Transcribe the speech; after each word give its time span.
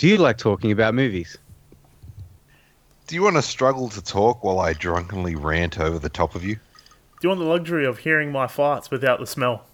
Do 0.00 0.08
you 0.08 0.16
like 0.16 0.38
talking 0.38 0.72
about 0.72 0.94
movies? 0.94 1.36
Do 3.06 3.14
you 3.14 3.22
want 3.22 3.36
to 3.36 3.42
struggle 3.42 3.90
to 3.90 4.00
talk 4.02 4.42
while 4.42 4.58
I 4.58 4.72
drunkenly 4.72 5.34
rant 5.34 5.78
over 5.78 5.98
the 5.98 6.08
top 6.08 6.34
of 6.34 6.42
you? 6.42 6.54
Do 6.54 6.60
you 7.20 7.28
want 7.28 7.40
the 7.40 7.46
luxury 7.46 7.84
of 7.84 7.98
hearing 7.98 8.32
my 8.32 8.46
farts 8.46 8.90
without 8.90 9.20
the 9.20 9.26
smell? 9.26 9.66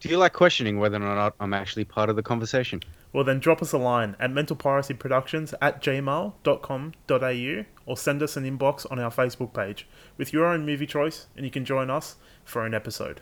Do 0.00 0.08
you 0.08 0.18
like 0.18 0.32
questioning 0.32 0.80
whether 0.80 0.96
or 0.96 1.14
not 1.14 1.36
I'm 1.38 1.54
actually 1.54 1.84
part 1.84 2.10
of 2.10 2.16
the 2.16 2.24
conversation? 2.24 2.80
Well, 3.12 3.22
then 3.22 3.38
drop 3.38 3.62
us 3.62 3.72
a 3.72 3.78
line 3.78 4.16
at 4.18 4.32
mentalpiracyproductions 4.32 5.54
at 5.62 5.80
gmail.com.au 5.80 7.64
or 7.86 7.96
send 7.96 8.22
us 8.24 8.36
an 8.36 8.58
inbox 8.58 8.90
on 8.90 8.98
our 8.98 9.12
Facebook 9.12 9.54
page 9.54 9.86
with 10.16 10.32
your 10.32 10.46
own 10.46 10.66
movie 10.66 10.88
choice 10.88 11.28
and 11.36 11.44
you 11.44 11.52
can 11.52 11.64
join 11.64 11.90
us 11.90 12.16
for 12.44 12.66
an 12.66 12.74
episode. 12.74 13.20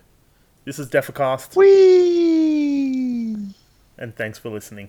This 0.65 0.79
is 0.79 0.89
Defacast, 0.89 1.55
Whee! 1.57 3.35
and 3.99 4.17
thanks 4.17 4.39
for 4.39 4.49
listening. 4.49 4.89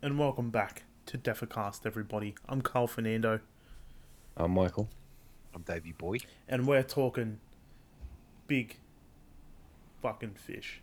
And 0.00 0.16
welcome 0.16 0.50
back 0.50 0.84
to 1.06 1.18
Defacast, 1.18 1.84
everybody. 1.84 2.36
I'm 2.48 2.62
Carl 2.62 2.86
Fernando, 2.86 3.40
I'm 4.36 4.52
Michael. 4.52 4.88
I'm 5.52 5.62
Davey 5.62 5.90
Boy. 5.90 6.18
and 6.48 6.68
we're 6.68 6.84
talking 6.84 7.40
big 8.46 8.76
fucking 10.02 10.34
fish. 10.34 10.82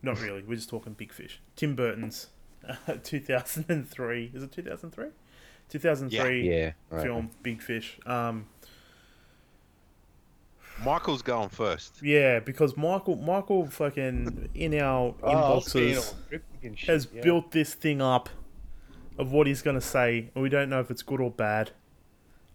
Not 0.00 0.20
really, 0.20 0.44
we're 0.44 0.54
just 0.54 0.70
talking 0.70 0.92
big 0.92 1.12
fish. 1.12 1.40
Tim 1.56 1.74
Burton's 1.74 2.28
uh, 2.64 2.94
2003, 3.02 4.30
is 4.32 4.44
it 4.44 4.52
2003? 4.52 5.06
2003 5.68 6.48
Yeah. 6.50 6.72
right. 6.90 7.02
film 7.02 7.30
Big 7.42 7.60
Fish. 7.62 7.98
Um, 8.06 8.46
Michael's 10.84 11.22
going 11.22 11.48
first. 11.48 12.00
yeah, 12.02 12.38
because 12.38 12.76
Michael, 12.76 13.16
Michael, 13.16 13.66
fucking 13.66 14.48
in 14.54 14.74
our 14.80 15.12
Oh, 15.22 15.28
I 15.28 15.34
inboxes 15.34 15.96
all 15.96 16.14
cryptic 16.28 16.78
shit, 16.78 16.88
has 16.88 17.08
yeah. 17.12 17.22
built 17.22 17.50
this 17.50 17.74
thing 17.74 18.00
up 18.00 18.28
of 19.18 19.32
what 19.32 19.48
he's 19.48 19.60
gonna 19.62 19.80
say, 19.80 20.30
and 20.34 20.42
we 20.42 20.48
don't 20.48 20.68
know 20.70 20.78
if 20.80 20.90
it's 20.90 21.02
good 21.02 21.20
or 21.20 21.30
bad. 21.32 21.72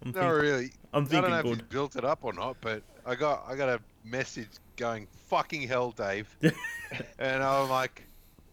I'm, 0.06 0.12
No, 0.12 0.22
think- 0.22 0.42
really. 0.42 0.72
I'm 0.94 1.04
I 1.06 1.08
don't 1.08 1.08
thinking 1.10 1.30
know 1.32 1.40
if 1.40 1.46
you 1.58 1.64
built 1.70 1.96
it 1.98 2.06
up 2.06 2.20
or 2.24 2.32
not, 2.32 2.56
but 2.62 2.82
I 3.06 3.16
got 3.16 3.44
I 3.48 3.56
got 3.56 3.68
a 3.68 3.80
message 4.06 4.48
going 4.78 5.08
fucking 5.28 5.64
hell, 5.64 5.92
Dave, 5.92 6.34
and 7.20 7.44
I'm 7.44 7.70
like, 7.70 8.04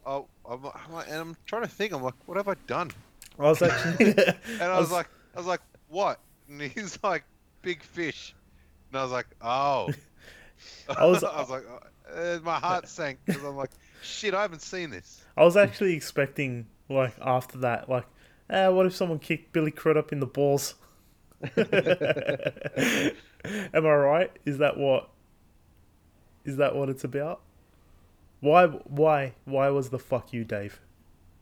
oh, 0.04 0.26
I'm, 0.48 0.64
I'm 0.64 0.92
like, 0.92 1.06
and 1.06 1.16
I'm 1.16 1.36
trying 1.46 1.62
to 1.62 1.68
think. 1.68 1.92
I'm 1.92 2.02
like, 2.02 2.14
what 2.26 2.36
have 2.36 2.48
I 2.48 2.54
done? 2.66 2.90
I 3.38 3.42
was 3.42 3.62
actually, 3.62 4.06
And 4.14 4.62
I 4.62 4.78
was 4.78 4.90
like, 4.90 5.08
I 5.34 5.38
was 5.38 5.46
like, 5.46 5.60
what? 5.88 6.20
And 6.48 6.60
he's 6.60 6.98
like, 7.04 7.24
big 7.62 7.82
fish. 7.82 8.34
And 8.90 8.98
I 8.98 9.02
was 9.02 9.12
like, 9.12 9.26
oh. 9.40 9.90
I 10.88 11.06
was- 11.06 11.24
I 11.24 11.40
was 11.40 11.50
like, 11.50 11.64
uh, 12.14 12.38
my 12.42 12.58
heart 12.58 12.88
sank 12.88 13.18
because 13.24 13.42
I'm 13.44 13.56
like, 13.56 13.70
shit, 14.02 14.34
I 14.34 14.42
haven't 14.42 14.62
seen 14.62 14.90
this. 14.90 15.22
I 15.36 15.44
was 15.44 15.56
actually 15.56 15.94
expecting 15.94 16.66
like 16.88 17.14
after 17.20 17.58
that, 17.58 17.88
like, 17.88 18.04
eh, 18.50 18.66
what 18.68 18.84
if 18.86 18.94
someone 18.96 19.20
kicked 19.20 19.52
Billy 19.52 19.70
Crudup 19.70 20.12
in 20.12 20.18
the 20.20 20.26
balls? 20.26 20.74
Am 21.56 21.56
I 23.74 23.80
right? 23.80 24.30
Is 24.44 24.58
that 24.58 24.76
what? 24.76 25.08
Is 26.44 26.56
that 26.56 26.74
what 26.74 26.88
it's 26.90 27.04
about? 27.04 27.40
Why? 28.40 28.66
Why? 28.66 29.34
Why 29.44 29.68
was 29.68 29.90
the 29.90 29.98
fuck 29.98 30.32
you, 30.32 30.44
Dave? 30.44 30.80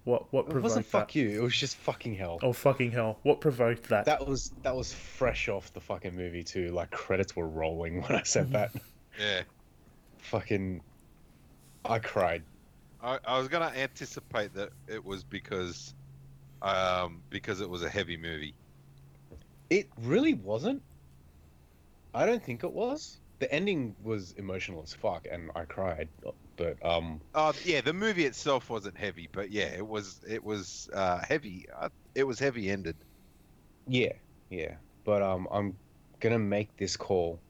What? 0.08 0.32
What 0.32 0.46
It 0.46 0.50
provoked 0.52 0.62
wasn't 0.62 0.86
fuck 0.86 1.14
you. 1.14 1.28
It 1.28 1.42
was 1.42 1.54
just 1.54 1.76
fucking 1.76 2.14
hell. 2.14 2.38
Oh 2.42 2.54
fucking 2.54 2.92
hell! 2.92 3.18
What 3.24 3.42
provoked 3.42 3.90
that? 3.90 4.06
That 4.06 4.26
was 4.26 4.52
that 4.62 4.74
was 4.74 4.90
fresh 4.90 5.50
off 5.50 5.70
the 5.74 5.80
fucking 5.80 6.16
movie 6.16 6.42
too. 6.42 6.70
Like 6.70 6.90
credits 6.90 7.36
were 7.36 7.46
rolling 7.46 8.00
when 8.00 8.12
I 8.12 8.22
said 8.22 8.50
that. 8.52 8.72
Yeah. 9.20 9.42
fucking, 10.18 10.80
I 11.84 11.98
cried. 11.98 12.44
I, 13.02 13.18
I 13.26 13.36
was 13.36 13.48
gonna 13.48 13.72
anticipate 13.76 14.54
that 14.54 14.70
it 14.86 15.04
was 15.04 15.24
because, 15.24 15.92
um, 16.62 17.20
because 17.28 17.60
it 17.60 17.68
was 17.68 17.82
a 17.82 17.88
heavy 17.88 18.16
movie. 18.16 18.54
It 19.70 19.88
really 20.02 20.34
wasn't. 20.34 20.80
I 22.14 22.26
don't 22.26 22.42
think 22.42 22.62
it 22.62 22.72
was. 22.72 23.18
The 23.40 23.52
ending 23.52 23.96
was 24.04 24.34
emotional 24.38 24.82
as 24.84 24.94
fuck, 24.94 25.26
and 25.28 25.50
I 25.56 25.64
cried. 25.64 26.08
But 26.58 26.84
um, 26.84 27.22
Uh, 27.34 27.52
yeah, 27.64 27.80
the 27.80 27.92
movie 27.94 28.24
itself 28.26 28.68
wasn't 28.70 28.96
heavy, 28.98 29.28
but 29.32 29.50
yeah, 29.50 29.66
it 29.66 29.86
was 29.86 30.22
it 30.28 30.42
was 30.44 30.88
uh, 30.92 31.22
heavy. 31.26 31.66
Uh, 31.74 31.88
it 32.14 32.24
was 32.24 32.38
heavy 32.38 32.70
ended. 32.70 32.96
yeah, 33.86 34.12
yeah. 34.50 34.76
But 35.04 35.22
um, 35.22 35.48
I'm 35.50 35.78
gonna 36.20 36.38
make 36.38 36.76
this 36.76 36.96
call. 36.96 37.42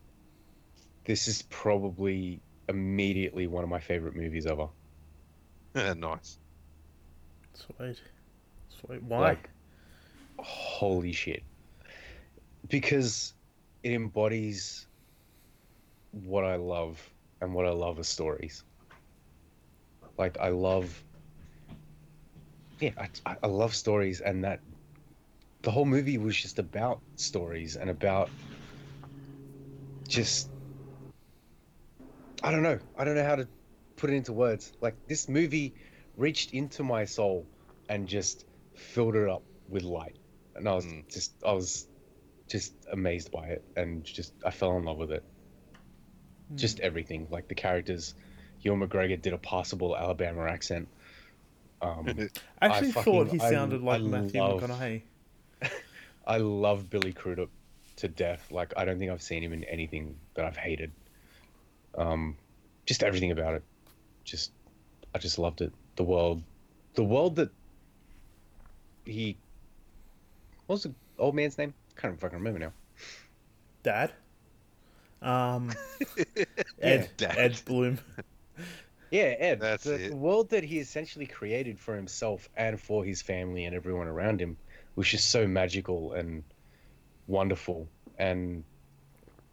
This 1.07 1.27
is 1.27 1.43
probably 1.43 2.45
immediately 2.69 3.49
one 3.49 3.65
of 3.65 3.71
my 3.71 3.81
favorite 3.81 4.15
movies 4.15 4.47
ever. 4.47 4.69
nice. 5.97 6.39
Sweet. 7.55 8.01
Sweet. 8.69 9.03
Why? 9.03 9.39
Like, 9.39 9.51
holy 10.39 11.13
shit. 11.13 11.45
Because 12.69 13.35
it 13.83 13.93
embodies 13.93 14.87
what 16.13 16.45
I 16.45 16.57
love 16.57 17.15
and 17.41 17.55
what 17.55 17.67
I 17.67 17.71
love 17.71 17.99
are 17.99 18.05
stories. 18.05 18.63
Like, 20.19 20.39
I 20.41 20.49
love. 20.49 21.03
Yeah, 22.81 22.91
I, 22.99 23.09
I- 23.25 23.37
I 23.45 23.47
love 23.47 23.75
stories, 23.75 24.21
and 24.21 24.45
that. 24.45 24.61
The 25.63 25.71
whole 25.73 25.85
movie 25.87 26.19
was 26.19 26.37
just 26.37 26.59
about 26.59 27.01
stories 27.17 27.77
and 27.77 27.91
about. 27.91 28.31
Just. 30.09 30.51
I 32.43 32.51
don't 32.53 32.63
know. 32.63 32.79
I 32.97 33.05
don't 33.05 33.17
know 33.17 33.25
how 33.25 33.37
to 33.37 33.49
put 33.97 34.11
it 34.11 34.15
into 34.15 34.33
words. 34.33 34.73
Like, 34.81 34.97
this 35.09 35.29
movie 35.29 35.75
reached 36.17 36.53
into 36.55 36.85
my 36.85 37.05
soul 37.05 37.47
and 37.89 38.07
just 38.09 38.45
filled 38.77 39.17
it 39.17 39.29
up 39.29 39.43
with 39.69 39.83
light. 39.83 40.19
And 40.55 40.69
I 40.69 40.75
was 40.75 40.87
Mm. 40.87 41.09
just, 41.13 41.33
I 41.45 41.53
was 41.53 41.89
just 42.49 42.75
amazed 42.93 43.31
by 43.33 43.49
it 43.49 43.65
and 43.77 44.05
just, 44.05 44.33
I 44.45 44.51
fell 44.51 44.77
in 44.77 44.85
love 44.85 44.99
with 44.99 45.13
it. 45.13 45.25
Just 46.55 46.81
everything. 46.81 47.27
Like 47.31 47.49
the 47.49 47.55
characters, 47.55 48.15
Ewan 48.63 48.81
McGregor 48.87 49.21
did 49.21 49.33
a 49.33 49.39
possible 49.39 49.97
Alabama 49.97 50.45
accent. 50.47 50.89
Um, 51.81 52.09
I 52.09 52.29
actually 52.67 52.89
I 52.89 52.93
thought 52.93 53.29
he 53.31 53.39
fucking- 53.39 53.41
I- 53.41 53.51
sounded 53.51 53.83
like 53.83 54.01
I 54.01 54.05
Matthew 54.05 54.41
love- 54.43 54.61
McConaughey. 54.63 55.03
I 56.27 56.37
love 56.39 56.91
Billy 56.91 57.13
Crudup 57.13 57.49
to 57.97 58.09
death. 58.09 58.51
Like 58.51 58.73
I 58.77 58.85
don't 58.85 58.99
think 58.99 59.11
I've 59.11 59.23
seen 59.23 59.43
him 59.43 59.53
in 59.53 59.65
anything 59.65 60.17
that 60.35 60.45
I've 60.45 60.57
hated. 60.57 60.93
Um, 61.97 62.37
just 62.87 63.03
everything 63.03 63.31
about 63.33 63.55
it. 63.55 63.63
Just, 64.25 64.53
I 65.15 65.19
just 65.19 65.39
loved 65.39 65.63
it. 65.63 65.73
The 65.97 66.03
world, 66.05 66.43
the 66.95 67.03
world 67.05 67.37
that 67.37 67.51
he. 69.07 69.37
What 70.67 70.75
was 70.75 70.83
the 70.85 70.93
old 71.19 71.35
man's 71.35 71.57
name? 71.59 71.73
Can't 71.97 72.21
fucking 72.21 72.39
remember 72.39 72.59
now. 72.59 72.73
Dad. 73.83 74.13
Um, 75.23 75.73
Ed. 76.83 77.11
Dad. 77.17 77.37
Ed 77.39 77.61
Bloom. 77.65 77.99
Yeah, 79.11 79.35
Ed. 79.39 79.61
That's 79.61 79.85
the, 79.85 79.95
it. 79.95 80.11
the 80.11 80.17
world 80.17 80.51
that 80.51 80.65
he 80.65 80.79
essentially 80.79 81.27
created 81.27 81.79
for 81.79 81.95
himself 81.95 82.49
and 82.57 82.81
for 82.81 83.05
his 83.05 83.23
family 83.23 83.65
and 83.65 83.75
everyone 83.75 84.07
around 84.07 84.41
him 84.41 84.57
was 84.97 85.09
just 85.09 85.31
so 85.31 85.47
magical 85.47 86.13
and 86.13 86.43
wonderful, 87.27 87.89
and 88.19 88.65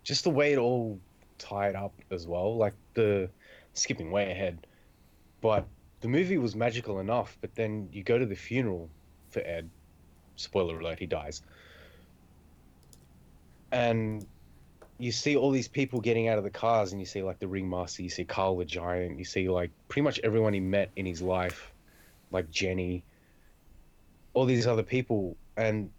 just 0.03 0.23
the 0.23 0.29
way 0.29 0.53
it 0.53 0.57
all 0.57 0.99
tied 1.37 1.75
up 1.75 1.93
as 2.11 2.27
well. 2.27 2.57
Like 2.57 2.73
the 2.93 3.29
skipping 3.73 4.11
way 4.11 4.31
ahead, 4.31 4.65
but 5.41 5.65
the 6.01 6.07
movie 6.07 6.37
was 6.37 6.55
magical 6.55 6.99
enough. 6.99 7.37
But 7.41 7.55
then 7.55 7.89
you 7.91 8.03
go 8.03 8.17
to 8.17 8.25
the 8.25 8.35
funeral 8.35 8.89
for 9.29 9.41
Ed. 9.41 9.69
Spoiler 10.35 10.79
alert: 10.79 10.99
he 10.99 11.05
dies, 11.05 11.41
and 13.71 14.25
you 14.97 15.11
see 15.11 15.35
all 15.35 15.51
these 15.51 15.67
people 15.67 15.99
getting 15.99 16.27
out 16.27 16.37
of 16.37 16.43
the 16.43 16.49
cars 16.49 16.91
and 16.91 17.01
you 17.01 17.05
see 17.05 17.21
like 17.21 17.39
the 17.39 17.47
ringmaster 17.47 18.01
you 18.01 18.09
see 18.09 18.23
carl 18.23 18.57
the 18.57 18.65
giant 18.65 19.19
you 19.19 19.25
see 19.25 19.49
like 19.49 19.71
pretty 19.89 20.03
much 20.03 20.19
everyone 20.23 20.53
he 20.53 20.59
met 20.59 20.91
in 20.95 21.05
his 21.05 21.21
life 21.21 21.73
like 22.31 22.49
jenny 22.49 23.03
all 24.35 24.45
these 24.45 24.67
other 24.67 24.83
people. 24.83 25.35
And 25.57 25.89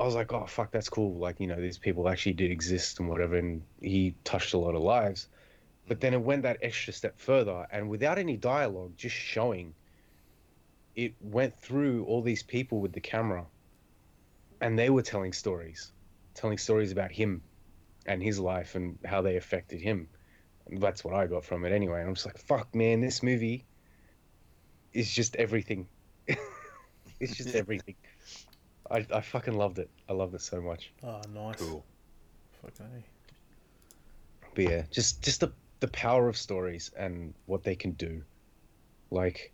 i 0.00 0.04
was 0.04 0.14
like 0.14 0.32
oh 0.32 0.46
fuck 0.46 0.72
that's 0.72 0.88
cool. 0.88 1.14
Like 1.18 1.38
you 1.38 1.46
know 1.46 1.60
these 1.60 1.78
people 1.78 2.08
actually 2.08 2.32
did 2.32 2.50
exist 2.50 2.98
and 2.98 3.08
whatever 3.08 3.36
and 3.36 3.62
he 3.80 4.14
touched 4.24 4.54
a 4.54 4.58
lot 4.58 4.74
of 4.74 4.82
lives. 4.82 5.28
But 5.86 6.00
then 6.00 6.14
it 6.14 6.20
went 6.20 6.42
that 6.42 6.58
extra 6.62 6.92
step 6.92 7.18
further 7.18 7.66
and 7.70 7.88
without 7.88 8.18
any 8.18 8.36
dialogue 8.36 8.94
just 8.96 9.14
showing 9.14 9.74
it 10.96 11.14
went 11.20 11.56
through 11.60 12.04
all 12.06 12.22
these 12.22 12.42
people 12.42 12.80
with 12.80 12.92
the 12.92 13.00
camera 13.00 13.44
and 14.60 14.78
they 14.78 14.90
were 14.90 15.02
telling 15.02 15.32
stories 15.32 15.92
telling 16.34 16.58
stories 16.58 16.90
about 16.92 17.12
him 17.12 17.42
and 18.06 18.22
his 18.22 18.38
life 18.38 18.74
and 18.74 18.98
how 19.04 19.22
they 19.22 19.36
affected 19.36 19.80
him. 19.80 20.08
That's 20.70 21.04
what 21.04 21.14
I 21.14 21.26
got 21.26 21.44
from 21.44 21.64
it 21.64 21.72
anyway. 21.72 22.00
And 22.00 22.08
I'm 22.08 22.14
just 22.14 22.26
like, 22.26 22.38
fuck, 22.38 22.74
man, 22.74 23.00
this 23.00 23.22
movie 23.22 23.64
is 24.92 25.12
just 25.12 25.36
everything. 25.36 25.88
it's 27.20 27.36
just 27.36 27.54
everything. 27.54 27.96
I, 28.90 29.06
I 29.12 29.20
fucking 29.20 29.54
loved 29.54 29.78
it. 29.78 29.88
I 30.08 30.12
loved 30.12 30.34
it 30.34 30.42
so 30.42 30.60
much. 30.60 30.92
Oh, 31.02 31.20
nice. 31.32 31.56
Cool. 31.56 31.84
Okay. 32.64 32.84
Eh? 32.84 33.00
But 34.54 34.64
yeah, 34.64 34.82
just 34.90 35.22
just 35.22 35.40
the 35.40 35.52
the 35.78 35.88
power 35.88 36.28
of 36.28 36.36
stories 36.36 36.90
and 36.96 37.32
what 37.46 37.62
they 37.62 37.76
can 37.76 37.92
do, 37.92 38.22
like. 39.10 39.52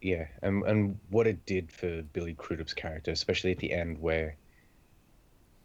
Yeah, 0.00 0.26
and 0.42 0.62
and 0.64 0.98
what 1.10 1.26
it 1.26 1.44
did 1.44 1.72
for 1.72 2.02
Billy 2.02 2.34
Crudup's 2.34 2.72
character, 2.72 3.10
especially 3.10 3.50
at 3.50 3.58
the 3.58 3.72
end 3.72 3.98
where. 3.98 4.36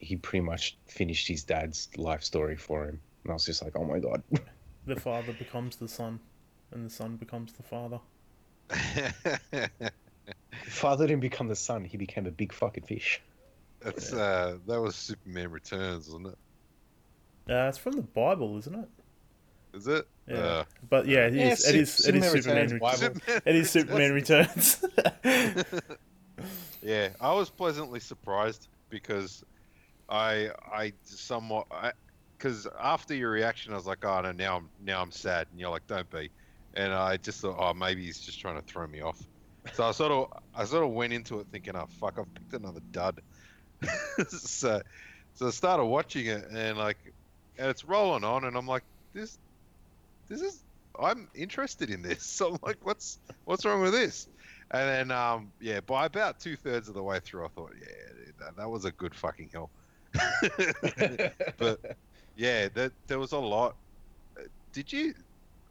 He 0.03 0.17
pretty 0.17 0.44
much 0.45 0.77
finished 0.88 1.27
his 1.27 1.44
dad's 1.44 1.89
life 1.97 2.23
story 2.23 2.55
for 2.57 2.85
him, 2.85 3.00
and 3.23 3.31
I 3.31 3.33
was 3.33 3.45
just 3.45 3.63
like, 3.63 3.75
"Oh 3.75 3.85
my 3.85 4.00
god!" 4.00 4.23
The 4.85 4.95
father 4.95 5.33
becomes 5.33 5.75
the 5.77 5.88
son, 5.88 6.19
and 6.71 6.85
the 6.85 6.89
son 6.89 7.17
becomes 7.17 7.53
the 7.53 7.63
father. 7.63 8.00
Father 10.67 11.07
didn't 11.07 11.21
become 11.21 11.47
the 11.47 11.55
son; 11.55 11.83
he 11.85 11.97
became 11.97 12.25
a 12.25 12.31
big 12.31 12.53
fucking 12.53 12.83
fish. 12.85 13.21
That's 13.81 14.13
uh, 14.13 14.57
that 14.67 14.81
was 14.81 14.95
Superman 14.95 15.51
Returns, 15.51 16.07
wasn't 16.07 16.27
it? 16.27 16.38
Uh, 17.49 17.67
it's 17.67 17.77
from 17.77 17.94
the 17.94 18.01
Bible, 18.01 18.57
isn't 18.57 18.75
it? 18.75 18.89
Is 19.73 19.88
it? 19.88 20.07
Yeah. 20.27 20.38
Uh, 20.38 20.63
But 20.89 21.07
yeah, 21.07 21.27
it 21.27 21.33
Yeah, 21.33 21.53
is. 21.53 21.67
it, 21.67 21.75
is 21.75 22.07
it 22.07 22.15
is 22.15 22.25
Superman 22.29 22.69
Returns. 22.69 22.73
Re- 22.73 22.79
Superman 22.95 23.41
it 23.45 23.56
is 23.56 23.69
Superman 23.69 24.11
Returns. 24.13 24.85
yeah, 26.81 27.09
I 27.19 27.33
was 27.33 27.49
pleasantly 27.49 27.99
surprised 27.99 28.67
because 28.89 29.44
I 30.13 30.51
I 30.71 30.94
somewhat 31.04 31.68
because 32.38 32.68
after 32.80 33.15
your 33.15 33.31
reaction, 33.31 33.74
I 33.74 33.77
was 33.77 33.88
like, 33.88 34.06
oh 34.06 34.21
no, 34.21 34.31
now 34.31 34.57
I'm 34.57 34.69
now 34.80 35.01
I'm 35.01 35.12
sad, 35.12 35.48
and 35.51 35.60
you're 35.60 35.71
like, 35.71 35.88
don't 35.88 36.10
be, 36.10 36.31
and 36.75 36.94
I 36.94 37.18
just 37.18 37.42
thought, 37.42 37.57
oh 37.60 37.74
maybe 37.74 38.06
he's 38.06 38.19
just 38.19 38.39
trying 38.39 38.57
to 38.57 38.63
throw 38.63 38.88
me 38.88 39.01
off. 39.01 39.19
So 39.74 39.86
I 39.86 39.92
sort 39.92 40.12
of 40.12 40.27
I 40.54 40.65
sort 40.65 40.83
of 40.83 40.92
went 40.92 41.13
into 41.13 41.39
it 41.39 41.48
thinking, 41.51 41.75
oh 41.75 41.88
fuck, 42.00 42.19
I've 42.19 42.33
picked 42.36 42.54
another 42.54 42.81
dud. 42.92 43.21
so 44.30 44.81
so 45.33 45.48
I 45.48 45.51
started 45.51 45.86
watching 45.86 46.27
it 46.27 46.45
and 46.51 46.77
like 46.77 47.00
and 47.57 47.69
it's 47.69 47.83
rolling 47.86 48.24
on, 48.24 48.45
and 48.45 48.56
I'm 48.57 48.68
like, 48.68 48.83
this 49.13 49.39
this 50.30 50.42
is 50.42 50.63
I'm 51.00 51.30
interested 51.36 51.89
in 51.89 52.01
this. 52.04 52.24
So 52.38 52.51
I'm 52.54 52.59
like, 52.63 52.86
what's 52.86 53.19
what's 53.45 53.66
wrong 53.66 53.81
with 53.81 53.94
this? 53.94 54.27
And 54.71 54.89
then, 54.89 55.12
um, 55.12 55.54
yeah, 55.59 55.81
by 55.81 56.06
about 56.07 56.39
two 56.39 56.56
thirds 56.57 56.88
of 56.89 56.95
the 56.95 57.04
way 57.04 57.19
through, 57.19 57.45
I 57.45 57.50
thought, 57.50 57.71
yeah, 57.80 58.24
that, 58.39 58.57
that 58.57 58.69
was 58.69 58.86
a 58.86 58.92
good 58.92 59.13
fucking 59.16 59.50
hill. 59.51 59.71
but 61.57 61.80
yeah, 62.36 62.68
that 62.74 62.92
there 63.07 63.19
was 63.19 63.31
a 63.31 63.38
lot. 63.38 63.75
Did 64.71 64.92
you? 64.92 65.13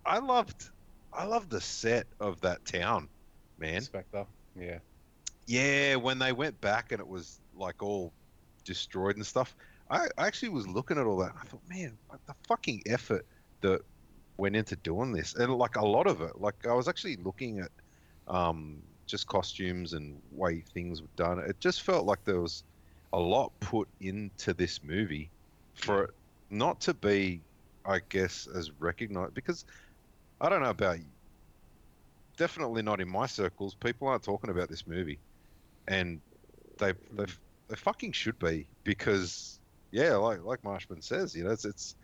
I 0.04 0.18
loved, 0.18 0.70
I 1.12 1.24
loved 1.24 1.50
the 1.50 1.60
set 1.60 2.06
of 2.20 2.40
that 2.40 2.64
town, 2.64 3.08
man. 3.58 3.80
Spectre. 3.82 4.26
Yeah. 4.58 4.78
Yeah, 5.46 5.96
when 5.96 6.18
they 6.18 6.32
went 6.32 6.60
back 6.60 6.92
and 6.92 7.00
it 7.00 7.06
was 7.06 7.40
like 7.56 7.82
all 7.82 8.12
destroyed 8.64 9.16
and 9.16 9.26
stuff. 9.26 9.54
I, 9.90 10.06
I 10.16 10.26
actually 10.26 10.50
was 10.50 10.66
looking 10.66 10.98
at 10.98 11.06
all 11.06 11.18
that. 11.18 11.30
And 11.30 11.38
I 11.40 11.44
thought, 11.44 11.60
man, 11.68 11.98
what 12.08 12.20
the 12.26 12.34
fucking 12.48 12.82
effort 12.86 13.26
that 13.60 13.80
went 14.36 14.56
into 14.56 14.76
doing 14.76 15.12
this, 15.12 15.34
and 15.34 15.52
like 15.54 15.76
a 15.76 15.84
lot 15.84 16.06
of 16.06 16.20
it. 16.20 16.40
Like 16.40 16.66
I 16.66 16.72
was 16.72 16.88
actually 16.88 17.16
looking 17.16 17.60
at 17.60 17.70
um, 18.28 18.82
just 19.06 19.26
costumes 19.26 19.92
and 19.92 20.20
way 20.30 20.64
things 20.72 21.02
were 21.02 21.08
done. 21.16 21.38
It 21.38 21.60
just 21.60 21.82
felt 21.82 22.06
like 22.06 22.24
there 22.24 22.40
was 22.40 22.64
a 23.12 23.18
lot 23.18 23.52
put 23.60 23.88
into 24.00 24.54
this 24.54 24.82
movie 24.82 25.30
for 25.74 26.04
it 26.04 26.10
not 26.52 26.80
to 26.82 26.94
be, 26.94 27.40
I 27.84 28.00
guess, 28.08 28.46
as 28.54 28.70
recognized. 28.78 29.34
Because 29.34 29.64
I 30.40 30.48
don't 30.48 30.62
know 30.62 30.70
about 30.70 30.98
you. 30.98 31.06
Definitely 32.36 32.82
not 32.82 33.00
in 33.00 33.08
my 33.08 33.26
circles. 33.26 33.74
People 33.74 34.08
aren't 34.08 34.22
talking 34.22 34.50
about 34.50 34.68
this 34.68 34.86
movie, 34.86 35.18
and 35.88 36.20
they 36.78 36.92
they 37.12 37.26
they 37.68 37.76
fucking 37.76 38.12
should 38.12 38.38
be 38.38 38.66
because 38.84 39.58
yeah, 39.90 40.16
like 40.16 40.44
like 40.44 40.64
Marshman 40.64 41.02
says, 41.02 41.34
you 41.34 41.44
know, 41.44 41.50
it's 41.50 41.64
it's 41.64 41.94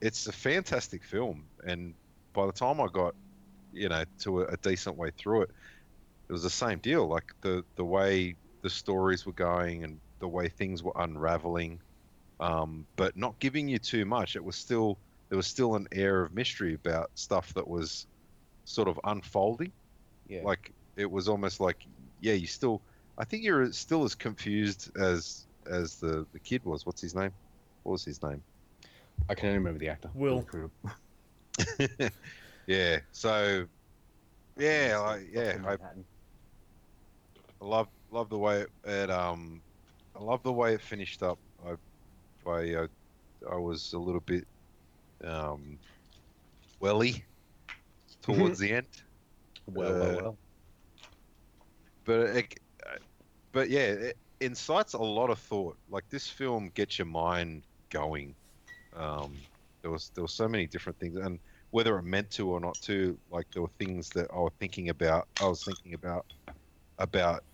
it's 0.00 0.26
a 0.26 0.32
fantastic 0.32 1.04
film, 1.04 1.44
and 1.66 1.94
by 2.32 2.46
the 2.46 2.52
time 2.52 2.80
I 2.80 2.86
got 2.92 3.14
you 3.72 3.88
know 3.88 4.04
to 4.20 4.42
a, 4.42 4.46
a 4.46 4.56
decent 4.56 4.96
way 4.96 5.10
through 5.16 5.42
it, 5.42 5.50
it 6.28 6.32
was 6.32 6.42
the 6.42 6.50
same 6.50 6.78
deal. 6.78 7.06
Like 7.06 7.32
the 7.40 7.64
the 7.76 7.84
way 7.84 8.34
the 8.62 8.70
stories 8.70 9.24
were 9.24 9.32
going 9.32 9.84
and 9.84 10.00
the 10.20 10.28
way 10.28 10.48
things 10.48 10.82
were 10.82 10.92
unraveling, 10.96 11.80
um, 12.40 12.86
but 12.96 13.16
not 13.16 13.38
giving 13.38 13.68
you 13.68 13.78
too 13.78 14.04
much. 14.04 14.36
It 14.36 14.44
was 14.44 14.56
still 14.56 14.98
there 15.28 15.36
was 15.36 15.46
still 15.46 15.74
an 15.76 15.86
air 15.92 16.22
of 16.22 16.34
mystery 16.34 16.74
about 16.74 17.10
stuff 17.14 17.52
that 17.54 17.66
was 17.66 18.06
sort 18.64 18.88
of 18.88 18.98
unfolding. 19.04 19.72
Yeah. 20.28 20.42
Like 20.42 20.72
it 20.96 21.10
was 21.10 21.28
almost 21.28 21.60
like 21.60 21.84
yeah, 22.20 22.34
you 22.34 22.46
still. 22.46 22.80
I 23.16 23.24
think 23.24 23.42
you're 23.42 23.72
still 23.72 24.04
as 24.04 24.14
confused 24.14 24.96
as 24.96 25.46
as 25.68 25.96
the 25.96 26.26
the 26.32 26.38
kid 26.38 26.64
was. 26.64 26.86
What's 26.86 27.00
his 27.00 27.14
name? 27.14 27.32
What 27.82 27.92
was 27.92 28.04
his 28.04 28.22
name? 28.22 28.42
I 29.28 29.34
can 29.34 29.46
only 29.48 29.58
remember 29.58 29.78
the 29.78 29.88
actor. 29.88 30.10
Will. 30.14 30.46
Yeah. 32.68 32.98
So 33.12 33.64
yeah, 34.58 34.98
like, 35.02 35.28
yeah. 35.32 35.56
I, 35.66 35.72
I 35.72 35.78
love 37.60 37.88
love 38.10 38.28
the 38.28 38.38
way 38.38 38.60
it, 38.60 38.70
it 38.84 39.10
um 39.10 39.62
I 40.18 40.22
love 40.24 40.42
the 40.44 40.52
way 40.54 40.74
it 40.74 40.82
finished 40.82 41.22
up. 41.22 41.40
I 41.64 41.76
I 42.46 42.74
uh, 42.74 42.88
I 43.50 43.56
was 43.56 43.92
a 43.94 43.98
little 43.98 44.20
bit 44.20 44.48
um 45.24 45.80
welly 46.80 47.26
towards 48.22 48.58
the 48.60 48.72
end, 48.74 48.88
Well, 49.66 49.96
well, 49.96 50.12
Uh, 50.12 50.16
well. 50.16 50.38
but 52.04 52.36
it, 52.36 52.54
but 53.52 53.70
yeah, 53.70 53.88
it 53.92 54.16
incites 54.40 54.94
a 54.94 54.98
lot 54.98 55.30
of 55.30 55.38
thought. 55.40 55.78
Like 55.88 56.04
this 56.10 56.28
film 56.28 56.70
gets 56.70 56.98
your 56.98 57.06
mind 57.06 57.64
going. 57.90 58.36
Um, 58.92 59.46
there 59.82 59.90
was 59.90 60.10
there 60.14 60.24
were 60.24 60.28
so 60.28 60.48
many 60.48 60.66
different 60.66 60.98
things, 60.98 61.16
and 61.18 61.40
whether 61.70 61.98
it 61.98 62.02
meant 62.04 62.30
to 62.32 62.50
or 62.50 62.60
not 62.60 62.80
to, 62.82 63.20
like 63.30 63.46
there 63.52 63.62
were 63.62 63.72
things 63.78 64.12
that 64.12 64.28
I 64.32 64.38
was 64.38 64.52
thinking 64.60 64.88
about. 64.90 65.28
I 65.40 65.46
was 65.48 65.64
thinking 65.64 65.94
about 65.94 66.26
about 66.98 67.44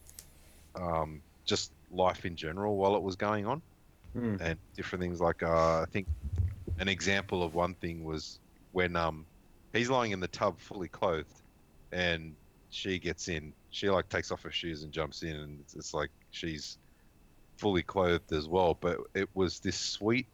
um, 0.75 1.25
just 1.47 1.73
life 1.95 2.25
in 2.25 2.37
general 2.37 2.77
while 2.77 2.97
it 2.97 3.03
was 3.03 3.17
going 3.17 3.47
on, 3.47 3.63
Hmm. 4.15 4.37
and 4.41 4.59
different 4.77 5.03
things. 5.03 5.21
Like 5.21 5.43
uh, 5.43 5.83
I 5.83 5.87
think 5.91 6.07
an 6.79 6.89
example 6.89 7.43
of 7.43 7.55
one 7.55 7.75
thing 7.75 8.05
was 8.05 8.39
when 8.73 8.97
um, 8.97 9.27
he's 9.73 9.91
lying 9.91 10.13
in 10.13 10.21
the 10.21 10.29
tub 10.29 10.59
fully 10.61 10.89
clothed, 10.89 11.41
and 11.93 12.35
she 12.71 12.99
gets 12.99 13.29
in. 13.29 13.53
She 13.71 13.91
like 13.91 14.09
takes 14.09 14.31
off 14.31 14.43
her 14.43 14.53
shoes 14.53 14.83
and 14.85 14.93
jumps 14.93 15.23
in, 15.23 15.37
and 15.37 15.61
it's, 15.61 15.75
it's 15.75 15.95
like 15.95 16.11
she's 16.31 16.79
fully 17.57 17.83
clothed 17.83 18.33
as 18.33 18.47
well. 18.49 18.77
But 18.81 18.99
it 19.15 19.29
was 19.35 19.61
this 19.61 19.77
sweet, 19.77 20.27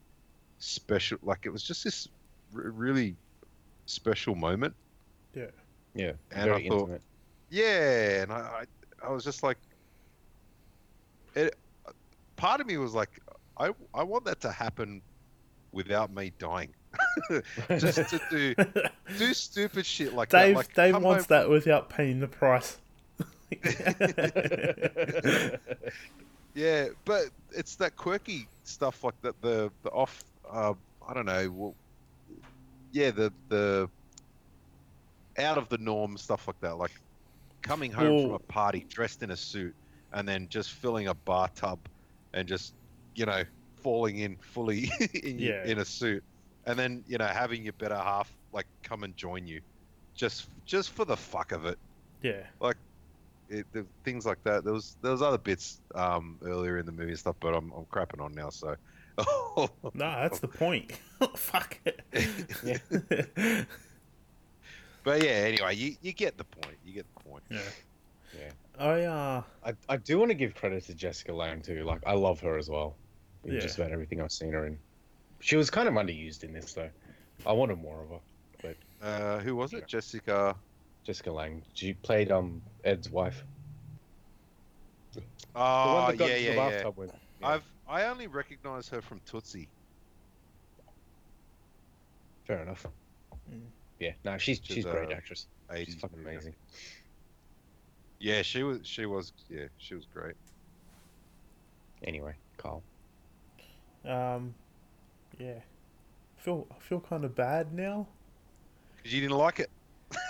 special. 0.58 1.18
Like 1.22 1.46
it 1.46 1.50
was 1.50 1.62
just 1.62 1.84
this 1.84 2.08
r- 2.54 2.62
really 2.70 3.16
special 3.86 4.34
moment. 4.34 4.74
yeah. 5.34 5.46
Yeah. 5.94 6.12
and 6.30 6.44
Very 6.44 6.64
I 6.66 6.68
thought- 6.68 6.80
intimate. 6.80 7.02
Yeah, 7.52 8.22
and 8.22 8.32
I, 8.32 8.36
I, 9.02 9.08
I 9.08 9.10
was 9.10 9.24
just 9.24 9.42
like, 9.42 9.58
it. 11.34 11.56
Part 12.36 12.60
of 12.60 12.66
me 12.66 12.78
was 12.78 12.94
like, 12.94 13.20
I, 13.58 13.70
I 13.94 14.02
want 14.02 14.24
that 14.24 14.40
to 14.40 14.50
happen 14.50 15.02
without 15.72 16.14
me 16.14 16.32
dying. 16.38 16.70
just 17.68 18.10
to 18.10 18.20
do 18.30 18.54
do 19.16 19.32
stupid 19.32 19.86
shit 19.86 20.12
like 20.12 20.28
Dave, 20.28 20.48
that. 20.48 20.56
Like, 20.56 20.74
Dave 20.74 21.00
wants 21.00 21.26
home- 21.26 21.28
that 21.28 21.48
without 21.48 21.88
paying 21.88 22.18
the 22.20 22.26
price. 22.26 22.78
Yeah, 26.54 26.88
but 27.04 27.26
it's 27.52 27.76
that 27.76 27.96
quirky 27.96 28.48
stuff 28.64 29.04
like 29.04 29.20
that. 29.22 29.40
The 29.40 29.70
the 29.82 29.90
off. 29.90 30.24
Uh, 30.50 30.74
I 31.06 31.14
don't 31.14 31.26
know. 31.26 31.50
Well, 31.50 31.74
yeah, 32.92 33.10
the 33.10 33.32
the 33.48 33.88
out 35.38 35.58
of 35.58 35.68
the 35.68 35.78
norm 35.78 36.16
stuff 36.16 36.46
like 36.46 36.60
that. 36.60 36.76
Like 36.76 36.92
coming 37.62 37.92
home 37.92 38.26
from 38.26 38.34
a 38.34 38.38
party 38.38 38.86
dressed 38.88 39.22
in 39.22 39.30
a 39.30 39.36
suit 39.36 39.74
and 40.12 40.28
then 40.28 40.48
just 40.48 40.72
filling 40.72 41.08
a 41.08 41.14
bathtub 41.14 41.78
and 42.34 42.48
just 42.48 42.74
you 43.14 43.26
know 43.26 43.42
falling 43.82 44.18
in 44.18 44.36
fully 44.36 44.90
in, 45.22 45.38
Yeah. 45.38 45.64
in 45.64 45.78
a 45.78 45.84
suit 45.84 46.22
and 46.66 46.78
then 46.78 47.02
you 47.06 47.18
know 47.18 47.26
having 47.26 47.62
your 47.64 47.72
better 47.74 47.96
half 47.96 48.30
like 48.52 48.66
come 48.82 49.04
and 49.04 49.16
join 49.16 49.46
you 49.46 49.60
just 50.14 50.48
just 50.66 50.90
for 50.90 51.04
the 51.04 51.16
fuck 51.16 51.52
of 51.52 51.64
it 51.66 51.78
yeah. 52.22 52.42
it, 53.48 53.66
the, 53.72 53.84
things 54.04 54.26
like 54.26 54.42
that. 54.44 54.64
There 54.64 54.72
was 54.72 54.96
there 55.02 55.12
was 55.12 55.22
other 55.22 55.38
bits 55.38 55.80
um, 55.94 56.38
earlier 56.44 56.78
in 56.78 56.86
the 56.86 56.92
movie 56.92 57.10
and 57.10 57.18
stuff, 57.18 57.36
but 57.40 57.54
I'm 57.54 57.72
I'm 57.72 57.84
crapping 57.86 58.20
on 58.22 58.32
now. 58.32 58.50
So, 58.50 58.76
No, 59.18 59.68
that's 59.94 60.38
the 60.38 60.48
point. 60.48 60.92
Fuck 61.36 61.78
it. 61.84 63.66
But 65.02 65.24
yeah. 65.24 65.30
Anyway, 65.30 65.74
you, 65.74 65.96
you 66.02 66.12
get 66.12 66.36
the 66.36 66.44
point. 66.44 66.76
You 66.84 66.92
get 66.94 67.06
the 67.16 67.24
point. 67.24 67.42
yeah. 67.50 67.58
Yeah. 68.38 68.50
I 68.80 69.02
uh 69.04 69.42
I, 69.64 69.74
I 69.88 69.96
do 69.98 70.18
want 70.18 70.30
to 70.30 70.34
give 70.34 70.54
credit 70.54 70.84
to 70.86 70.94
Jessica 70.94 71.32
Lange 71.32 71.62
too. 71.62 71.84
Like 71.84 72.00
I 72.06 72.14
love 72.14 72.40
her 72.40 72.56
as 72.56 72.68
well. 72.70 72.96
In 73.44 73.54
Yeah. 73.54 73.60
just 73.60 73.78
about 73.78 73.92
everything 73.92 74.20
I've 74.20 74.32
seen 74.32 74.52
her 74.52 74.66
in. 74.66 74.78
She 75.40 75.56
was 75.56 75.70
kind 75.70 75.88
of 75.88 75.94
underused 75.94 76.44
in 76.44 76.52
this 76.52 76.72
though. 76.72 76.90
I 77.46 77.52
wanted 77.52 77.78
more 77.78 78.02
of 78.02 78.10
her. 78.10 78.20
Uh, 79.02 79.38
who 79.40 79.56
was 79.56 79.72
Yeah. 79.72 79.78
it? 79.78 79.86
Jessica. 79.86 80.56
Jessica 81.04 81.30
Lange. 81.30 81.62
She 81.74 81.94
played 81.94 82.30
um 82.30 82.62
Ed's 82.84 83.10
wife. 83.10 83.42
The 85.14 85.22
Oh, 85.54 85.94
one 85.94 86.10
that 86.10 86.18
got 86.18 86.30
yeah, 86.30 86.36
yeah, 86.36 86.70
the 86.70 86.70
yeah. 86.70 86.88
with. 86.96 87.12
Yeah. 87.40 87.48
I've 87.48 87.64
I 87.88 88.04
only 88.04 88.28
recognize 88.28 88.88
her 88.88 89.00
from 89.00 89.20
Tootsie. 89.26 89.68
Fair 92.46 92.62
enough. 92.62 92.86
Mm. 93.50 93.62
Yeah, 93.98 94.12
no, 94.24 94.38
she's 94.38 94.58
She's, 94.58 94.66
she's 94.66 94.84
a 94.84 94.90
great 94.90 95.10
actress. 95.12 95.46
80s 95.70 95.84
She's 95.84 95.94
fucking 95.96 96.20
amazing. 96.20 96.54
Yeah, 96.54 96.99
she 98.42 98.62
was. 98.62 98.80
She 98.84 99.06
was. 99.06 99.32
Yeah, 99.48 99.66
she 99.78 99.94
was 99.94 100.06
great. 100.12 100.36
Anyway, 102.04 102.34
Carl. 102.56 102.82
Um, 104.04 104.54
yeah. 105.38 105.60
I 106.38 106.42
feel 106.42 106.66
I 106.70 106.78
feel 106.80 107.00
kind 107.00 107.24
of 107.24 107.34
bad 107.34 107.72
now. 107.72 108.06
Cause 109.02 109.12
you 109.12 109.20
didn't 109.20 109.38
like 109.38 109.60
it. 109.60 109.70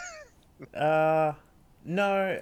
Uh, 0.75 1.33
no, 1.87 2.39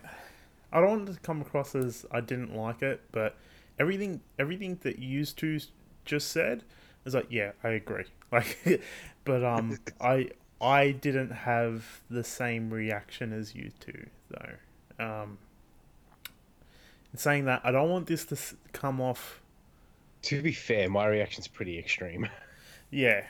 I 0.72 0.80
don't 0.80 0.88
want 0.88 1.14
to 1.14 1.20
come 1.20 1.40
across 1.40 1.76
as 1.76 2.04
I 2.10 2.20
didn't 2.20 2.52
like 2.52 2.82
it, 2.82 3.00
but 3.12 3.36
everything 3.78 4.20
everything 4.40 4.78
that 4.82 4.98
you 4.98 5.08
used 5.08 5.38
to 5.38 5.60
just 6.04 6.32
said 6.32 6.64
is 7.04 7.14
like, 7.14 7.28
yeah, 7.30 7.52
I 7.62 7.70
agree. 7.70 8.04
Like, 8.30 8.82
but 9.24 9.42
um, 9.42 9.78
I 10.00 10.30
I 10.60 10.90
didn't 10.90 11.30
have 11.30 12.02
the 12.10 12.24
same 12.24 12.68
reaction 12.70 13.32
as 13.32 13.54
you 13.54 13.70
two 13.80 14.08
though. 14.28 14.56
Um, 14.98 15.38
in 17.12 17.18
saying 17.18 17.44
that, 17.46 17.62
I 17.64 17.70
don't 17.72 17.88
want 17.90 18.06
this 18.06 18.24
to 18.26 18.36
come 18.72 19.00
off, 19.00 19.40
To 20.22 20.42
be 20.42 20.52
fair, 20.52 20.88
my 20.90 21.06
reaction's 21.06 21.48
pretty 21.48 21.78
extreme. 21.78 22.28
yeah, 22.90 23.24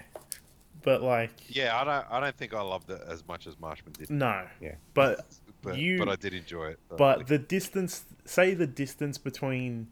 but 0.83 1.03
like, 1.03 1.31
Yeah, 1.49 1.79
I 1.81 1.85
don't. 1.85 2.07
I 2.11 2.21
don't 2.21 2.37
think 2.37 2.55
I 2.55 2.61
loved 2.63 2.91
it 2.91 3.01
as 3.07 3.27
much 3.29 3.47
as 3.47 3.59
Marshman 3.61 3.93
did. 3.93 4.11
no, 4.11 4.47
Yeah. 4.61 4.75
but 4.95 5.21
But 5.63 5.77
You- 5.77 5.99
but 5.99 6.09
I 6.09 6.15
did 6.17 6.35
enjoy 6.35 6.69
it. 6.69 6.79
But 6.89 7.27
the 7.27 7.37
distance, 7.39 8.05
say 8.25 8.55
the 8.55 8.67
distance 8.67 9.19
between 9.19 9.89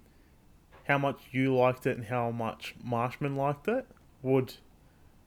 how 0.86 0.96
much 0.98 1.18
you 1.32 1.54
liked 1.56 1.86
it 1.86 1.96
and 1.96 2.06
how 2.06 2.30
much 2.30 2.76
Marshman 2.84 3.34
liked 3.34 3.66
it, 3.66 3.84
would 4.22 4.54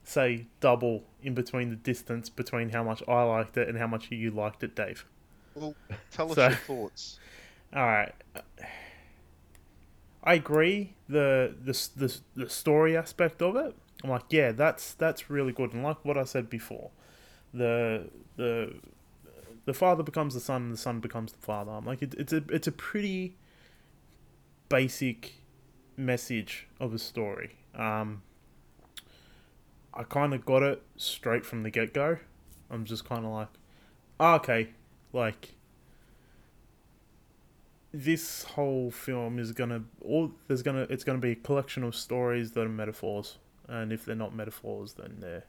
say 0.02 0.46
double 0.60 1.04
in 1.22 1.34
between 1.34 1.68
the 1.68 1.76
distance 1.76 2.30
between 2.30 2.70
how 2.70 2.82
much 2.82 3.02
I 3.06 3.22
liked 3.22 3.58
it 3.58 3.68
and 3.68 3.76
how 3.76 3.86
much 3.86 4.10
you 4.10 4.30
liked 4.30 4.62
it, 4.64 4.74
Dave. 4.74 5.04
Well, 5.60 5.74
tell 6.10 6.28
us 6.30 6.34
so- 6.36 6.48
your 6.48 6.56
thoughts. 6.56 7.18
All 7.74 7.86
right. 7.86 8.12
I 10.22 10.34
agree 10.34 10.94
the 11.08 11.54
the 11.62 11.72
the 11.96 12.20
the 12.36 12.50
story 12.50 12.96
aspect 12.96 13.40
of 13.42 13.56
it. 13.56 13.74
I'm 14.02 14.10
like, 14.10 14.24
yeah, 14.30 14.52
that's 14.52 14.94
that's 14.94 15.30
really 15.30 15.52
good. 15.52 15.72
And 15.72 15.82
like 15.82 16.04
what 16.04 16.18
I 16.18 16.24
said 16.24 16.50
before, 16.50 16.90
the 17.54 18.08
the 18.36 18.74
the 19.66 19.74
father 19.74 20.02
becomes 20.02 20.34
the 20.34 20.40
son, 20.40 20.62
and 20.62 20.72
the 20.72 20.76
son 20.78 21.00
becomes 21.00 21.32
the 21.32 21.38
father. 21.38 21.72
I'm 21.72 21.84
like, 21.86 22.02
it, 22.02 22.14
it's 22.18 22.32
a 22.32 22.42
it's 22.50 22.66
a 22.66 22.72
pretty 22.72 23.36
basic 24.68 25.34
message 25.96 26.66
of 26.80 26.92
a 26.92 26.98
story. 26.98 27.56
Um, 27.74 28.22
I 29.94 30.02
kind 30.04 30.34
of 30.34 30.44
got 30.44 30.62
it 30.62 30.82
straight 30.96 31.44
from 31.44 31.62
the 31.62 31.70
get 31.70 31.94
go. 31.94 32.18
I'm 32.70 32.84
just 32.84 33.04
kind 33.04 33.24
of 33.24 33.32
like, 33.32 33.48
ah, 34.18 34.36
okay, 34.36 34.70
like 35.12 35.54
this 37.92 38.44
whole 38.44 38.90
film 38.90 39.38
is 39.38 39.52
gonna 39.52 39.82
all 40.00 40.32
there's 40.46 40.62
gonna 40.62 40.86
it's 40.90 41.02
gonna 41.02 41.18
be 41.18 41.32
a 41.32 41.36
collection 41.36 41.82
of 41.82 41.94
stories 41.94 42.52
that 42.52 42.60
are 42.62 42.68
metaphors, 42.68 43.38
and 43.68 43.92
if 43.92 44.04
they're 44.04 44.14
not 44.14 44.34
metaphors, 44.34 44.94
then 44.94 45.16
they're 45.18 45.44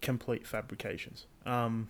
complete 0.00 0.46
fabrications. 0.46 1.26
Um, 1.44 1.88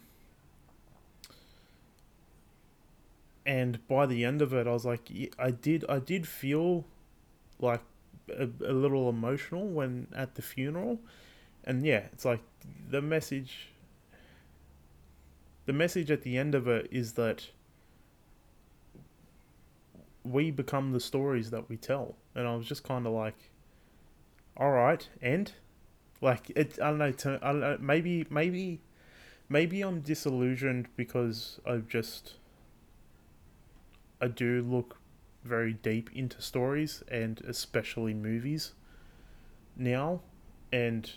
and 3.46 3.86
by 3.86 4.06
the 4.06 4.24
end 4.24 4.42
of 4.42 4.52
it, 4.52 4.66
I 4.66 4.72
was 4.72 4.84
like, 4.84 5.08
I 5.38 5.50
did 5.50 5.84
I 5.88 6.00
did 6.00 6.26
feel 6.26 6.84
like 7.60 7.82
a, 8.30 8.48
a 8.66 8.72
little 8.72 9.08
emotional 9.08 9.66
when 9.66 10.08
at 10.14 10.34
the 10.34 10.42
funeral, 10.42 10.98
and 11.64 11.84
yeah, 11.86 12.06
it's 12.12 12.24
like 12.24 12.40
the 12.90 13.00
message. 13.00 13.68
The 15.68 15.74
message 15.74 16.10
at 16.10 16.22
the 16.22 16.38
end 16.38 16.54
of 16.54 16.66
it 16.66 16.88
is 16.90 17.12
that 17.12 17.50
we 20.24 20.50
become 20.50 20.92
the 20.92 20.98
stories 20.98 21.50
that 21.50 21.68
we 21.68 21.76
tell. 21.76 22.16
And 22.34 22.48
I 22.48 22.56
was 22.56 22.64
just 22.66 22.84
kind 22.84 23.06
of 23.06 23.12
like, 23.12 23.50
all 24.56 24.70
right, 24.70 25.06
and 25.20 25.52
like 26.22 26.48
it. 26.56 26.78
I 26.80 26.88
don't 26.88 26.96
know. 26.96 27.12
To, 27.12 27.38
I 27.42 27.52
don't 27.52 27.60
know. 27.60 27.76
Maybe, 27.82 28.26
maybe, 28.30 28.80
maybe 29.50 29.82
I'm 29.82 30.00
disillusioned 30.00 30.88
because 30.96 31.60
I've 31.66 31.86
just. 31.86 32.36
I 34.22 34.28
do 34.28 34.62
look 34.66 34.96
very 35.44 35.74
deep 35.74 36.08
into 36.14 36.40
stories 36.40 37.04
and 37.08 37.42
especially 37.42 38.14
movies 38.14 38.72
now, 39.76 40.22
and 40.72 41.12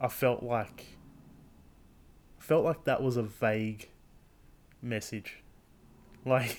I 0.00 0.08
felt 0.08 0.42
like. 0.42 0.96
Felt 2.42 2.64
like 2.64 2.84
that 2.84 3.00
was 3.00 3.16
a 3.16 3.22
vague 3.22 3.88
message 4.82 5.42
like 6.26 6.58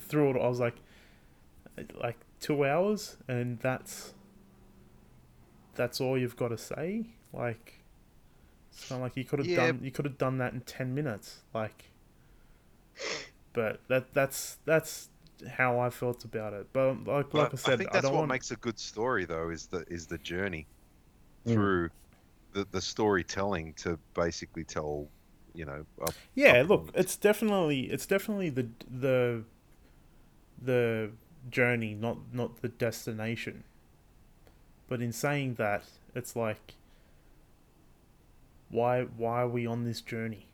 through 0.00 0.30
it 0.30 0.36
i 0.36 0.48
was 0.48 0.58
like 0.58 0.74
like 2.02 2.18
two 2.40 2.64
hours 2.64 3.16
and 3.28 3.58
that's 3.60 4.12
that's 5.76 6.00
all 6.00 6.18
you've 6.18 6.36
got 6.36 6.48
to 6.48 6.58
say 6.58 7.06
like 7.32 7.80
it's 8.72 8.88
kind 8.88 9.00
of 9.00 9.02
like 9.02 9.16
you 9.16 9.24
could 9.24 9.38
have 9.38 9.48
Yeah. 9.48 9.72
done 9.72 9.80
you 9.82 9.90
could 9.92 10.04
have 10.04 10.18
done 10.18 10.38
that 10.38 10.52
in 10.52 10.60
10 10.62 10.94
minutes 10.94 11.42
like 11.54 11.92
but 13.52 13.80
that 13.88 14.12
that's 14.12 14.58
that's 14.64 15.08
how 15.56 15.78
i 15.78 15.88
felt 15.90 16.24
about 16.24 16.52
it 16.52 16.66
but 16.72 17.04
like, 17.06 17.32
like 17.34 17.54
i 17.54 17.56
But 17.56 17.58
said 17.58 17.78
think 17.78 17.90
i, 17.90 17.94
that's 17.94 18.04
don't 18.04 18.14
what 18.14 18.20
want 18.20 18.30
makes 18.30 18.50
a 18.50 18.56
good 18.56 18.78
story, 18.78 19.24
though, 19.24 19.50
is 19.50 19.66
the 19.68 19.84
is 19.88 20.06
the 20.06 20.18
journey 20.18 20.66
Mm. 21.46 21.52
through 21.54 21.88
the 22.52 22.66
the 22.70 22.80
storytelling 22.80 23.74
to 23.74 23.98
basically 24.14 24.64
tell, 24.64 25.08
you 25.54 25.64
know, 25.64 25.84
a 26.00 26.12
yeah 26.34 26.60
up 26.62 26.68
look 26.68 26.90
it's 26.94 27.16
definitely 27.16 27.82
it's 27.82 28.06
definitely 28.06 28.50
the 28.50 28.68
the 28.90 29.44
the 30.62 31.10
journey 31.50 31.94
not 31.94 32.18
not 32.32 32.62
the 32.62 32.68
destination. 32.68 33.64
But 34.88 35.00
in 35.00 35.12
saying 35.12 35.54
that 35.54 35.84
it's 36.14 36.34
like 36.34 36.74
why 38.68 39.02
why 39.02 39.42
are 39.42 39.48
we 39.48 39.66
on 39.66 39.84
this 39.84 40.00
journey? 40.00 40.46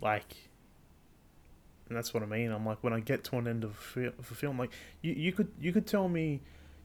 Like 0.00 0.36
and 1.88 1.96
that's 1.96 2.14
what 2.14 2.22
i 2.22 2.26
mean. 2.26 2.50
I'm 2.50 2.64
like 2.66 2.82
when 2.82 2.92
i 2.92 3.00
get 3.00 3.24
to 3.24 3.36
an 3.36 3.46
end 3.46 3.64
of 3.64 3.94
a, 3.96 4.06
of 4.06 4.30
a 4.30 4.34
film 4.34 4.58
like 4.58 4.70
you, 5.02 5.12
you 5.12 5.32
could 5.32 5.48
you 5.60 5.72
could 5.72 5.86
tell 5.86 6.08
me 6.08 6.40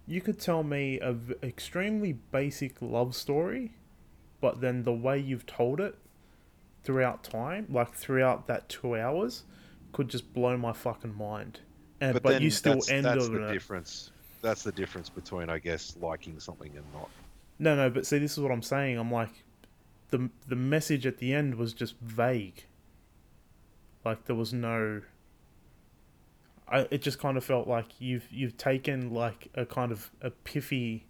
you 0.08 0.22
could 0.22 0.40
tell 0.40 0.64
me 0.64 1.00
a 1.00 1.14
v- 1.14 1.36
extremely 1.44 2.14
basic 2.14 2.82
love 2.82 3.16
story 3.16 3.72
but 4.42 4.62
then 4.62 4.84
the 4.84 4.94
way 4.94 5.20
you've 5.20 5.46
told 5.46 5.80
it 5.80 5.96
throughout 6.84 7.24
time, 7.24 7.68
like 7.70 7.94
throughout 7.94 8.48
that 8.48 8.70
two 8.70 8.96
hours, 8.98 9.44
could 9.92 10.10
just 10.10 10.34
blow 10.34 10.58
my 10.58 10.74
fucking 10.74 11.16
mind. 11.16 11.60
And 12.02 12.14
but, 12.14 12.24
then 12.24 12.42
you 12.42 12.50
still 12.50 12.76
that's, 12.76 12.90
end 12.90 13.06
that's 13.06 13.28
the 13.28 13.48
it. 13.48 13.54
difference. 13.54 14.12
That's 14.42 14.64
the 14.64 14.72
difference 14.72 15.10
between, 15.10 15.50
I 15.50 15.60
guess, 15.60 15.98
liking 16.00 16.40
something 16.40 16.72
and 16.76 16.86
not. 16.94 17.10
No, 17.60 17.76
no, 17.76 17.90
but 17.90 18.06
see, 18.06 18.20
this 18.20 18.34
is 18.34 18.40
what 18.40 18.52
I'm 18.52 18.62
saying. 18.62 18.98
I'm 18.98 19.12
like, 19.12 19.44
the 20.10 20.30
the 20.48 20.56
message 20.56 21.06
at 21.06 21.18
the 21.18 21.34
end 21.34 21.56
was 21.56 21.74
just 21.74 22.00
vague. 22.00 22.66
Like 24.06 24.26
there 24.26 24.36
was 24.36 24.54
no. 24.54 25.02
I 26.70 26.88
it 26.90 27.02
just 27.02 27.20
kind 27.20 27.36
of 27.36 27.44
felt 27.44 27.68
like 27.68 28.00
you've 28.00 28.32
you've 28.32 28.58
taken 28.58 29.14
like 29.14 29.50
a 29.56 29.66
kind 29.66 29.92
of 29.92 30.10
a 30.22 30.32
piffy, 30.32 31.02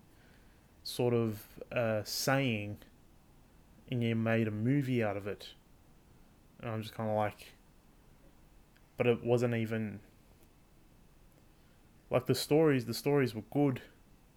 sort 0.83 1.13
of 1.13 1.43
uh, 1.71 2.01
saying. 2.03 2.77
And 3.91 4.03
you 4.03 4.15
made 4.15 4.47
a 4.47 4.51
movie 4.51 5.03
out 5.03 5.17
of 5.17 5.25
it. 5.25 5.49
And 6.61 6.69
I'm 6.71 6.81
just 6.81 6.93
kind 6.93 7.09
of 7.09 7.15
like. 7.15 7.53
But 8.97 9.07
it 9.07 9.23
wasn't 9.23 9.55
even. 9.55 9.99
Like 12.09 12.25
the 12.25 12.35
stories, 12.35 12.85
the 12.85 12.93
stories 12.93 13.35
were 13.35 13.43
good, 13.51 13.81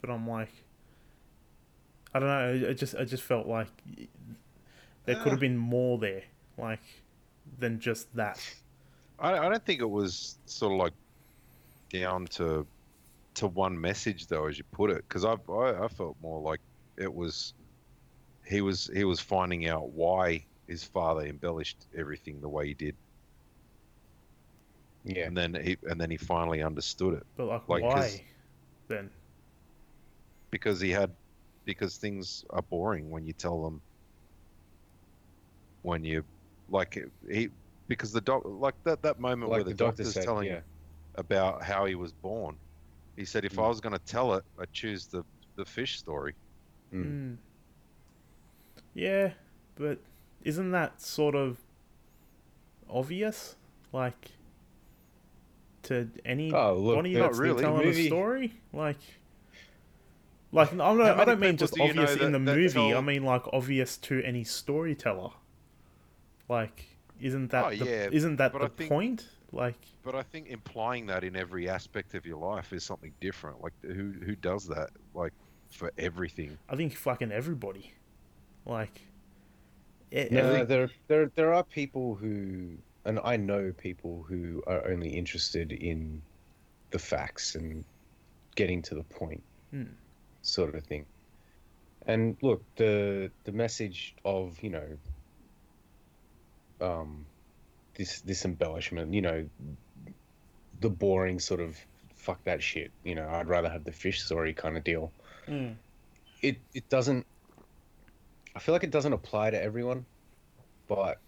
but 0.00 0.11
I'm 0.11 0.29
like. 0.29 0.52
I 2.14 2.19
don't 2.19 2.29
know. 2.29 2.69
It 2.69 2.75
just 2.75 2.95
I 2.95 3.05
just 3.05 3.23
felt 3.23 3.47
like 3.47 3.69
there 5.07 5.17
could 5.17 5.29
Ah. 5.29 5.31
have 5.31 5.41
been 5.41 5.57
more 5.57 5.99
there, 5.99 6.23
like 6.59 6.83
than 7.59 7.81
just 7.81 8.14
that. 8.14 8.38
I, 9.19 9.38
I 9.38 9.49
don't 9.49 9.64
think 9.64 9.81
it 9.81 9.88
was 9.91 10.37
sort 10.45 10.73
of 10.73 10.79
like 10.79 10.93
down 11.91 12.26
to 12.26 12.67
to 13.35 13.47
one 13.47 13.81
message 13.81 14.26
though, 14.26 14.47
as 14.47 14.59
you 14.59 14.64
put 14.73 14.91
it, 14.91 15.05
because 15.09 15.25
I, 15.25 15.37
I 15.50 15.85
I 15.85 15.88
felt 15.88 16.17
more 16.23 16.41
like 16.43 16.61
it 16.99 17.12
was 17.12 17.55
he 18.45 18.61
was 18.61 18.91
he 18.95 19.05
was 19.05 19.19
finding 19.19 19.67
out 19.67 19.88
why 19.93 20.45
his 20.73 20.85
father 20.85 21.23
embellished 21.26 21.87
everything 21.95 22.41
the 22.41 22.49
way 22.49 22.67
he 22.67 22.75
did, 22.75 22.97
Yeah. 25.05 25.26
and 25.26 25.37
then 25.37 25.55
he 25.55 25.76
and 25.91 26.00
then 26.00 26.11
he 26.11 26.17
finally 26.17 26.62
understood 26.62 27.14
it 27.14 27.26
But 27.37 27.47
like, 27.47 27.69
Like, 27.69 27.83
'cause- 27.83 28.17
why? 28.17 28.26
Then 28.88 29.11
because 30.50 30.81
he 30.81 30.91
had 30.91 31.11
because 31.64 31.97
things 31.99 32.45
are 32.50 32.62
boring 32.62 33.11
when 33.11 33.25
you 33.26 33.33
tell 33.33 33.62
them 33.64 33.83
when 35.83 36.05
you 36.05 36.25
like 36.69 36.99
he 37.31 37.49
because 37.88 38.12
the 38.12 38.21
doc 38.21 38.43
like 38.45 38.75
that 38.85 39.02
that 39.02 39.19
moment 39.19 39.50
Like 39.50 39.57
where 39.59 39.64
the, 39.64 39.71
the, 39.71 39.76
doctor 39.76 40.02
doctor's 40.02 40.14
said, 40.14 40.25
telling 40.25 40.47
yeah. 40.49 40.62
about 41.17 41.62
how 41.62 41.85
he 41.87 41.95
was 41.95 42.12
born. 42.12 42.57
He 43.17 43.25
said, 43.26 43.45
if 43.45 43.59
I 43.59 43.62
Mm. 43.62 43.69
was 43.69 43.81
going 43.81 43.93
to 43.93 44.05
tell 44.14 44.35
it, 44.35 44.45
I'd 44.59 44.73
choose 44.73 45.07
the 45.09 45.23
the 45.57 45.64
fish 45.67 45.99
story. 45.99 46.35
Mm. 46.93 47.05
Mm. 47.05 47.38
Yeah, 48.95 49.35
but 49.76 49.99
isn't 50.44 50.70
that 50.72 51.00
sort 51.00 51.34
of 51.34 51.58
obvious? 52.88 53.56
Like 53.92 54.30
to 55.84 56.08
any 56.25 56.52
Oh, 56.52 56.75
look, 56.76 56.96
one 56.96 57.06
of 57.06 57.12
you 57.12 57.18
not 57.18 57.26
that's 57.28 57.38
really. 57.38 57.62
telling 57.62 57.84
Movie- 57.87 58.04
a 58.04 58.06
story? 58.08 58.52
Like 58.72 58.99
like 60.52 60.70
I'm 60.72 60.76
not, 60.78 61.16
How 61.16 61.22
I 61.22 61.25
don't 61.25 61.40
mean 61.40 61.56
just 61.56 61.75
do 61.75 61.82
you 61.82 61.92
know 61.94 62.02
obvious 62.02 62.20
in 62.20 62.32
the 62.32 62.38
that- 62.38 62.44
that 62.44 62.56
movie. 62.75 62.94
I 62.94 63.00
mean 63.00 63.25
like 63.25 63.42
obvious 63.52 63.96
to 63.99 64.22
any 64.22 64.44
storyteller. 64.44 65.30
Like 66.49 66.87
isn't 67.20 67.50
that 67.52 67.64
Oh, 67.64 67.70
the, 67.70 67.76
yeah, 67.76 68.08
isn't 68.11 68.37
that 68.37 68.52
the 68.52 68.68
think- 68.68 68.90
point? 68.90 69.28
Like 69.54 69.76
But 70.02 70.14
I 70.14 70.22
think 70.22 70.49
implying 70.49 71.06
that 71.06 71.25
in 71.25 71.37
every 71.37 71.68
aspect 71.68 72.14
of 72.14 72.25
your 72.25 72.38
life 72.38 72.72
is 72.72 72.84
something 72.84 73.12
different. 73.20 73.61
Like 73.62 73.75
who 73.82 74.12
who 74.25 74.34
does 74.37 74.66
that? 74.68 74.90
Like 75.14 75.32
for 75.70 75.92
everything. 75.99 76.56
I 76.68 76.76
think 76.76 76.94
fucking 76.94 77.32
everybody. 77.32 77.92
Like 78.64 79.00
e- 80.12 80.28
No, 80.31 80.40
every- 80.52 80.64
there, 80.66 80.90
there, 81.09 81.31
there 81.35 81.54
are 81.54 81.64
people 81.64 82.14
who, 82.14 82.76
and 83.04 83.19
I 83.25 83.37
know 83.37 83.73
people 83.73 84.23
who 84.28 84.62
are 84.66 84.87
only 84.88 85.11
interested 85.11 85.73
in 85.73 86.23
the 86.90 86.99
facts 86.99 87.54
and 87.54 87.85
getting 88.54 88.83
to 88.83 88.95
the 88.95 89.04
point, 89.04 89.42
Hmm. 89.71 89.85
sort 90.42 90.75
of 90.75 90.85
thing. 90.85 91.07
And 92.07 92.37
look, 92.42 92.62
the 92.76 93.31
the 93.45 93.52
message 93.52 94.14
of 94.25 94.61
you 94.62 94.71
know, 94.71 94.99
um, 96.81 97.25
this 97.95 98.21
this 98.23 98.45
embellishment, 98.45 99.14
you 99.14 99.23
know, 99.23 99.49
the 100.81 100.90
boring 100.90 101.38
sort 101.38 101.61
of 101.61 101.78
fuck 102.14 102.42
that 102.45 102.62
shit. 102.62 102.90
You 103.04 103.14
know, 103.14 103.28
I'd 103.28 103.47
rather 103.49 103.69
have 103.71 103.85
the 103.85 103.92
fish 103.92 104.21
story 104.23 104.52
kind 104.54 104.76
of 104.76 104.85
deal 104.85 105.12
Mm. 105.49 105.75
it 106.42 106.59
it 106.75 106.88
doesn't 106.88 107.26
I 108.54 108.59
feel 108.59 108.75
like 108.75 108.85
it 108.85 108.90
doesn't 108.90 109.12
apply 109.12 109.50
to 109.50 109.62
everyone, 109.62 110.04
but 110.88 111.18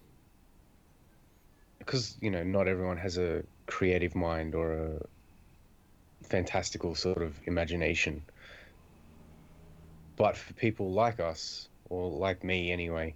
because 1.78 2.16
you 2.20 2.30
know 2.30 2.42
not 2.42 2.68
everyone 2.68 2.96
has 2.96 3.18
a 3.18 3.42
creative 3.66 4.14
mind 4.14 4.54
or 4.54 4.72
a 4.72 5.06
fantastical 6.22 6.94
sort 6.94 7.22
of 7.22 7.34
imagination. 7.46 8.22
But 10.16 10.36
for 10.36 10.52
people 10.54 10.92
like 10.92 11.20
us 11.20 11.68
or 11.90 12.10
like 12.10 12.44
me 12.44 12.70
anyway, 12.70 13.14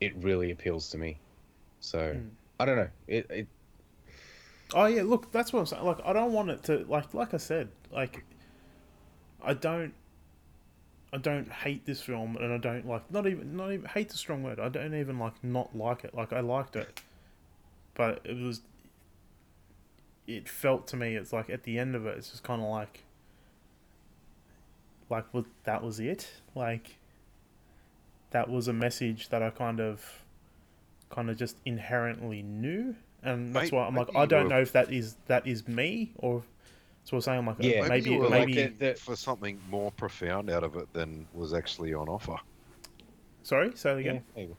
it 0.00 0.14
really 0.16 0.50
appeals 0.50 0.90
to 0.90 0.98
me. 0.98 1.18
So 1.80 1.98
Mm. 2.14 2.30
I 2.60 2.64
don't 2.64 2.76
know. 2.76 2.90
It 3.08 3.26
it 3.30 3.48
Oh 4.74 4.86
yeah, 4.86 5.02
look, 5.02 5.30
that's 5.30 5.52
what 5.52 5.60
I'm 5.60 5.66
saying. 5.66 5.84
Like, 5.84 5.98
I 6.04 6.12
don't 6.12 6.32
want 6.32 6.50
it 6.50 6.62
to 6.64 6.84
like, 6.88 7.14
like 7.14 7.34
I 7.34 7.36
said, 7.36 7.68
like, 7.92 8.24
I 9.42 9.54
don't, 9.54 9.94
I 11.14 11.18
don't 11.18 11.50
hate 11.50 11.86
this 11.86 12.00
film, 12.00 12.36
and 12.36 12.52
I 12.52 12.58
don't 12.58 12.86
like, 12.88 13.08
not 13.08 13.28
even, 13.28 13.56
not 13.56 13.72
even 13.72 13.86
hate 13.86 14.08
the 14.08 14.16
strong 14.16 14.42
word. 14.42 14.58
I 14.58 14.68
don't 14.68 14.94
even 14.94 15.18
like 15.18 15.44
not 15.44 15.76
like 15.76 16.02
it. 16.02 16.12
Like, 16.12 16.32
I 16.32 16.40
liked 16.40 16.74
it, 16.74 17.02
but 17.94 18.20
it 18.24 18.36
was, 18.36 18.62
it 20.26 20.48
felt 20.48 20.88
to 20.88 20.96
me, 20.96 21.14
it's 21.14 21.32
like 21.32 21.48
at 21.48 21.62
the 21.62 21.78
end 21.78 21.94
of 21.94 22.04
it, 22.04 22.18
it's 22.18 22.30
just 22.30 22.42
kind 22.42 22.60
of 22.60 22.68
like, 22.68 23.04
like, 25.08 25.24
that 25.62 25.84
was 25.84 26.00
it. 26.00 26.28
Like, 26.56 26.96
that 28.30 28.50
was 28.50 28.66
a 28.66 28.72
message 28.72 29.28
that 29.28 29.40
I 29.40 29.50
kind 29.50 29.78
of, 29.78 30.24
kind 31.10 31.30
of 31.30 31.36
just 31.36 31.58
inherently 31.64 32.42
knew 32.42 32.96
and 33.24 33.54
that's 33.54 33.72
why 33.72 33.86
I'm 33.86 33.94
like, 33.94 34.14
I 34.14 34.26
don't 34.26 34.48
know 34.48 34.60
if 34.60 34.72
that 34.72 34.92
is 34.92 35.16
that 35.26 35.46
is 35.46 35.66
me 35.66 36.12
or 36.16 36.42
so 37.04 37.16
I'm 37.16 37.20
saying 37.20 37.46
like, 37.46 37.56
Yeah, 37.60 37.80
uh, 37.82 37.88
Maybe, 37.88 37.88
maybe 37.88 38.10
you 38.10 38.18
were 38.18 38.30
maybe, 38.30 38.54
looking 38.54 38.78
the- 38.78 38.86
the- 38.92 38.94
for 38.94 39.16
something 39.16 39.60
more 39.70 39.90
profound 39.92 40.50
out 40.50 40.64
of 40.64 40.76
it 40.76 40.92
than 40.92 41.26
was 41.32 41.52
actually 41.54 41.94
on 41.94 42.08
offer. 42.08 42.36
sorry, 43.42 43.72
say 43.76 43.94
that 43.94 44.02
yeah, 44.02 44.10
again. 44.12 44.24
maybe. 44.36 44.56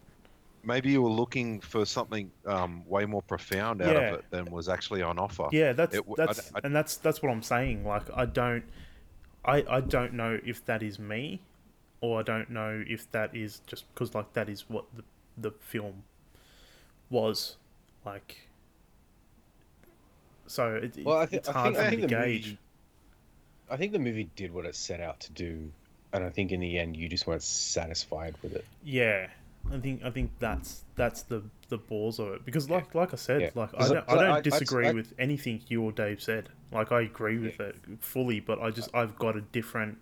Maybe 0.63 0.89
you 0.91 1.01
were 1.03 1.11
looking 1.11 1.59
for 1.61 1.85
something 1.85 2.31
um, 2.47 2.83
way 2.87 3.05
more 3.05 3.21
profound 3.21 3.81
out 3.83 3.93
Yeah. 3.95 4.01
of 4.13 4.19
it 4.19 4.25
than 4.31 4.45
was 4.45 4.67
actually 4.67 5.03
on 5.03 5.19
offer. 5.19 5.47
Yeah, 5.51 5.73
that's 5.73 5.93
It 5.93 5.97
w- 6.07 6.15
I- 6.19 6.25
that's 6.25 6.51
I- 6.55 6.61
and 6.63 6.75
that's 6.75 6.97
that's 6.97 7.21
what 7.21 7.29
I'm 7.31 7.43
saying. 7.43 7.85
Like, 7.85 8.03
I 8.15 8.25
don't, 8.25 8.63
I 9.43 9.63
I 9.69 9.79
don't 9.81 10.13
know 10.13 10.39
if 10.43 10.65
that 10.65 10.81
is 10.81 10.97
me, 10.97 11.41
or 12.01 12.19
I 12.19 12.23
don't 12.23 12.49
know 12.49 12.83
if 12.87 13.11
that 13.11 13.35
is 13.35 13.61
just 13.67 13.91
because 13.93 14.15
like 14.15 14.33
that 14.33 14.49
is 14.49 14.67
what 14.67 14.85
the 14.95 15.03
the 15.37 15.51
film 15.51 16.03
was 17.11 17.57
like. 18.05 18.47
So 20.47 20.75
it, 20.75 20.97
Well, 21.03 21.17
I, 21.17 21.25
thi- 21.25 21.37
it's 21.37 21.49
I 21.49 21.51
hard 21.53 21.75
think, 21.75 21.89
for 21.89 21.95
me 21.95 22.01
to 22.01 22.07
gauge. 22.07 22.45
movie, 22.45 22.57
I 23.71 23.77
think 23.77 23.91
the 23.93 23.99
movie 23.99 24.29
did 24.35 24.53
what 24.53 24.65
it 24.65 24.75
set 24.75 24.99
out 25.01 25.19
to 25.21 25.31
do, 25.31 25.71
and 26.13 26.23
I 26.23 26.29
think 26.29 26.51
in 26.51 26.59
the 26.59 26.77
end 26.77 26.95
you 26.95 27.09
just 27.09 27.25
weren't 27.27 27.41
satisfied 27.43 28.35
with 28.43 28.53
it. 28.53 28.65
Yeah, 28.83 29.27
I 29.73 29.77
think 29.79 30.03
I 30.03 30.11
think 30.11 30.31
that's 30.39 30.83
that's 30.95 31.23
the 31.23 31.41
the 31.69 31.77
balls 31.79 32.19
of 32.19 32.27
it 32.27 32.45
because 32.45 32.69
like 32.69 32.93
like 32.93 33.11
I 33.13 33.17
said, 33.17 33.41
Yeah. 33.41 33.49
like 33.55 33.69
I- 33.75 33.87
don't, 33.87 34.09
I 34.09 34.13
don't 34.15 34.31
I- 34.33 34.41
disagree 34.41 34.87
I'd- 34.87 34.95
with 34.95 35.13
anything 35.17 35.61
you 35.67 35.81
or 35.83 35.91
Dave 35.91 36.21
said. 36.21 36.49
Like 36.71 36.91
I 36.91 37.01
agree 37.01 37.37
with 37.39 37.59
it 37.59 37.75
fully, 37.99 38.39
but 38.39 38.59
I 38.61 38.69
just 38.69 38.89
I've 38.93 39.17
got 39.17 39.35
a 39.35 39.41
different 39.41 39.97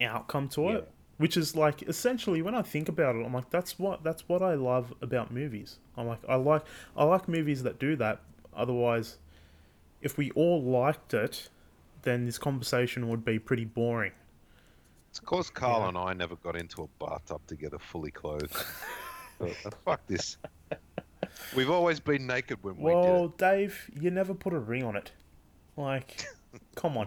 outcome 0.00 0.48
to 0.50 0.62
Yeah. 0.62 0.70
it, 0.76 0.90
which 1.18 1.36
is 1.36 1.56
like 1.56 1.82
essentially 1.82 2.40
when 2.42 2.54
I 2.54 2.62
think 2.62 2.88
about 2.88 3.16
it, 3.16 3.24
I'm 3.26 3.34
like 3.34 3.50
that's 3.50 3.78
what 3.78 4.02
that's 4.04 4.28
what 4.28 4.40
I 4.42 4.54
love 4.54 4.94
about 5.02 5.30
movies. 5.32 5.78
I'm 5.96 6.06
like 6.06 6.20
I 6.28 6.36
like 6.36 6.62
I 6.96 7.04
like 7.04 7.28
movies 7.28 7.62
that 7.64 7.78
do 7.78 7.96
that. 7.96 8.20
Otherwise, 8.58 9.18
if 10.02 10.18
we 10.18 10.30
all 10.32 10.62
liked 10.62 11.14
it, 11.14 11.48
then 12.02 12.26
this 12.26 12.36
conversation 12.38 13.08
would 13.08 13.24
be 13.24 13.38
pretty 13.38 13.64
boring. 13.64 14.12
It's 15.10 15.20
cause 15.20 15.48
Carl 15.48 15.80
Yeah. 15.80 15.88
and 15.88 15.96
I 15.98 16.12
never 16.12 16.36
got 16.36 16.56
into 16.56 16.82
a 16.82 16.88
bathtub 17.04 17.40
together 17.46 17.78
fully 17.78 18.10
clothed. 18.10 18.54
But, 19.38 19.54
uh, 19.64 19.70
fuck 19.84 20.06
this. 20.06 20.36
We've 21.56 21.70
always 21.70 22.00
been 22.00 22.26
naked 22.26 22.58
when 22.62 22.76
we 22.76 22.90
did 22.92 22.96
Well. 22.96 23.28
Dave, 23.38 23.90
you 23.98 24.10
never 24.10 24.34
put 24.34 24.52
a 24.52 24.58
ring 24.58 24.82
on 24.84 24.96
it. 24.96 25.12
Like, 25.76 26.26
come 26.74 26.96
on. 26.98 27.06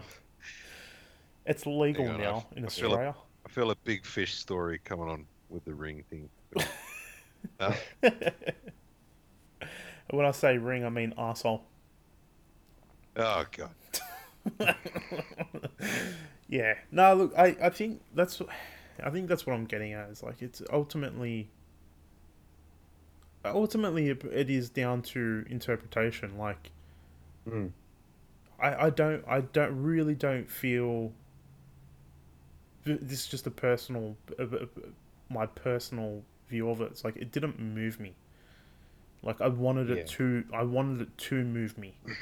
It's 1.46 1.66
legal 1.66 2.08
on, 2.08 2.18
now 2.20 2.46
I- 2.52 2.58
in 2.58 2.64
I 2.66 2.68
feel 2.68 2.92
Australia. 2.92 3.14
I 3.44 3.48
feel 3.50 3.70
a 3.70 3.76
big 3.76 4.04
fish 4.06 4.34
story 4.34 4.80
coming 4.84 5.08
on 5.08 5.26
with 5.50 5.64
the 5.64 5.74
ring 5.74 6.02
thing. 6.10 6.28
Uh, 7.58 7.74
when 10.16 10.26
I 10.26 10.30
say 10.32 10.58
ring, 10.58 10.84
I 10.84 10.88
mean 10.88 11.14
asshole. 11.16 11.62
oh 13.16 13.44
god. 13.56 13.70
yeah. 16.48 16.74
No, 16.90 17.14
look, 17.14 17.34
I, 17.36 17.56
I 17.62 17.70
think 17.70 18.02
that's 18.14 18.40
I 19.02 19.10
think 19.10 19.28
that's 19.28 19.46
what 19.46 19.54
I'm 19.54 19.66
getting 19.66 19.92
at. 19.92 20.10
Is 20.10 20.22
like 20.22 20.42
it's 20.42 20.62
ultimately 20.72 21.50
ultimately 23.44 24.08
it, 24.08 24.24
it 24.24 24.50
is 24.50 24.70
down 24.70 25.02
to 25.02 25.44
interpretation. 25.48 26.38
Like 26.38 26.70
Mm. 27.48 27.72
I, 28.60 28.86
I 28.86 28.90
don't 28.90 29.24
I 29.26 29.40
don't 29.40 29.82
really 29.82 30.14
don't 30.14 30.50
feel 30.50 31.12
this 32.84 33.20
is 33.20 33.26
just 33.26 33.46
a 33.46 33.50
personal 33.50 34.16
my 35.28 35.46
personal 35.46 36.22
view 36.48 36.68
of 36.70 36.80
it. 36.80 36.92
It's 36.92 37.04
like 37.04 37.16
it 37.16 37.32
didn't 37.32 37.58
move 37.58 37.98
me. 37.98 38.14
Like 39.22 39.40
I 39.40 39.48
wanted 39.48 39.90
it 39.90 39.98
Yeah. 39.98 40.04
to 40.16 40.44
I 40.52 40.62
wanted 40.64 41.02
it 41.02 41.18
to 41.18 41.44
move 41.44 41.78
me. 41.78 41.94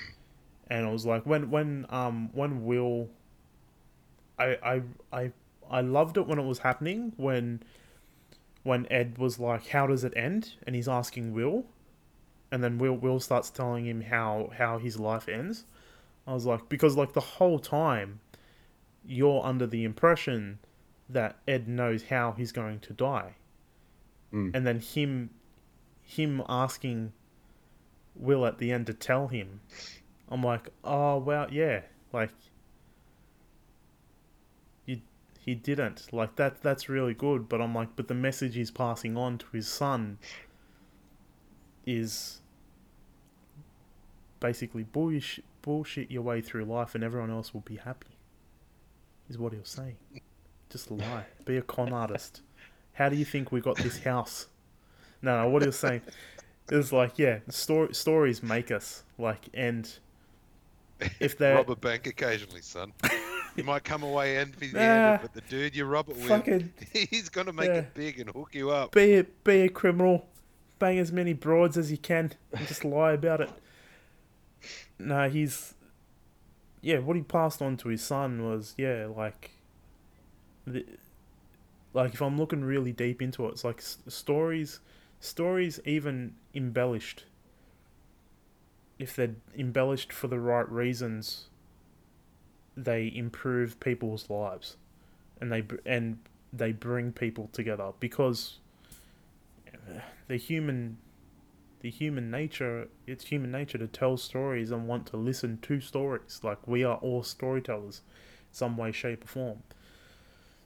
And 0.73 0.87
I 0.87 0.93
was 0.93 1.05
like 1.05 1.27
when 1.27 1.51
when 1.51 1.85
um 1.91 2.31
when 2.33 2.65
Will 2.65 3.09
I 4.39 4.57
I 4.63 4.83
I 5.13 5.33
I 5.69 5.81
loved 5.81 6.17
it 6.17 6.29
when 6.29 6.39
it 6.39 6.45
was 6.45 6.61
happening 6.61 7.13
when 7.17 7.61
when 8.63 8.87
Ed 8.89 9.19
was 9.19 9.41
like 9.41 9.67
how 9.69 9.89
does 9.89 10.05
it 10.05 10.13
end 10.15 10.55
and 10.65 10.77
he's 10.77 10.87
asking 10.89 11.33
Will 11.33 11.65
and 12.53 12.63
then 12.63 12.79
Will 12.79 12.95
Will 12.95 13.19
starts 13.19 13.51
telling 13.51 13.85
him 13.85 14.03
how 14.03 14.51
how 14.57 14.79
his 14.79 14.97
life 15.01 15.29
ends. 15.29 15.65
I 16.25 16.35
was 16.35 16.47
like 16.47 16.69
because 16.69 16.97
like 16.97 17.15
the 17.15 17.21
whole 17.21 17.59
time 17.59 18.21
you're 19.05 19.45
under 19.45 19.67
the 19.67 19.83
impression 19.83 20.61
that 21.09 21.37
Ed 21.49 21.67
knows 21.67 22.05
how 22.05 22.31
he's 22.33 22.53
going 22.53 22.79
to 22.79 22.93
die. 22.93 23.35
Mm. 24.33 24.55
And 24.55 24.65
then 24.65 24.79
him 24.79 25.31
him 26.11 26.43
asking 26.49 27.13
Will 28.17 28.45
at 28.45 28.59
the 28.59 28.73
end 28.73 28.87
to 28.87 28.95
tell 28.95 29.29
him. 29.29 29.61
I'm 30.29 30.43
like, 30.43 30.69
"Oh, 30.85 31.19
well, 31.19 31.47
yeah. 31.51 31.83
Like 32.13 32.31
you 34.85 35.01
he 35.39 35.55
didn't. 35.55 36.13
Like 36.13 36.37
that 36.37 36.63
that's 36.63 36.89
really 36.89 37.15
good, 37.15 37.49
but 37.49 37.61
I'm 37.61 37.75
like, 37.75 37.97
but 37.97 38.09
the 38.09 38.15
message 38.15 38.55
he's 38.55 38.71
passing 38.71 39.17
on 39.17 39.39
to 39.39 39.47
his 39.53 39.69
son 39.69 40.19
is 41.87 42.41
basically 44.41 44.83
bullshit, 44.83 45.45
bullshit 45.63 46.11
your 46.11 46.23
way 46.23 46.41
through 46.41 46.65
life 46.65 46.95
and 46.95 47.05
everyone 47.05 47.31
else 47.31 47.55
will 47.55 47.61
be 47.63 47.77
happy. 47.77 48.19
Is 49.29 49.39
what 49.39 49.53
he 49.53 49.59
was 49.59 49.69
saying. 49.69 49.97
Just 50.71 50.91
lie. 50.91 51.27
Be 51.45 51.57
a 51.57 51.63
con 51.63 51.93
artist. 51.93 52.43
How 52.95 53.09
do 53.09 53.17
you 53.17 53.25
think 53.25 53.53
we 53.53 53.61
got 53.61 53.77
this 53.77 54.03
house? 54.03 54.49
No, 55.23 55.43
no 55.43 55.49
what 55.49 55.63
he 55.63 55.67
was 55.67 55.79
saying 55.79 56.03
is 56.71 56.93
like, 56.93 57.19
yeah, 57.19 57.41
story, 57.49 57.95
stories 57.95 58.43
make 58.43 58.71
us 58.71 59.03
like, 59.19 59.49
and 59.55 59.91
if 61.19 61.37
they're 61.39 61.57
rob 61.57 61.71
a 61.71 61.77
bank 61.77 62.07
occasionally, 62.07 62.63
son. 62.63 62.93
You 63.57 63.65
might 63.65 63.83
come 63.83 64.05
away 64.05 64.39
empty 64.39 64.71
Nah, 64.73 64.79
handed, 64.79 65.23
but 65.23 65.35
the 65.35 65.41
dude 65.51 65.75
you 65.75 65.85
rob 65.85 66.09
it 66.09 66.17
with, 66.17 66.29
fucking 66.29 66.73
he's 66.93 67.29
gonna 67.29 67.53
make 67.53 67.67
Yeah. 67.69 67.75
it 67.79 67.95
big 67.95 68.21
and 68.21 68.31
hook 68.31 68.51
you 68.53 68.71
up. 68.71 68.93
be 68.93 69.15
a, 69.19 69.25
be 69.25 69.63
a 69.63 69.69
criminal, 69.69 70.29
bang 70.79 70.99
as 70.99 71.11
many 71.11 71.33
broads 71.33 71.77
as 71.77 71.91
you 71.91 71.99
can, 71.99 72.33
and 72.53 72.67
just 72.69 72.85
lie 72.85 73.13
about 73.13 73.41
it. 73.41 73.51
No, 75.01 75.29
he's 75.29 75.75
yeah. 76.81 76.99
What 76.99 77.17
he 77.17 77.23
passed 77.23 77.61
on 77.61 77.77
to 77.79 77.89
his 77.89 78.03
son 78.03 78.45
was 78.49 78.75
yeah, 78.79 79.07
like 79.15 79.51
the 80.67 80.85
like 81.93 82.15
if 82.15 82.21
I'm 82.23 82.39
looking 82.39 82.63
really 82.63 82.93
deep 82.93 83.21
into 83.21 83.47
it, 83.47 83.51
it's 83.51 83.65
like 83.65 83.83
stories, 83.83 84.79
stories 85.21 85.79
even 85.85 86.35
embellished. 86.55 87.25
If 88.99 89.15
they're 89.15 89.37
embellished 89.57 90.13
for 90.13 90.27
the 90.27 90.41
right 90.41 90.69
reasons, 90.71 91.47
they 92.77 93.13
improve 93.15 93.79
people's 93.81 94.29
lives, 94.29 94.77
and 95.41 95.53
they 95.53 95.63
and 95.87 96.19
they 96.53 96.73
bring 96.73 97.13
people 97.13 97.49
together 97.53 97.93
because 98.01 98.59
uh, 99.69 100.01
the 100.29 100.37
human 100.37 100.99
the 101.81 101.91
human 101.91 102.31
nature 102.31 102.89
it's 103.07 103.25
human 103.27 103.51
nature 103.51 103.79
to 103.79 103.87
tell 103.87 104.17
stories 104.17 104.71
and 104.71 104.87
want 104.87 105.07
to 105.07 105.17
listen 105.17 105.59
to 105.63 105.81
stories 105.81 106.41
like 106.43 106.67
we 106.67 106.85
are 106.85 106.97
all 106.97 107.23
storytellers 107.23 108.03
some 108.51 108.77
way 108.77 108.93
shape 108.93 109.25
or 109.25 109.29
form 109.29 109.63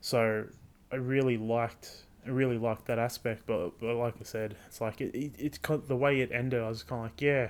so 0.01 0.45
i 0.91 0.97
really 0.97 1.37
liked 1.37 2.05
really 2.27 2.59
liked 2.59 2.87
that 2.87 2.99
aspect 2.99 3.43
but, 3.47 3.79
but 3.81 3.95
like 3.95 4.15
i 4.21 4.25
said 4.25 4.57
it's 4.67 4.81
like 4.81 5.01
it, 5.01 5.15
it, 5.15 5.33
it's 5.39 5.59
kind 5.59 5.83
the 5.89 5.97
way 5.97 6.21
it 6.21 6.31
ended 6.33 6.63
i 6.63 6.69
was 6.69 6.83
kind 6.83 7.01
of 7.01 7.11
like 7.11 7.21
yeah 7.21 7.49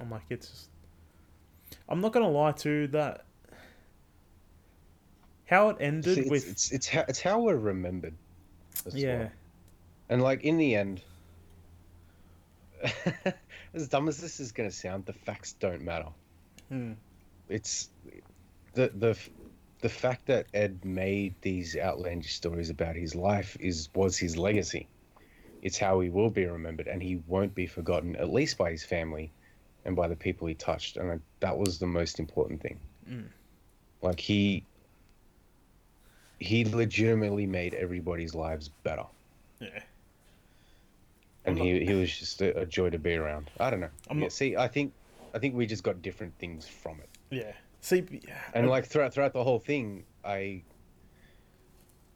i'm 0.00 0.10
like 0.10 0.22
it's 0.30 0.48
just 0.48 0.68
i'm 1.88 2.00
not 2.00 2.12
gonna 2.12 2.28
lie 2.28 2.52
to 2.52 2.86
that 2.88 3.24
how 5.46 5.68
it 5.68 5.76
ended 5.80 6.18
it's, 6.18 6.30
with 6.30 6.48
it's 6.48 6.72
it's 6.72 6.88
how 6.88 7.04
it's 7.08 7.20
how 7.20 7.40
we're 7.40 7.56
remembered. 7.56 8.14
yeah 8.92 9.18
well. 9.18 9.30
And 10.08 10.22
like 10.22 10.44
in 10.44 10.58
the 10.58 10.74
end, 10.74 11.02
as 13.74 13.88
dumb 13.88 14.08
as 14.08 14.18
this 14.18 14.40
is 14.40 14.52
to 14.52 14.70
sound, 14.70 15.06
the 15.06 15.12
facts 15.12 15.54
don't 15.54 15.82
matter. 15.82 16.08
Hmm. 16.68 16.92
It's 17.48 17.88
the 18.74 18.90
the 18.94 19.18
the 19.84 19.90
fact 19.90 20.24
that 20.28 20.46
Ed 20.54 20.82
made 20.82 21.34
these 21.42 21.76
outlandish 21.76 22.32
stories 22.32 22.70
about 22.70 22.96
his 22.96 23.14
life 23.14 23.54
is 23.60 23.90
was 23.94 24.16
his 24.16 24.34
legacy. 24.34 24.88
It's 25.60 25.76
how 25.76 26.00
he 26.00 26.08
will 26.08 26.30
be 26.30 26.46
remembered, 26.46 26.88
and 26.88 27.02
he 27.02 27.16
won't 27.26 27.54
be 27.54 27.66
forgotten, 27.66 28.16
at 28.16 28.32
least 28.32 28.56
by 28.56 28.70
his 28.70 28.82
family 28.82 29.30
and 29.84 29.94
by 29.94 30.08
the 30.08 30.16
people 30.16 30.48
he 30.48 30.54
touched. 30.54 30.96
And 30.96 31.12
I, 31.12 31.18
that 31.40 31.58
was 31.58 31.78
the 31.78 31.86
most 31.86 32.18
important 32.18 32.62
thing. 32.62 32.80
Mm. 33.06 33.28
Like 34.00 34.20
he 34.20 34.64
he 36.40 36.64
legitimately 36.64 37.46
made 37.46 37.74
everybody's 37.74 38.34
lives 38.34 38.70
better 38.84 39.04
yeah 39.60 39.82
and 41.44 41.58
he, 41.58 41.84
he 41.84 41.92
was 41.92 42.18
just 42.18 42.40
a, 42.40 42.58
a 42.60 42.64
joy 42.64 42.88
to 42.88 42.98
be 42.98 43.14
around. 43.14 43.50
I 43.60 43.68
don't 43.70 43.80
know. 43.80 43.90
I'm 44.08 44.16
yeah, 44.18 44.24
not- 44.24 44.32
see, 44.32 44.56
I 44.56 44.66
think 44.66 44.94
I 45.34 45.38
think 45.38 45.54
we 45.54 45.66
just 45.66 45.82
got 45.82 46.00
different 46.00 46.38
things 46.38 46.66
from 46.66 47.00
it, 47.00 47.10
yeah 47.30 47.52
see 47.84 48.04
and 48.54 48.66
uh, 48.66 48.70
like 48.70 48.86
throughout 48.86 49.12
throughout 49.14 49.32
the 49.32 49.44
whole 49.44 49.58
thing, 49.58 50.04
I 50.24 50.62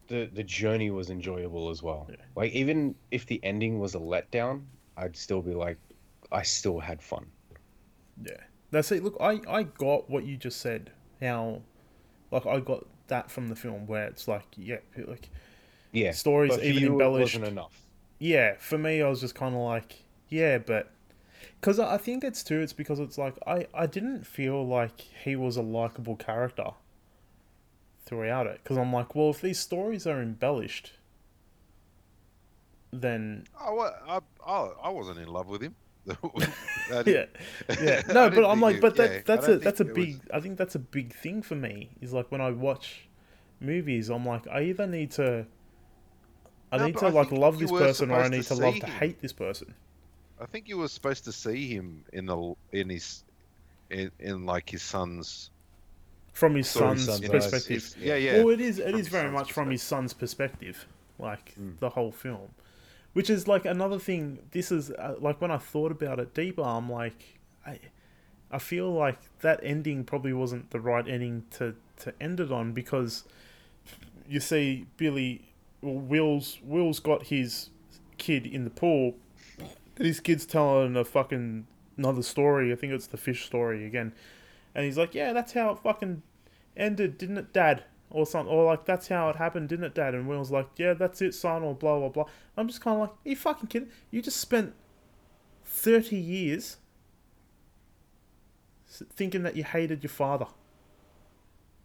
the 0.07 0.29
the 0.33 0.43
journey 0.43 0.89
was 0.89 1.09
enjoyable 1.09 1.69
as 1.69 1.83
well. 1.83 2.07
Yeah. 2.09 2.15
Like 2.35 2.51
even 2.53 2.95
if 3.11 3.25
the 3.25 3.39
ending 3.43 3.79
was 3.79 3.95
a 3.95 3.99
letdown, 3.99 4.63
I'd 4.97 5.15
still 5.15 5.41
be 5.41 5.53
like, 5.53 5.77
I 6.31 6.43
still 6.43 6.79
had 6.79 7.01
fun. 7.01 7.25
Yeah. 8.23 8.33
That's 8.71 8.91
it. 8.91 9.03
Look, 9.03 9.17
I, 9.19 9.39
I 9.47 9.63
got 9.63 10.09
what 10.09 10.25
you 10.25 10.37
just 10.37 10.61
said. 10.61 10.91
How, 11.21 11.61
like, 12.31 12.45
I 12.45 12.59
got 12.59 12.85
that 13.07 13.31
from 13.31 13.47
the 13.47 13.55
film 13.55 13.87
where 13.87 14.05
it's 14.05 14.27
like, 14.27 14.45
yeah, 14.55 14.77
like, 15.07 15.29
Yeah, 15.91 16.11
stories 16.11 16.57
even 16.59 16.83
embellished. 16.83 17.35
enough. 17.35 17.81
Yeah, 18.19 18.55
for 18.59 18.77
me, 18.77 19.01
I 19.01 19.09
was 19.09 19.21
just 19.21 19.35
kind 19.35 19.55
of 19.55 19.61
like, 19.61 20.03
yeah, 20.27 20.59
but. 20.59 20.91
Because 21.59 21.79
I 21.79 21.97
think 21.97 22.23
it's 22.23 22.41
too, 22.43 22.59
it's 22.61 22.73
because 22.73 22.99
it's 22.99 23.17
like, 23.17 23.35
I, 23.45 23.67
I 23.73 23.85
didn't 23.85 24.25
feel 24.25 24.65
like 24.65 25.01
he 25.01 25.35
was 25.35 25.57
a 25.57 25.61
likable 25.61 26.15
character 26.15 26.71
throughout 28.05 28.47
it. 28.47 28.61
Because 28.63 28.77
I'm 28.77 28.93
like, 28.93 29.13
well, 29.13 29.29
if 29.31 29.41
these 29.41 29.59
stories 29.59 30.07
are 30.07 30.21
embellished, 30.21 30.93
then. 32.91 33.45
I, 33.59 33.69
I, 33.69 34.19
I, 34.45 34.69
I 34.85 34.89
wasn't 34.89 35.19
in 35.19 35.27
love 35.27 35.47
with 35.47 35.61
him. 35.61 35.75
Yeah. 37.05 37.25
Yeah, 37.81 38.01
no, 38.07 38.29
but 38.31 38.43
I'm 38.49 38.61
like, 38.61 38.77
it- 38.77 38.81
but 38.81 38.95
that 38.95 39.11
yeah, 39.11 39.19
that's 39.25 39.47
a 39.47 39.57
that's 39.57 39.79
a 39.79 39.83
it 39.83 39.95
was- 39.95 40.05
big. 40.07 40.19
I 40.33 40.39
think 40.39 40.57
that's 40.57 40.73
a 40.75 40.79
big 40.79 41.13
thing 41.13 41.43
for 41.43 41.55
me. 41.55 41.89
Is 42.01 42.13
like 42.13 42.31
when 42.31 42.41
I 42.41 42.49
watch 42.51 43.07
movies, 43.59 44.09
I'm 44.09 44.25
like, 44.25 44.47
I 44.47 44.61
either 44.63 44.87
need 44.87 45.11
to, 45.11 45.45
I 46.71 46.77
No, 46.77 46.85
need 46.87 46.97
to 46.97 47.05
I 47.05 47.09
like 47.09 47.31
love 47.31 47.59
this 47.59 47.69
person, 47.69 48.09
or 48.09 48.15
I 48.21 48.27
need 48.29 48.41
to 48.43 48.55
love 48.55 48.73
see 48.75 48.79
to 48.79 48.87
hate 48.87 49.19
this 49.19 49.33
person. 49.33 49.75
I 50.41 50.45
think 50.45 50.67
you 50.67 50.77
were 50.77 50.87
supposed 50.87 51.23
to 51.25 51.31
see 51.31 51.67
him 51.67 52.03
in 52.13 52.25
the 52.25 52.53
in 52.71 52.89
his 52.89 53.23
in, 53.89 54.11
in 54.19 54.45
like 54.45 54.69
his 54.69 54.81
son's 54.81 55.49
From 56.33 56.55
his 56.55 56.69
son's, 56.69 57.05
son's 57.05 57.27
perspective. 57.27 57.77
It's- 57.77 57.95
yeah, 57.97 58.15
yeah. 58.15 58.37
Well, 58.43 58.49
it 58.49 58.61
is. 58.61 58.79
It 58.79 58.91
From 58.91 58.99
is 58.99 59.07
very 59.07 59.31
much 59.31 59.51
from 59.51 59.69
his 59.69 59.81
son's 59.81 60.13
perspective, 60.13 60.85
like 61.17 61.55
Mm. 61.59 61.77
the 61.79 61.89
whole 61.89 62.11
film, 62.11 62.49
which 63.13 63.29
is 63.29 63.47
like 63.47 63.65
another 63.65 63.99
thing. 63.99 64.39
This 64.51 64.71
is 64.71 64.91
uh, 64.91 65.15
like 65.19 65.41
when 65.41 65.51
I 65.51 65.57
thought 65.57 65.91
about 65.91 66.19
it 66.19 66.33
deeper, 66.33 66.61
I'm 66.61 66.89
like, 66.89 67.39
I, 67.65 67.79
I 68.51 68.59
feel 68.59 68.91
like 68.93 69.17
that 69.41 69.59
ending 69.63 70.03
probably 70.05 70.33
wasn't 70.33 70.71
the 70.71 70.79
right 70.79 71.07
ending 71.07 71.45
to 71.57 71.75
to 71.97 72.13
end 72.21 72.39
it 72.39 72.51
on 72.51 72.71
because 72.71 73.25
you 74.29 74.39
see 74.39 74.85
Billy, 74.95 75.41
well, 75.81 75.95
Will's 75.95 76.59
Will's 76.63 76.99
got 77.01 77.23
his 77.27 77.71
kid 78.17 78.45
in 78.45 78.63
the 78.63 78.69
pool, 78.69 79.15
his 79.99 80.19
kid's 80.19 80.45
telling 80.45 80.95
a 80.95 81.03
fucking 81.03 81.67
another 81.97 82.23
story. 82.23 82.71
I 82.71 82.75
think 82.75 82.93
it's 82.93 83.07
the 83.07 83.17
fish 83.17 83.45
story 83.45 83.85
again, 83.85 84.13
and 84.73 84.85
he's 84.85 84.97
like, 84.97 85.13
"Yeah, 85.13 85.33
that's 85.33 85.53
how 85.53 85.71
it 85.71 85.79
fucking 85.79 86.23
ended, 86.75 87.17
didn't 87.17 87.37
it, 87.37 87.53
Dad?" 87.53 87.83
Or 88.09 88.25
something, 88.25 88.51
or 88.51 88.65
like, 88.65 88.85
"That's 88.85 89.09
how 89.09 89.29
it 89.29 89.35
happened, 89.35 89.69
didn't 89.69 89.85
it, 89.85 89.93
Dad?" 89.93 90.15
And 90.15 90.27
Will's 90.27 90.49
like, 90.49 90.69
"Yeah, 90.77 90.93
that's 90.93 91.21
it, 91.21 91.35
son," 91.35 91.61
or 91.61 91.75
blah 91.75 91.99
blah 91.99 92.09
blah. 92.09 92.25
I'm 92.57 92.67
just 92.67 92.81
kind 92.81 92.95
of 92.95 93.01
like, 93.01 93.11
"Are 93.11 93.29
you 93.29 93.35
fucking 93.35 93.67
kidding? 93.67 93.89
You 94.09 94.21
just 94.21 94.37
spent 94.37 94.73
thirty 95.63 96.17
years 96.17 96.77
thinking 98.87 99.43
that 99.43 99.55
you 99.55 99.63
hated 99.63 100.01
your 100.01 100.09
father 100.09 100.47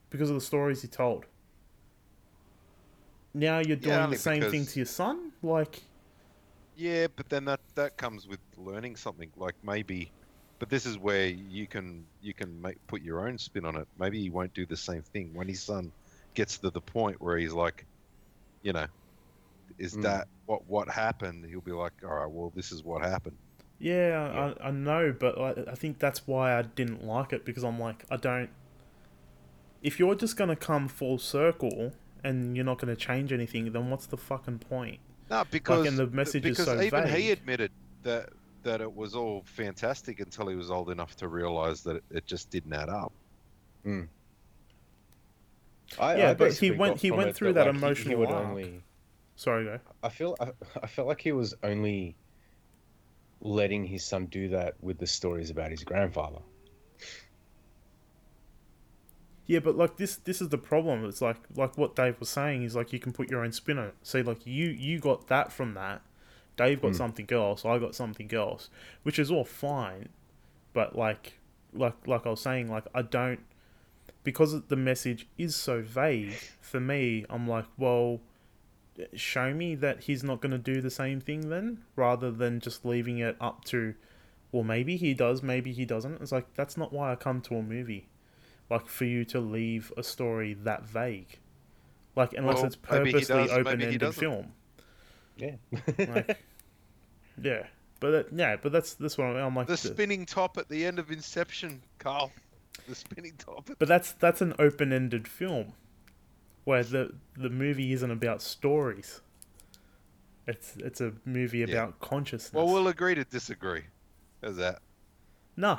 because 0.08 0.30
of 0.30 0.36
the 0.36 0.40
stories 0.40 0.80
he 0.82 0.88
told." 0.88 1.26
Now 3.34 3.58
you're 3.58 3.76
doing 3.76 3.96
only 3.96 4.16
the 4.16 4.22
same 4.22 4.42
thing 4.42 4.64
to 4.64 4.78
your 4.78 4.86
son, 4.86 5.32
like. 5.42 5.82
Yeah, 6.76 7.06
but 7.14 7.28
then 7.28 7.44
that 7.46 7.60
that 7.76 7.96
comes 7.96 8.26
with 8.26 8.40
learning 8.56 8.96
something. 8.96 9.30
Like 9.36 9.54
maybe, 9.62 10.10
but 10.58 10.68
this 10.70 10.86
is 10.86 10.98
where 10.98 11.26
you 11.26 11.66
can 11.66 12.06
you 12.20 12.34
can 12.34 12.60
make 12.60 12.84
put 12.86 13.02
your 13.02 13.28
own 13.28 13.38
spin 13.38 13.64
on 13.64 13.76
it. 13.76 13.88
Maybe 13.98 14.20
he 14.20 14.30
won't 14.30 14.54
do 14.54 14.66
the 14.66 14.76
same 14.76 15.02
thing 15.02 15.32
when 15.34 15.48
his 15.48 15.62
son 15.62 15.92
gets 16.34 16.58
to 16.58 16.70
the 16.70 16.80
point 16.80 17.20
where 17.20 17.38
he's 17.38 17.52
like, 17.52 17.86
you 18.62 18.72
know, 18.72 18.86
is 19.78 19.96
Mm. 19.96 20.02
that 20.02 20.28
what 20.46 20.66
what 20.68 20.88
happened? 20.88 21.46
He'll 21.46 21.60
be 21.60 21.72
like, 21.72 21.92
all 22.04 22.14
right, 22.14 22.30
well, 22.30 22.52
this 22.54 22.72
is 22.72 22.82
what 22.84 23.02
happened. 23.02 23.36
Yeah, 23.78 24.28
Yeah. 24.32 24.54
I, 24.60 24.68
I 24.68 24.70
know, 24.70 25.14
but 25.18 25.38
I, 25.38 25.72
I 25.72 25.74
think 25.74 25.98
that's 25.98 26.26
why 26.26 26.58
I 26.58 26.62
didn't 26.62 27.04
like 27.04 27.32
it 27.32 27.44
because 27.44 27.64
I'm 27.64 27.78
like, 27.78 28.04
I 28.10 28.16
don't. 28.16 28.50
If 29.82 29.98
you're 29.98 30.14
just 30.14 30.36
gonna 30.36 30.56
come 30.56 30.88
full 30.88 31.18
circle 31.18 31.92
and 32.24 32.56
you're 32.56 32.64
not 32.64 32.78
gonna 32.78 32.96
change 32.96 33.32
anything, 33.32 33.72
then 33.72 33.90
what's 33.90 34.06
the 34.06 34.16
fucking 34.16 34.60
point? 34.60 34.98
No, 35.30 35.44
because 35.50 35.86
and 35.86 35.96
the 35.98 36.06
message 36.08 36.44
is 36.44 36.58
because 36.58 36.66
so 36.66 36.80
even 36.82 37.08
he 37.08 37.30
admitted 37.30 37.70
that 38.02 38.30
that 38.62 38.80
it 38.80 38.94
was 38.94 39.14
all 39.14 39.42
fantastic 39.46 40.20
until 40.20 40.46
he 40.48 40.54
was 40.56 40.70
old 40.70 40.90
enough 40.90 41.16
to 41.16 41.28
realize 41.28 41.82
that 41.82 41.96
it, 41.96 42.04
it 42.10 42.26
just 42.26 42.50
didn't 42.50 42.72
add 42.72 42.88
up. 42.88 43.12
Hmm. 43.82 44.02
I, 45.98 46.16
Yeah, 46.16 46.30
I 46.30 46.34
but 46.34 46.52
he 46.54 46.70
went- 46.70 46.98
he 46.98 47.10
went 47.10 47.36
through 47.36 47.52
that 47.54 47.66
like, 47.66 47.74
he- 47.74 47.80
he 47.80 47.84
emotional 47.86 48.18
would 48.20 48.30
arc. 48.30 48.46
only- 48.46 48.82
Sorry, 49.36 49.64
go. 49.64 49.80
I 50.02 50.08
feel 50.08 50.36
I, 50.40 50.52
I 50.82 50.86
felt 50.86 51.08
like 51.08 51.20
he 51.20 51.32
was 51.32 51.54
only 51.62 52.16
letting 53.40 53.84
his 53.84 54.02
son 54.04 54.26
do 54.26 54.48
that 54.48 54.74
with 54.80 54.98
the 54.98 55.06
stories 55.06 55.50
about 55.50 55.70
his 55.70 55.84
grandfather. 55.84 56.40
Yeah, 59.46 59.58
but 59.58 59.76
like 59.76 59.96
this, 59.98 60.16
this 60.16 60.40
is 60.40 60.48
the 60.48 60.58
problem. 60.58 61.04
It's 61.04 61.20
like 61.20 61.36
like 61.54 61.76
what 61.76 61.94
Dave 61.94 62.18
was 62.20 62.30
saying 62.30 62.62
is 62.62 62.74
like 62.74 62.92
you 62.92 62.98
can 62.98 63.12
put 63.12 63.30
your 63.30 63.44
own 63.44 63.52
spin 63.52 63.78
on 63.78 63.88
it. 63.88 63.94
See, 64.02 64.22
like 64.22 64.46
you 64.46 64.68
you 64.68 64.98
got 65.00 65.26
that 65.28 65.52
from 65.52 65.74
that. 65.74 66.00
Dave 66.56 66.80
got 66.80 66.92
Mm. 66.92 66.96
something 66.96 67.28
else. 67.32 67.64
I 67.64 67.78
got 67.78 67.94
something 67.94 68.32
else, 68.32 68.70
which 69.02 69.18
is 69.18 69.30
all 69.30 69.44
fine. 69.44 70.08
But 70.72 70.96
like 70.96 71.34
like 71.72 72.06
like 72.06 72.26
I 72.26 72.30
was 72.30 72.40
saying, 72.40 72.70
like 72.70 72.84
I 72.94 73.02
don't 73.02 73.40
because 74.22 74.62
the 74.62 74.76
message 74.76 75.26
is 75.36 75.54
so 75.54 75.82
vague. 75.82 76.32
For 76.62 76.80
me, 76.80 77.26
I'm 77.28 77.46
like, 77.46 77.66
well, 77.76 78.20
show 79.14 79.52
me 79.52 79.74
that 79.74 80.04
he's 80.04 80.22
not 80.24 80.40
going 80.40 80.52
to 80.52 80.58
do 80.58 80.80
the 80.80 80.90
same 80.90 81.20
thing 81.20 81.50
then, 81.50 81.82
rather 81.96 82.30
than 82.30 82.60
just 82.60 82.84
leaving 82.86 83.18
it 83.18 83.36
up 83.40 83.64
to, 83.64 83.94
well, 84.52 84.62
maybe 84.62 84.96
he 84.96 85.12
does, 85.14 85.42
maybe 85.42 85.72
he 85.72 85.84
doesn't. 85.84 86.22
It's 86.22 86.32
like 86.32 86.54
that's 86.54 86.76
not 86.76 86.92
why 86.92 87.12
I 87.12 87.16
come 87.16 87.40
to 87.42 87.56
a 87.56 87.62
movie 87.62 88.08
like 88.70 88.86
for 88.86 89.04
you 89.04 89.24
to 89.26 89.40
leave 89.40 89.92
a 89.96 90.02
story 90.02 90.54
that 90.54 90.84
vague, 90.84 91.38
like 92.16 92.32
unless 92.34 92.56
Well, 92.56 92.66
it's 92.66 92.76
purposely 92.76 93.20
does, 93.20 93.28
maybe 93.30 93.48
he 93.50 93.54
open-ended 93.60 94.14
film. 94.14 94.52
Yeah. 95.36 95.56
Like, 95.98 96.38
yeah, 97.42 97.66
but 98.00 98.10
that, 98.10 98.26
yeah, 98.32 98.56
but 98.56 98.72
that's 98.72 98.94
that's 98.94 99.18
what 99.18 99.26
I'm, 99.28 99.36
I'm 99.36 99.54
like. 99.56 99.66
The 99.66 99.72
the- 99.72 99.76
spinning 99.78 100.26
top 100.26 100.56
at 100.58 100.68
the 100.68 100.84
end 100.86 100.98
of 100.98 101.10
Inception, 101.10 101.82
Carl. 101.98 102.32
The 102.88 102.94
spinning 102.94 103.34
top. 103.38 103.70
But 103.78 103.88
that's 103.88 104.12
that's 104.12 104.40
an 104.40 104.54
open-ended 104.58 105.26
film, 105.28 105.72
where 106.64 106.82
the 106.84 107.14
the 107.36 107.50
movie 107.50 107.92
isn't 107.92 108.10
about 108.10 108.42
stories. 108.42 109.20
It's 110.46 110.76
it's 110.76 111.00
a 111.00 111.12
movie 111.24 111.58
Yeah. 111.60 111.66
about 111.66 112.00
consciousness. 112.00 112.52
Well, 112.52 112.66
we'll 112.66 112.88
agree 112.88 113.14
to 113.14 113.24
disagree. 113.24 113.84
How's 114.42 114.56
that? 114.56 114.80
nah. 115.56 115.78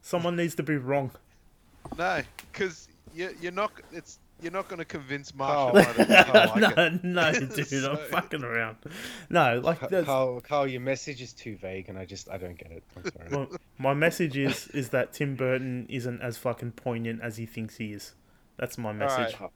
Someone 0.00 0.36
needs 0.36 0.54
to 0.56 0.62
be 0.62 0.76
wrong. 0.76 1.10
No, 1.98 2.22
because 2.52 2.88
you, 3.14 3.34
you're 3.40 3.52
not. 3.52 3.72
It's 3.92 4.18
you're 4.40 4.52
not 4.52 4.68
going 4.68 4.78
to 4.78 4.84
convince 4.84 5.30
Carl. 5.32 5.72
Marshall 5.72 6.00
either. 6.02 6.14
I 6.14 6.22
don't 6.24 6.60
like 6.60 6.76
no, 6.76 6.84
it. 6.84 7.04
no, 7.04 7.32
dude, 7.64 7.84
I'm 7.84 7.96
fucking 8.10 8.44
around. 8.44 8.76
No, 9.30 9.60
like 9.62 9.80
that's, 9.88 10.06
Carl, 10.06 10.40
Carl, 10.40 10.66
your 10.66 10.80
message 10.80 11.22
is 11.22 11.32
too 11.32 11.56
vague, 11.56 11.88
and 11.88 11.98
I 11.98 12.04
just 12.04 12.28
I 12.28 12.36
don't 12.36 12.58
get 12.58 12.72
it. 12.72 12.82
I'm 12.96 13.04
sorry. 13.04 13.28
well, 13.30 13.58
my 13.78 13.94
message 13.94 14.36
is 14.36 14.68
is 14.68 14.90
that 14.90 15.12
Tim 15.12 15.34
Burton 15.34 15.86
isn't 15.88 16.20
as 16.20 16.36
fucking 16.36 16.72
poignant 16.72 17.20
as 17.22 17.36
he 17.36 17.46
thinks 17.46 17.76
he 17.76 17.92
is. 17.92 18.14
That's 18.56 18.78
my 18.78 18.92
message. 18.92 19.40
right. 19.40 19.50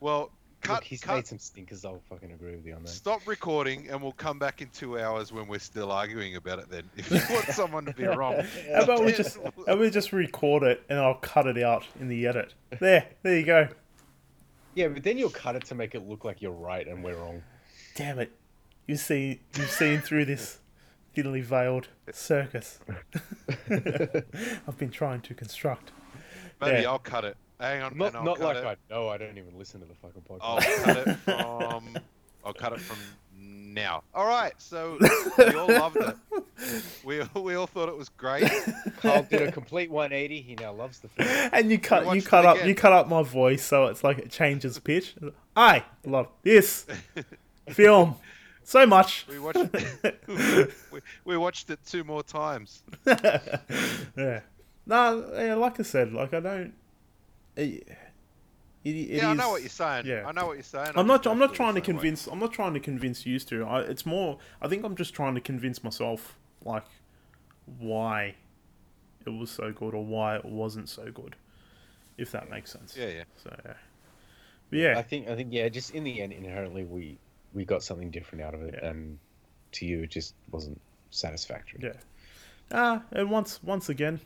Well, 0.00 0.30
cut. 0.64 0.74
Look, 0.74 0.84
he's 0.84 1.00
cut 1.02 1.14
made 1.16 1.26
some 1.26 1.38
stinkers. 1.38 1.84
I'll 1.84 2.02
fucking 2.08 2.32
agree 2.32 2.56
with 2.56 2.66
you 2.66 2.74
on 2.74 2.82
that. 2.82 2.88
Stop 2.88 3.20
recording, 3.26 3.88
and 3.90 4.02
we'll 4.02 4.12
come 4.12 4.38
back 4.38 4.60
in 4.62 4.68
two 4.70 4.98
hours 4.98 5.32
when 5.32 5.46
we're 5.46 5.58
still 5.60 5.92
arguing 5.92 6.36
about 6.36 6.58
it. 6.58 6.68
Then, 6.70 6.82
if 6.96 7.10
you 7.10 7.20
want 7.30 7.46
someone 7.48 7.84
to 7.86 7.92
be 7.92 8.04
wrong, 8.04 8.34
How 8.74 8.82
about 8.82 9.00
we 9.00 9.06
then 9.12 9.14
just 9.16 9.38
we'll- 9.38 9.52
how 9.66 9.74
about 9.74 9.78
we 9.80 9.90
just 9.90 10.12
record 10.12 10.62
it 10.64 10.82
and 10.88 10.98
I'll 10.98 11.14
cut 11.14 11.46
it 11.46 11.62
out 11.62 11.84
in 12.00 12.08
the 12.08 12.26
edit. 12.26 12.54
There, 12.80 13.06
there 13.22 13.38
you 13.38 13.44
go. 13.44 13.68
Yeah, 14.74 14.88
but 14.88 15.04
then 15.04 15.18
you'll 15.18 15.30
cut 15.30 15.54
it 15.54 15.64
to 15.66 15.74
make 15.76 15.94
it 15.94 16.08
look 16.08 16.24
like 16.24 16.42
you're 16.42 16.50
right 16.50 16.86
and 16.88 17.04
we're 17.04 17.14
wrong. 17.16 17.42
Damn 17.94 18.18
it. 18.18 18.32
You 18.88 18.96
see 18.96 19.40
you've 19.56 19.70
seen 19.70 20.00
through 20.00 20.24
this 20.24 20.58
thinly 21.14 21.40
veiled 21.42 21.86
circus. 22.10 22.80
I've 23.70 24.76
been 24.78 24.90
trying 24.90 25.20
to 25.22 25.34
construct. 25.34 25.92
maybe 26.60 26.82
Yeah. 26.82 26.90
I'll 26.90 26.98
cut 26.98 27.24
it. 27.24 27.36
Hang 27.60 27.82
on, 27.82 27.96
Not 27.96 28.14
not 28.24 28.40
like 28.40 28.56
it. 28.56 28.64
I 28.64 28.76
know. 28.90 29.08
I 29.08 29.16
don't 29.16 29.38
even 29.38 29.56
listen 29.56 29.80
to 29.80 29.86
the 29.86 29.94
fucking 29.94 30.22
podcast. 30.28 30.38
I'll 30.42 30.60
cut 30.84 30.96
it 31.06 31.16
from. 31.24 31.98
I'll 32.44 32.52
cut 32.52 32.72
it 32.72 32.80
from 32.80 32.98
now. 33.38 34.02
All 34.14 34.26
right. 34.26 34.52
So 34.58 34.98
we 35.38 35.54
all 35.54 35.68
loved 35.68 35.96
it. 35.96 36.16
We 37.04 37.22
we 37.40 37.54
all 37.54 37.66
thought 37.66 37.88
it 37.88 37.96
was 37.96 38.08
great. 38.08 38.50
Carl 38.98 39.22
did 39.30 39.42
a 39.42 39.52
complete 39.52 39.90
180. 39.90 40.40
He 40.42 40.54
now 40.56 40.72
loves 40.72 40.98
the 41.00 41.08
film. 41.08 41.50
And 41.52 41.70
you 41.70 41.78
cut 41.78 42.12
you 42.14 42.22
cut 42.22 42.44
up 42.44 42.56
again. 42.56 42.68
you 42.68 42.74
cut 42.74 42.92
up 42.92 43.08
my 43.08 43.22
voice 43.22 43.64
so 43.64 43.86
it's 43.86 44.02
like 44.04 44.18
it 44.18 44.30
changes 44.30 44.78
pitch. 44.78 45.14
I 45.56 45.84
love 46.04 46.28
this 46.42 46.86
film 47.70 48.16
so 48.62 48.84
much. 48.86 49.26
We 49.28 49.38
watched. 49.38 49.58
we, 50.28 51.00
we 51.24 51.36
watched 51.36 51.70
it 51.70 51.78
two 51.86 52.04
more 52.04 52.22
times. 52.22 52.82
yeah. 53.06 54.40
No, 54.86 55.30
yeah, 55.34 55.54
like 55.54 55.80
I 55.80 55.82
said, 55.82 56.12
like 56.12 56.34
I 56.34 56.40
don't. 56.40 56.74
It, 57.56 57.86
it, 58.84 58.90
it 58.90 58.94
yeah, 59.16 59.30
I 59.30 59.34
know 59.34 59.50
what 59.50 59.62
you're 59.62 59.68
saying. 59.70 60.06
yeah. 60.06 60.24
I 60.26 60.32
know 60.32 60.46
what 60.46 60.54
you're 60.54 60.62
saying. 60.62 60.92
I'm 60.96 61.06
not. 61.06 61.26
I'm 61.26 61.38
don't 61.38 61.38
not 61.38 61.48
feel 61.50 61.52
the 61.52 61.56
trying 61.56 61.74
to 61.74 61.80
same 61.84 61.96
way. 61.96 62.00
convince. 62.00 62.26
I'm 62.26 62.38
not 62.38 62.52
trying 62.52 62.74
to 62.74 62.80
convince 62.80 63.24
you 63.26 63.38
to. 63.38 63.64
I, 63.64 63.80
it's 63.80 64.04
more. 64.04 64.38
I 64.60 64.68
think 64.68 64.84
I'm 64.84 64.96
just 64.96 65.14
trying 65.14 65.34
to 65.36 65.40
convince 65.40 65.82
myself, 65.82 66.38
like, 66.64 66.84
why 67.78 68.34
it 69.26 69.30
was 69.30 69.50
so 69.50 69.72
good 69.72 69.94
or 69.94 70.04
why 70.04 70.36
it 70.36 70.44
wasn't 70.44 70.88
so 70.88 71.10
good, 71.10 71.36
if 72.18 72.30
that 72.32 72.50
makes 72.50 72.70
sense. 72.72 72.94
Yeah, 72.96 73.08
yeah. 73.08 73.24
So, 73.42 73.54
yeah. 73.64 73.72
But 74.70 74.78
yeah, 74.78 74.98
I 74.98 75.02
think 75.02 75.28
I 75.28 75.36
think 75.36 75.48
yeah. 75.52 75.68
Just 75.68 75.92
in 75.94 76.04
the 76.04 76.20
end, 76.20 76.32
inherently, 76.32 76.84
we 76.84 77.18
we 77.54 77.64
got 77.64 77.82
something 77.82 78.10
different 78.10 78.44
out 78.44 78.54
of 78.54 78.62
it, 78.62 78.74
Yeah. 78.82 78.88
and 78.90 79.18
to 79.72 79.86
you, 79.86 80.02
it 80.02 80.10
just 80.10 80.34
wasn't 80.50 80.80
satisfactory. 81.10 81.80
Yeah. 81.82 81.92
Ah, 82.72 83.02
and 83.12 83.30
once 83.30 83.62
once 83.62 83.88
again, 83.88 84.20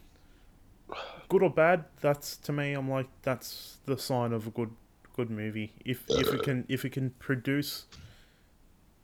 good 1.28 1.42
or 1.42 1.50
bad, 1.50 1.84
that's 2.00 2.36
to 2.38 2.52
me. 2.52 2.72
I'm 2.72 2.90
like 2.90 3.08
that's 3.22 3.78
the 3.86 3.98
sign 3.98 4.32
of 4.32 4.46
a 4.46 4.50
good 4.50 4.70
good 5.16 5.30
movie. 5.30 5.72
If 5.84 6.04
if 6.08 6.32
it 6.32 6.42
can 6.42 6.64
if 6.68 6.84
it 6.84 6.90
can 6.92 7.10
produce 7.18 7.86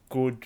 good 0.09 0.45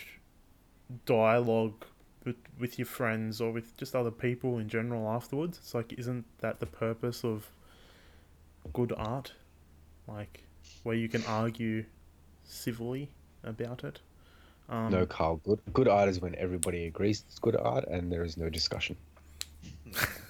dialogue 1.05 1.85
with 2.25 2.37
with 2.59 2.79
your 2.79 2.87
friends 2.87 3.41
or 3.41 3.53
with 3.53 3.77
just 3.77 3.95
other 3.95 4.11
people 4.11 4.59
in 4.59 4.69
general 4.69 5.09
afterwards, 5.09 5.59
it's 5.59 5.75
like 5.75 5.93
isn't 5.99 6.25
that 6.39 6.61
the 6.61 6.67
purpose 6.67 7.25
of 7.25 7.51
good 8.73 8.93
art? 8.97 9.33
Like 10.07 10.45
where 10.83 10.97
you 10.97 11.09
can 11.09 11.25
argue 11.27 11.85
civilly 12.45 13.11
about 13.45 13.85
it. 13.85 14.01
Um, 14.69 14.91
No, 14.91 15.07
Carl. 15.07 15.41
Good 15.45 15.61
good 15.73 15.89
art 15.89 16.09
is 16.09 16.21
when 16.21 16.35
everybody 16.37 16.87
agrees 16.87 17.25
it's 17.27 17.39
good 17.39 17.57
art, 17.57 17.87
and 17.89 18.13
there 18.13 18.25
is 18.25 18.37
no 18.37 18.49
discussion. 18.49 18.97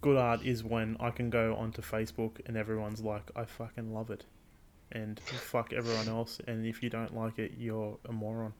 good 0.00 0.16
art 0.16 0.42
is 0.44 0.62
when 0.64 0.96
I 1.00 1.10
can 1.10 1.30
go 1.30 1.54
onto 1.56 1.82
Facebook 1.82 2.40
and 2.46 2.56
everyone's 2.56 3.00
like, 3.02 3.30
I 3.36 3.44
fucking 3.44 3.92
love 3.92 4.10
it. 4.10 4.24
And 4.92 5.18
fuck 5.20 5.72
everyone 5.72 6.08
else. 6.08 6.40
And 6.46 6.66
if 6.66 6.82
you 6.82 6.90
don't 6.90 7.14
like 7.14 7.38
it, 7.38 7.52
you're 7.58 7.98
a 8.08 8.12
moron. 8.12 8.54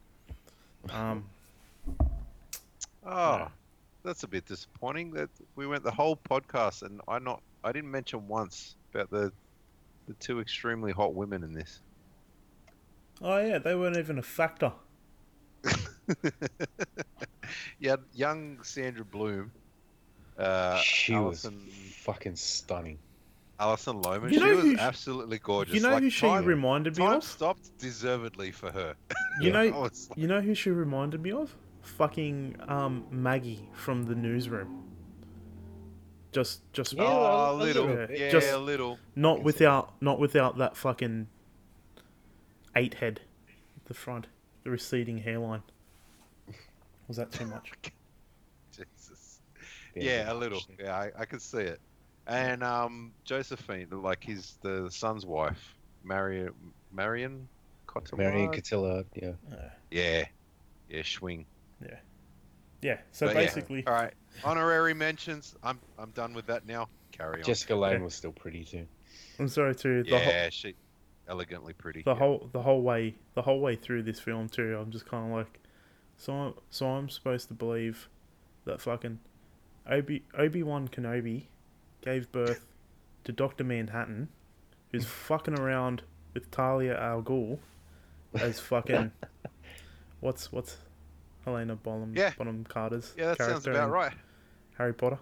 Um, 0.90 1.24
Oh, 3.05 3.48
that's 4.03 4.22
a 4.24 4.29
bit 4.29 4.44
disappointing. 4.44 5.12
That 5.12 5.31
we 5.57 5.66
went 5.66 5.85
the 5.85 5.90
whole 5.90 6.16
podcast 6.16 6.83
and 6.83 7.01
I 7.09 7.18
not 7.18 7.42
I 7.64 7.72
didn't 7.72 7.90
mention 7.90 8.27
once 8.29 8.77
about 8.92 9.11
the 9.11 9.33
the 10.07 10.14
two 10.14 10.40
extremely 10.40 10.92
hot 10.92 11.14
women 11.14 11.42
in 11.44 11.53
this. 11.53 11.81
oh, 13.22 13.38
yeah, 13.38 13.59
they 13.59 13.74
weren't 13.74 13.96
even 13.96 14.18
a 14.18 14.22
factor. 14.22 14.72
yeah, 17.79 17.96
young 18.12 18.62
Sandra 18.62 19.05
Bloom, 19.05 19.53
uh, 20.38 20.79
she 20.79 21.14
Alison, 21.14 21.55
was 21.55 21.94
fucking 21.96 22.37
stunning. 22.37 22.98
Alison 23.61 24.01
Lohman. 24.03 24.31
You 24.33 24.38
she 24.38 24.44
was 24.53 24.62
who 24.64 24.77
sh- 24.77 24.81
absolutely 24.81 25.38
gorgeous. 25.38 25.74
You 25.74 25.81
know 25.81 25.90
like, 25.94 26.03
who 26.05 26.11
she 26.11 26.27
time, 26.27 26.44
reminded 26.44 26.96
me 26.96 27.05
time 27.05 27.16
of? 27.16 27.24
stopped 27.24 27.77
deservedly 27.79 28.53
for 28.53 28.70
her. 28.70 28.94
You 29.40 29.51
know, 29.51 29.66
like, 29.81 29.92
you 30.16 30.29
know 30.29 30.40
who 30.40 30.55
she 30.55 30.70
reminded 30.70 31.20
me 31.22 31.33
of? 31.33 31.55
Fucking 31.83 32.57
um, 32.68 33.05
Maggie 33.11 33.68
from 33.72 34.05
the 34.05 34.14
newsroom. 34.14 34.85
Just, 36.31 36.70
just 36.72 36.92
Yeah, 36.92 37.03
oh, 37.05 37.07
a 37.09 37.53
a 37.53 37.55
little, 37.55 37.87
little 37.87 38.07
bit. 38.07 38.18
yeah, 38.18 38.31
Just- 38.31 38.53
a 38.53 38.59
little. 38.59 38.98
not 39.16 39.42
without, 39.42 39.94
not 40.01 40.18
without 40.20 40.59
that 40.59 40.77
fucking 40.77 41.27
eight 42.77 42.94
head 42.94 43.22
the 43.87 43.94
front, 43.94 44.27
the 44.62 44.70
receding 44.70 45.18
hairline. 45.18 45.62
Was 47.09 47.16
that 47.16 47.33
too 47.33 47.46
much? 47.46 47.72
Jesus. 50.00 50.26
Yeah, 50.26 50.32
a 50.32 50.34
little. 50.34 50.61
Yeah, 50.78 50.96
I, 50.96 51.11
I 51.18 51.24
could 51.24 51.42
see 51.42 51.58
it. 51.58 51.80
And 52.26 52.62
um, 52.62 53.12
Josephine, 53.24 53.88
like 53.90 54.22
his 54.22 54.58
the 54.62 54.88
son's 54.90 55.24
wife, 55.24 55.74
Marion 56.04 56.52
Marion 56.92 57.48
Cotillard. 57.87 58.18
Marion 58.18 58.50
Cotillard, 58.50 59.06
yeah. 59.14 59.32
Uh, 59.50 59.68
Yeah, 59.90 60.24
yeah, 60.90 61.00
Schwing. 61.00 61.46
yeah. 61.82 61.96
Yeah. 62.82 62.98
So 63.12 63.26
But 63.26 63.34
yeah, 63.37 63.40
basically, 63.42 63.87
All 63.87 63.94
right, 63.94 64.12
honorary 64.44 64.94
mentions. 64.94 65.54
I'm 65.62 65.80
I'm 65.98 66.11
done 66.11 66.34
with 66.34 66.46
that 66.46 66.66
now. 66.66 66.88
Carry 67.12 67.40
on. 67.40 67.44
Jessica 67.44 67.74
Lange 67.74 67.98
Yeah. 67.98 68.04
was 68.04 68.14
still 68.14 68.32
pretty 68.32 68.64
too. 68.64 68.87
I'm 69.38 69.48
sorry 69.48 69.74
too. 69.74 70.04
the 70.04 70.18
whole, 70.18 70.32
yeah, 70.32 70.50
she 70.50 70.74
elegantly 71.28 71.72
pretty. 71.72 72.02
the 72.02 72.12
yeah. 72.12 72.18
whole 72.18 72.48
the 72.52 72.62
whole 72.62 72.82
way 72.82 73.14
the 73.34 73.42
whole 73.42 73.61
way 73.61 73.74
through 73.74 74.02
this 74.02 74.20
film 74.20 74.48
too. 74.48 74.76
I'm 74.80 74.90
just 74.90 75.06
kind 75.06 75.30
of 75.32 75.37
like, 75.38 75.58
so 76.16 76.32
I'm, 76.32 76.54
so 76.70 76.87
I'm 76.87 77.08
supposed 77.08 77.48
to 77.48 77.54
believe 77.54 78.08
that 78.64 78.80
fucking 78.80 79.18
Obi 79.88 80.22
Obi 80.37 80.62
Wan 80.62 80.88
Kenobi 80.88 81.44
gave 82.01 82.31
birth 82.33 82.66
to 83.24 83.33
Doctor 83.33 83.64
Manhattan, 83.64 84.29
who's 84.92 85.05
fucking 85.27 85.59
around 85.59 86.03
with 86.35 86.51
Talia 86.51 86.98
al 86.98 87.22
Ghul 87.22 87.59
as 88.35 88.61
fucking 88.61 89.11
what's 90.20 90.53
what's 90.53 90.77
Helena 91.44 91.77
Bonham 91.77 92.12
Yeah. 92.14 92.33
Bonham 92.37 92.64
Carter's 92.64 93.14
Yeah, 93.16 93.29
that 93.29 93.38
sounds 93.38 93.48
character 93.64 93.70
about 93.72 93.85
in 93.87 93.90
right. 93.90 94.12
Harry 94.77 94.94
Potter. 94.94 95.18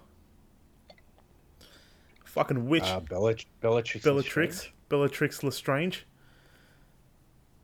Fucking 2.25 2.69
witch. 2.69 2.83
Uh, 2.83 3.01
Bella, 3.01 3.35
Bellatrix. 3.63 4.05
Bellatrix, 4.05 4.69
Bellatrix 4.91 5.43
Lestrange. 5.43 6.05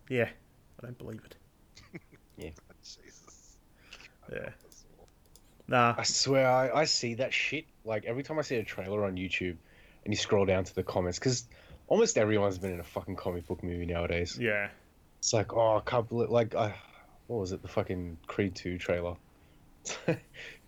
Yeah, 0.09 0.31
I 0.81 0.87
don't 0.87 0.97
believe 0.99 1.21
it. 1.25 1.37
Yeah. 2.39 2.49
Jesus. 2.83 3.57
Yeah, 4.33 4.49
nah. 5.73 5.95
I 5.99 6.05
swear, 6.05 6.49
I, 6.49 6.71
I 6.81 6.85
see 6.85 7.15
that 7.15 7.33
shit. 7.33 7.65
Like 7.85 8.05
every 8.05 8.23
time 8.23 8.39
I 8.39 8.43
see 8.43 8.57
a 8.57 8.65
trailer 8.65 9.05
on 9.05 9.17
YouTube, 9.17 9.57
and 10.05 10.13
you 10.13 10.17
scroll 10.17 10.45
down 10.45 10.65
to 10.65 10.75
the 10.75 10.83
comments, 10.83 11.19
because 11.19 11.47
almost 11.89 12.17
everyone's 12.19 12.59
been 12.59 12.73
in 12.73 12.81
a 12.81 12.85
fucking 12.85 13.17
comic 13.17 13.47
book 13.47 13.63
movie 13.65 13.87
nowadays. 13.87 14.39
Yeah, 14.41 14.69
It's 15.19 15.33
like, 15.33 15.53
oh, 15.53 15.79
I 15.79 15.91
can't 15.91 16.09
believe, 16.09 16.31
like, 16.31 16.55
uh, 16.55 16.71
what 17.27 17.39
was 17.39 17.53
it? 17.53 17.63
The 17.63 17.69
fucking 17.69 18.19
Creed 18.27 18.55
2 18.55 18.79
trailer. 18.79 19.17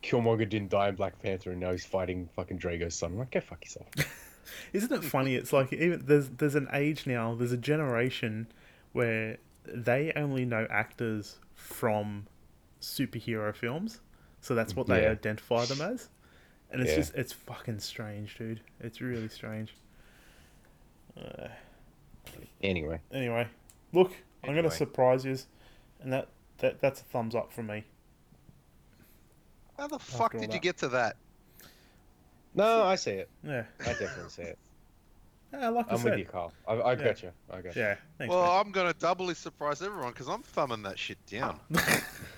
Killmonger 0.03 0.49
didn't 0.49 0.71
die 0.71 0.89
in 0.89 0.97
Black 0.97 1.21
Panther, 1.23 1.53
and 1.53 1.61
now 1.61 1.71
he's 1.73 1.85
fighting 1.85 2.29
fucking 2.35 2.59
Drago's 2.59 2.95
son. 2.95 3.13
I'm 3.13 3.19
like, 3.19 3.31
go 3.31 3.41
fuck 3.41 3.65
yourself. 3.65 3.87
Isn't 4.73 4.93
it 4.93 5.05
funny? 5.05 5.35
It's 5.37 5.53
like 5.53 5.73
even 5.73 6.03
there's 6.05 6.29
there's 6.29 6.55
an 6.55 6.69
age 6.73 7.07
now. 7.07 7.35
There's 7.35 7.53
a 7.53 7.57
generation 7.57 8.47
where 8.93 9.39
they 9.65 10.13
only 10.15 10.45
know 10.45 10.67
actors 10.69 11.39
from 11.55 12.27
superhero 12.83 13.55
films, 13.55 14.01
so 14.45 14.55
that's 14.55 14.77
what 14.77 14.87
they 14.87 15.05
Yeah. 15.05 15.11
identify 15.13 15.65
them 15.65 15.81
as. 15.81 16.11
And 16.71 16.83
it's 16.83 16.91
Yeah. 16.91 16.97
just 16.97 17.15
it's 17.15 17.33
fucking 17.33 17.79
strange, 17.81 18.37
dude. 18.37 18.61
It's 18.79 19.01
really 19.01 19.29
strange. 19.29 19.75
Uh, 21.17 21.49
Anyway, 22.63 22.99
anyway, 23.13 23.47
look, 23.93 24.13
I'm 24.43 24.55
gonna 24.55 24.71
surprise 24.71 25.25
you, 25.25 25.37
and 26.01 26.13
that, 26.13 26.29
that 26.59 26.81
that's 26.81 27.01
a 27.01 27.05
thumbs 27.05 27.35
up 27.35 27.53
from 27.53 27.67
me. 27.67 27.85
How 29.79 29.87
the 29.89 29.99
fuck 29.99 30.35
all 30.35 30.41
did 30.41 30.55
you 30.55 30.61
get 30.61 30.79
to 30.79 30.89
that? 30.89 31.17
no, 32.55 32.83
I 32.85 32.95
see 32.97 33.11
it. 33.13 33.29
Yeah, 33.43 33.65
I 33.81 33.85
definitely 33.85 34.31
see 34.31 34.43
it. 34.43 34.59
yeah 35.53 35.69
like 35.69 35.91
I 35.91 35.95
I'm 35.95 36.03
with 36.03 36.19
you. 36.19 36.25
Carl. 36.25 36.53
I, 36.67 36.73
I 36.75 36.93
Yeah. 36.93 37.05
got 37.05 37.23
you. 37.23 37.33
I 37.51 37.61
got 37.61 37.77
you. 37.77 37.83
Yeah, 37.83 37.97
thanks, 38.19 38.31
well, 38.35 38.51
I'm 38.59 38.73
gonna 38.73 38.95
doubly 38.95 39.35
surprise 39.35 39.83
everyone 39.83 40.13
because 40.13 40.29
I'm 40.29 40.43
thumbing 40.43 40.83
that 40.83 40.99
shit 40.99 41.19
down. 41.27 41.61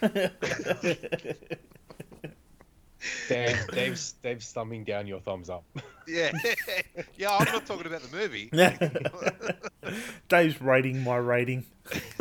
man. 3.31 3.47
Dave, 3.47 3.67
Dave's, 3.69 4.13
Dave's 4.23 4.53
thumbing 4.53 4.85
down 4.85 5.07
your 5.07 5.21
thumbs 5.21 5.49
up. 5.51 5.65
Yeah, 6.09 6.31
yeah. 7.17 7.37
I'm 7.37 7.53
not 7.53 7.67
talking 7.67 7.85
about 7.89 8.01
the 8.01 8.17
movie. 8.17 8.49
Dave's 10.29 10.61
rating 10.63 11.03
my 11.03 11.17
rating. 11.17 11.67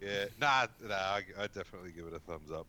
Yeah, 0.00 0.26
nah, 0.40 0.66
nah. 0.86 0.94
I, 0.94 1.22
I 1.38 1.46
definitely 1.48 1.90
give 1.92 2.06
it 2.06 2.14
a 2.14 2.18
thumbs 2.20 2.50
up. 2.52 2.66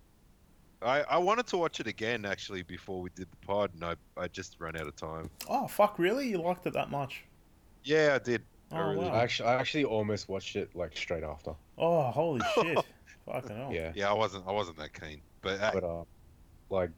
I, 0.82 1.02
I 1.02 1.18
wanted 1.18 1.46
to 1.48 1.58
watch 1.58 1.80
it 1.80 1.88
again 1.88 2.26
actually 2.26 2.64
before 2.64 3.02
we 3.02 3.10
did 3.16 3.28
the 3.32 3.46
pod, 3.46 3.72
and 3.76 3.84
I, 3.84 3.96
I 4.18 4.28
just 4.28 4.56
ran 4.60 4.76
out 4.76 4.88
of 4.88 4.96
time. 4.96 5.30
Oh 5.48 5.68
fuck! 5.68 6.00
Really? 6.00 6.28
You 6.30 6.42
liked 6.42 6.66
it 6.66 6.74
that 6.74 6.90
much? 6.90 7.24
Yeah, 7.84 8.18
I 8.20 8.24
did. 8.24 8.42
I 8.72 8.80
Oh, 8.82 8.90
really 8.90 9.06
wow. 9.06 9.14
I 9.14 9.24
actually, 9.24 9.50
I 9.50 9.56
actually 9.60 9.84
almost 9.86 10.30
watched 10.30 10.56
it 10.56 10.76
like 10.76 10.96
straight 10.96 11.24
after. 11.24 11.54
Oh 11.78 12.04
holy 12.12 12.42
shit! 12.56 12.78
Fucking 13.26 13.56
hell. 13.56 13.72
Yeah, 13.74 13.92
Yeah, 13.96 14.10
I 14.10 14.14
wasn't 14.14 14.48
I 14.48 14.52
wasn't 14.52 14.78
that 14.78 15.00
keen, 15.00 15.22
but 15.42 15.60
uh, 15.60 15.72
but 15.74 15.84
uh, 15.84 16.04
like, 16.70 16.92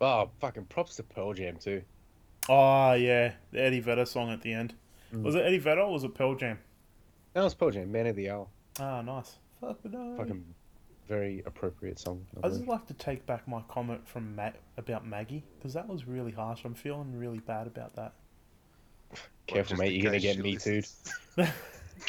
oh 0.00 0.30
fucking 0.40 0.66
props 0.66 0.96
to 0.96 1.02
Pearl 1.02 1.32
Jam 1.32 1.56
too. 1.56 1.82
Oh 2.48 2.92
yeah, 2.94 3.32
the 3.50 3.60
Eddie 3.60 3.80
Vedder 3.80 4.04
song 4.04 4.30
at 4.30 4.42
the 4.42 4.52
end. 4.52 4.74
Mm. 5.14 5.22
Was 5.22 5.34
it 5.34 5.44
Eddie 5.44 5.58
Vedder 5.58 5.82
or 5.82 5.92
was 5.92 6.04
it 6.04 6.14
Pearl 6.14 6.34
Jam? 6.34 6.58
No, 7.34 7.42
it 7.42 7.44
was 7.44 7.54
Pearl 7.54 7.70
Jam, 7.70 7.90
Man 7.90 8.06
of 8.06 8.16
the 8.16 8.30
Hour. 8.30 8.46
Ah, 8.80 9.02
nice. 9.02 9.36
Fucking 9.60 9.92
hell. 9.92 10.14
Fucking 10.16 10.44
very 11.08 11.42
appropriate 11.46 11.98
song. 11.98 12.24
I 12.42 12.46
I 12.46 12.50
just 12.50 12.66
like 12.66 12.86
to 12.86 12.94
take 12.94 13.24
back 13.26 13.46
my 13.46 13.62
comment 13.68 14.06
from 14.06 14.34
Matt 14.34 14.56
about 14.76 15.06
Maggie 15.06 15.44
because 15.58 15.74
that 15.74 15.86
was 15.88 16.06
really 16.06 16.32
harsh. 16.32 16.64
I'm 16.64 16.74
feeling 16.74 17.16
really 17.16 17.40
bad 17.40 17.66
about 17.66 17.94
that. 17.96 18.12
Careful, 19.46 19.76
just 19.76 19.80
mate. 19.82 19.92
You're 19.92 20.04
gonna 20.04 20.20
get 20.20 20.38
me 20.38 20.56
too. 20.56 20.82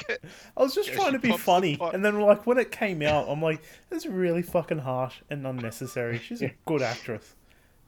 listens. 0.10 0.32
I 0.58 0.62
was 0.63 0.75
just 0.75 0.91
trying 0.93 1.13
to 1.13 1.19
be 1.19 1.29
pops 1.29 1.41
the 1.41 1.45
funny, 1.45 1.77
and 1.93 2.03
then 2.03 2.19
like 2.19 2.45
when 2.47 2.58
it 2.58 2.71
came 2.71 3.01
out, 3.01 3.27
I'm 3.29 3.41
like, 3.41 3.62
"That's 3.89 4.06
really 4.06 4.41
fucking 4.41 4.79
harsh 4.79 5.15
and 5.29 5.45
unnecessary." 5.47 6.19
She's 6.19 6.41
a 6.41 6.51
good 6.65 6.82
actress. 6.82 7.36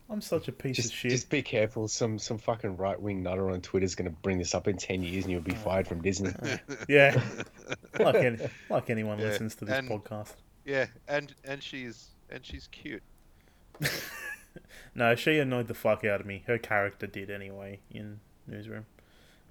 I'm 0.07 0.21
such 0.21 0.47
a 0.47 0.51
piece 0.51 0.75
Just, 0.75 0.89
of 0.89 0.95
shit. 0.95 1.09
just 1.11 1.29
be 1.31 1.41
careful. 1.41 1.87
Some 1.87 2.19
some 2.19 2.37
fucking 2.37 2.77
right 2.77 2.99
wing 3.01 3.23
nutter 3.23 3.49
on 3.49 3.61
Twitter's 3.61 3.95
gonna 3.95 4.11
bring 4.11 4.37
this 4.37 4.53
up 4.53 4.67
in 4.67 4.77
ten 4.77 5.01
years, 5.01 5.23
and 5.23 5.31
you'll 5.31 5.41
be 5.41 5.55
fired 5.55 5.87
from 5.87 6.01
Disney. 6.01 6.31
Yeah, 6.87 7.19
like 7.99 8.15
any, 8.15 8.37
like 8.69 8.89
anyone 8.91 9.17
Yeah, 9.17 9.25
listens 9.25 9.55
to 9.55 9.65
this 9.65 9.75
and- 9.79 9.89
podcast. 9.89 10.33
yeah, 10.63 10.85
and 11.07 11.33
and 11.43 11.61
she's 11.63 12.09
and 12.29 12.45
she's 12.45 12.67
cute. 12.67 13.01
No, 14.93 15.15
she 15.15 15.39
annoyed 15.39 15.67
the 15.67 15.73
fuck 15.73 16.05
out 16.05 16.21
of 16.21 16.25
me. 16.27 16.43
Her 16.47 16.57
character 16.57 17.07
did 17.07 17.29
anyway 17.29 17.79
in 17.91 18.19
Newsroom. 18.47 18.85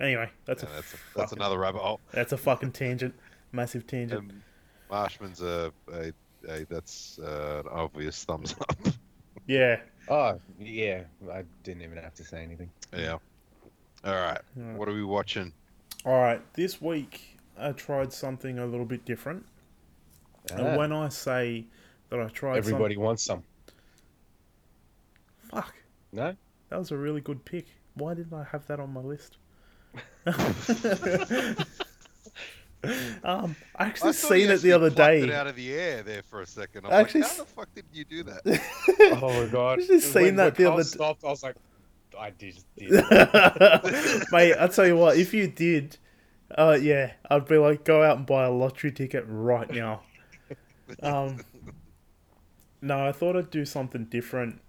Anyway, 0.00 0.30
that's 0.44 0.62
Yeah, 0.62 0.70
a 0.70 0.72
that's 0.72 0.94
a, 0.94 0.96
that's 1.14 1.32
another 1.32 1.58
rabbit 1.58 1.80
hole. 1.80 2.00
that's 2.12 2.32
a 2.32 2.36
fucking 2.36 2.72
tangent, 2.72 3.14
massive 3.52 3.86
tangent. 3.86 4.20
Um, 4.30 4.42
Marshman's 4.90 5.40
a, 5.42 5.72
a, 5.92 6.12
a 6.48 6.64
that's 6.68 7.18
uh, 7.18 7.62
an 7.64 7.68
obvious 7.70 8.24
thumbs 8.24 8.54
up. 8.60 8.76
yeah. 9.46 9.80
Oh 10.08 10.38
yeah, 10.58 11.04
I 11.32 11.44
didn't 11.62 11.82
even 11.82 11.98
have 11.98 12.14
to 12.14 12.24
say 12.24 12.42
anything. 12.42 12.70
yeah. 12.92 13.18
All 14.04 14.12
right. 14.14 14.40
Alright. 14.58 14.78
What 14.78 14.88
are 14.88 14.92
we 14.94 15.04
watching? 15.04 15.52
All 16.04 16.20
right, 16.20 16.40
this 16.54 16.80
week 16.82 17.38
I 17.56 17.72
tried 17.72 18.12
something 18.12 18.58
a 18.58 18.66
little 18.66 18.84
bit 18.86 19.04
different. 19.06 19.46
And 20.50 20.60
Ah, 20.60 20.76
when 20.76 20.92
I 20.92 21.08
say 21.08 21.66
that 22.10 22.20
I 22.20 22.28
tried 22.28 22.58
everybody 22.58 22.96
wants 22.98 23.22
some. 23.22 23.42
some... 25.50 25.62
fuck, 25.62 25.74
No, 26.12 26.34
that 26.68 26.78
was 26.78 26.90
a 26.90 26.96
really 26.96 27.20
good 27.20 27.44
pick. 27.44 27.66
Why 27.94 28.14
didn't 28.14 28.34
I 28.34 28.44
have 28.44 28.66
that 28.66 28.80
on 28.80 28.92
my 28.92 29.00
list? 29.00 29.38
um, 33.24 33.56
I 33.76 33.86
actually 33.86 34.10
I 34.10 34.12
seen 34.12 34.50
it 34.50 34.62
the 34.62 34.72
other 34.72 34.90
day. 34.90 35.22
It 35.22 35.30
out 35.30 35.46
of 35.46 35.56
the 35.56 35.72
air 35.74 36.02
there 36.02 36.22
for 36.22 36.42
a 36.42 36.46
second. 36.46 36.86
I'm 36.86 36.92
I 36.92 37.00
actually 37.00 37.22
like, 37.22 37.30
how 37.30 37.36
the 37.38 37.44
fuck 37.44 37.74
did 37.74 37.84
you 37.92 38.04
do 38.04 38.22
that? 38.24 38.40
oh 39.20 39.42
my 39.44 39.46
god! 39.50 39.80
I 39.80 39.86
just 39.86 40.12
seen 40.12 40.36
that 40.36 40.56
when 40.56 40.64
the 40.66 40.72
other 40.72 40.82
d- 40.82 40.88
stopped. 40.88 41.24
I 41.24 41.28
was 41.28 41.42
like, 41.42 41.56
I 42.18 42.30
just 42.30 42.66
did. 42.76 42.90
Mate, 44.32 44.54
I 44.58 44.68
tell 44.70 44.86
you 44.86 44.96
what, 44.96 45.16
if 45.16 45.34
you 45.34 45.46
did, 45.46 45.98
uh, 46.56 46.78
yeah, 46.80 47.12
I'd 47.30 47.46
be 47.46 47.58
like, 47.58 47.84
go 47.84 48.02
out 48.02 48.16
and 48.16 48.26
buy 48.26 48.44
a 48.44 48.50
lottery 48.50 48.92
ticket 48.92 49.24
right 49.26 49.70
now. 49.70 50.02
Um, 51.02 51.40
no, 52.82 53.06
I 53.06 53.12
thought 53.12 53.36
I'd 53.36 53.50
do 53.50 53.64
something 53.64 54.04
different. 54.06 54.60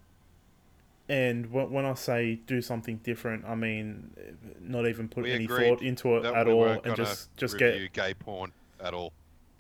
And 1.08 1.52
when, 1.52 1.70
when 1.72 1.86
I 1.86 1.94
say 1.94 2.36
do 2.48 2.62
something 2.62 2.98
different, 2.98 3.46
I 3.46 3.54
mean 3.56 4.12
eh, 4.18 4.32
not 4.60 4.88
even 4.88 5.08
put 5.08 5.24
We 5.26 5.32
any 5.34 5.46
thought 5.48 5.82
into 5.82 6.18
it 6.18 6.26
at 6.26 6.48
we 6.48 6.54
all, 6.54 6.66
and 6.68 6.96
just 6.96 7.36
just 7.38 7.58
get 7.60 7.94
gay 7.94 8.14
porn 8.16 8.52
at 8.84 8.94
all. 8.94 9.14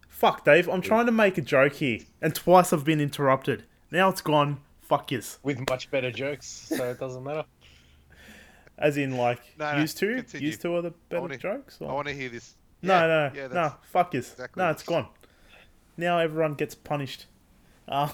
fuck, 0.08 0.44
Dave. 0.44 0.68
I'm 0.68 0.82
trying 0.82 1.06
to 1.06 1.12
make 1.12 1.38
a 1.38 1.42
joke 1.42 1.74
here, 1.74 2.00
and 2.22 2.34
twice 2.34 2.74
I've 2.74 2.84
been 2.84 3.00
interrupted. 3.02 3.64
Now 3.92 4.10
it's 4.10 4.22
gone. 4.22 4.62
Fuck 4.82 5.12
yes. 5.12 5.40
With 5.44 5.68
much 5.70 5.90
better 5.92 6.12
jokes, 6.12 6.48
so 6.48 6.84
it 6.90 7.00
doesn't 7.00 7.24
matter. 7.24 7.46
As 8.78 8.98
in, 8.98 9.16
like, 9.18 9.40
No, 9.58 9.72
no, 9.74 9.80
used 9.80 9.98
to, 10.00 10.16
continue. 10.16 10.48
used 10.48 10.62
to 10.62 10.76
are 10.76 10.82
the 10.82 10.92
better 11.10 11.22
wanna- 11.22 11.38
jokes. 11.38 11.78
I 11.82 11.86
want 11.86 12.08
to 12.08 12.14
hear 12.14 12.30
this. 12.30 12.56
No, 12.82 12.94
Yeah, 12.94 13.08
no, 13.08 13.32
yeah, 13.34 13.48
no, 13.48 13.54
that's- 13.54 13.74
fuck 13.84 14.14
yes. 14.14 14.32
exactly 14.34 14.60
no, 14.62 14.66
what 14.68 14.72
it's 14.74 14.84
it's- 14.84 15.02
gone. 15.04 15.08
Now 15.98 16.20
everyone 16.20 16.56
gets 16.56 16.76
punished. 16.76 17.26
Uh, 17.88 18.10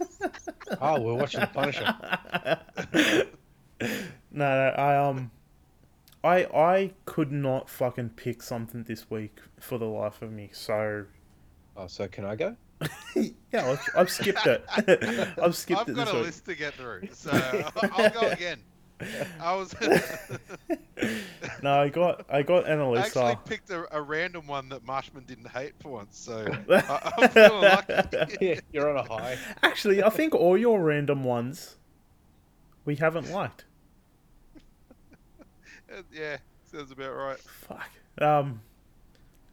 Oh, 0.80 1.00
we're 1.00 1.14
watching 1.14 1.40
The 1.40 1.46
Punisher. 1.48 1.96
no, 3.80 3.98
no, 4.30 4.68
I 4.76 4.96
um, 4.96 5.30
I 6.22 6.44
I 6.44 6.92
could 7.06 7.32
not 7.32 7.68
fucking 7.68 8.10
pick 8.10 8.42
something 8.42 8.84
this 8.84 9.10
week 9.10 9.38
for 9.58 9.78
the 9.78 9.86
life 9.86 10.22
of 10.22 10.30
me. 10.32 10.50
So 10.52 11.06
Oh, 11.76 11.86
so 11.86 12.06
can 12.08 12.24
I 12.24 12.36
go? 12.36 12.56
yeah, 13.14 13.70
I've, 13.70 13.88
I've 13.96 14.10
skipped 14.10 14.46
it. 14.46 14.64
I've 15.40 15.56
skipped 15.56 15.82
I've 15.82 15.88
it 15.88 15.94
got 15.94 16.06
this 16.06 16.12
a 16.12 16.16
week. 16.16 16.24
list 16.26 16.44
to 16.46 16.54
get 16.54 16.74
through, 16.74 17.08
so 17.12 17.30
I'll 17.92 18.10
go 18.10 18.28
again. 18.28 18.60
I 19.40 19.54
was 19.54 19.74
No, 21.62 21.80
I 21.80 21.88
got 21.88 22.26
I 22.28 22.42
got 22.42 22.68
I 22.68 22.98
actually 22.98 23.36
picked 23.44 23.70
a, 23.70 23.86
a 23.96 24.02
random 24.02 24.46
one 24.46 24.68
that 24.70 24.84
Marshman 24.84 25.24
didn't 25.24 25.48
hate 25.48 25.74
for 25.80 25.90
once, 25.90 26.18
so 26.18 26.46
I, 26.70 27.12
I'm 27.18 27.28
feeling 27.30 27.62
lucky. 27.62 28.36
Yeah, 28.40 28.60
you're 28.72 28.96
on 28.96 28.96
a 29.04 29.08
high. 29.08 29.38
Actually, 29.62 30.02
I 30.02 30.10
think 30.10 30.34
all 30.34 30.56
your 30.56 30.82
random 30.82 31.24
ones 31.24 31.76
we 32.84 32.96
haven't 32.96 33.30
liked. 33.30 33.64
Uh, 35.92 36.02
yeah, 36.12 36.36
sounds 36.70 36.92
about 36.92 37.14
right. 37.14 37.38
Fuck. 37.38 37.90
Um, 38.18 38.60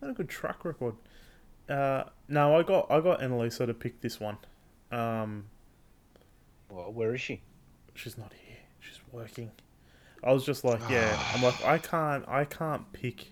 not 0.02 0.12
a 0.12 0.14
good 0.14 0.30
track 0.30 0.64
record. 0.66 0.96
Uh, 1.70 2.04
no, 2.28 2.56
I 2.58 2.64
got 2.64 2.90
I 2.92 3.00
got 3.02 3.22
Annalisa 3.22 3.66
to 3.66 3.74
pick 3.74 4.02
this 4.02 4.20
one. 4.20 4.38
Um, 4.92 5.46
Well, 6.70 6.92
where 6.92 7.14
is 7.14 7.22
she? 7.22 7.42
she's 7.96 8.18
not 8.18 8.32
here. 8.34 8.47
Working. 9.18 9.50
I 10.24 10.32
was 10.32 10.46
just 10.46 10.64
like, 10.64 10.80
yeah. 10.92 11.20
I'm 11.34 11.42
like, 11.42 11.66
I 11.66 11.80
can't 11.80 12.24
I 12.28 12.46
can't 12.46 12.92
pick 12.94 13.32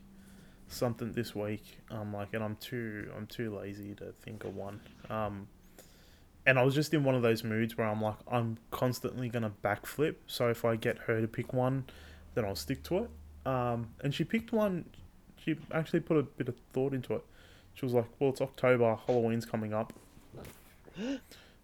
something 0.68 1.12
this 1.12 1.36
week. 1.36 1.78
I'm 1.92 2.12
like, 2.12 2.34
and 2.34 2.44
I'm 2.44 2.56
too 2.56 3.12
I'm 3.16 3.28
too 3.28 3.56
lazy 3.56 3.94
to 3.96 4.12
think 4.24 4.46
of 4.46 4.56
one. 4.56 4.82
Um, 5.12 5.48
and 6.48 6.58
I 6.58 6.64
was 6.64 6.74
just 6.74 6.92
in 6.96 7.04
one 7.04 7.14
of 7.14 7.22
those 7.22 7.44
moods 7.44 7.78
where 7.78 7.86
I'm 7.86 8.02
like, 8.02 8.16
I'm 8.32 8.58
constantly 8.72 9.30
gonna 9.30 9.52
backflip. 9.64 10.16
So 10.26 10.50
if 10.50 10.66
I 10.66 10.76
get 10.76 10.98
her 11.06 11.22
to 11.22 11.28
pick 11.28 11.54
one, 11.54 11.86
then 12.34 12.46
I'll 12.46 12.56
stick 12.56 12.82
to 12.86 13.04
it. 13.04 13.10
Um, 13.48 13.90
and 14.04 14.12
she 14.12 14.24
picked 14.24 14.52
one. 14.52 14.86
She 15.38 15.56
actually 15.72 16.00
put 16.00 16.18
a 16.18 16.24
bit 16.24 16.50
of 16.50 16.56
thought 16.74 16.96
into 16.96 17.14
it. 17.14 17.24
She 17.76 17.86
was 17.86 17.94
like, 17.94 18.08
"Well, 18.18 18.32
it's 18.32 18.42
October. 18.42 18.98
Halloween's 19.06 19.46
coming 19.46 19.72
up. 19.74 19.94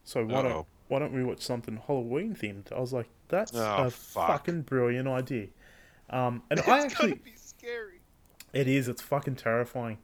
So 0.03 0.25
why 0.25 0.41
don't 0.41 0.51
Uh-oh. 0.51 0.65
Why 0.91 0.99
don't 0.99 1.13
we 1.13 1.23
watch 1.23 1.41
something 1.41 1.77
Halloween 1.87 2.35
themed?" 2.35 2.71
I 2.71 2.79
was 2.79 2.91
like, 2.93 3.07
"That's 3.29 3.55
Oh, 3.55 3.85
a 3.85 3.89
fuck. 3.89 4.27
fucking 4.27 4.63
brilliant 4.63 5.07
idea." 5.07 5.47
Um, 6.09 6.43
and 6.49 6.59
It's 6.59 6.67
I 6.67 6.71
gonna 6.71 6.83
actually, 6.85 7.13
be 7.13 7.33
scary. 7.37 8.01
it 8.53 8.67
is. 8.67 8.87
It's 8.89 9.01
fucking 9.01 9.35
terrifying. 9.37 9.97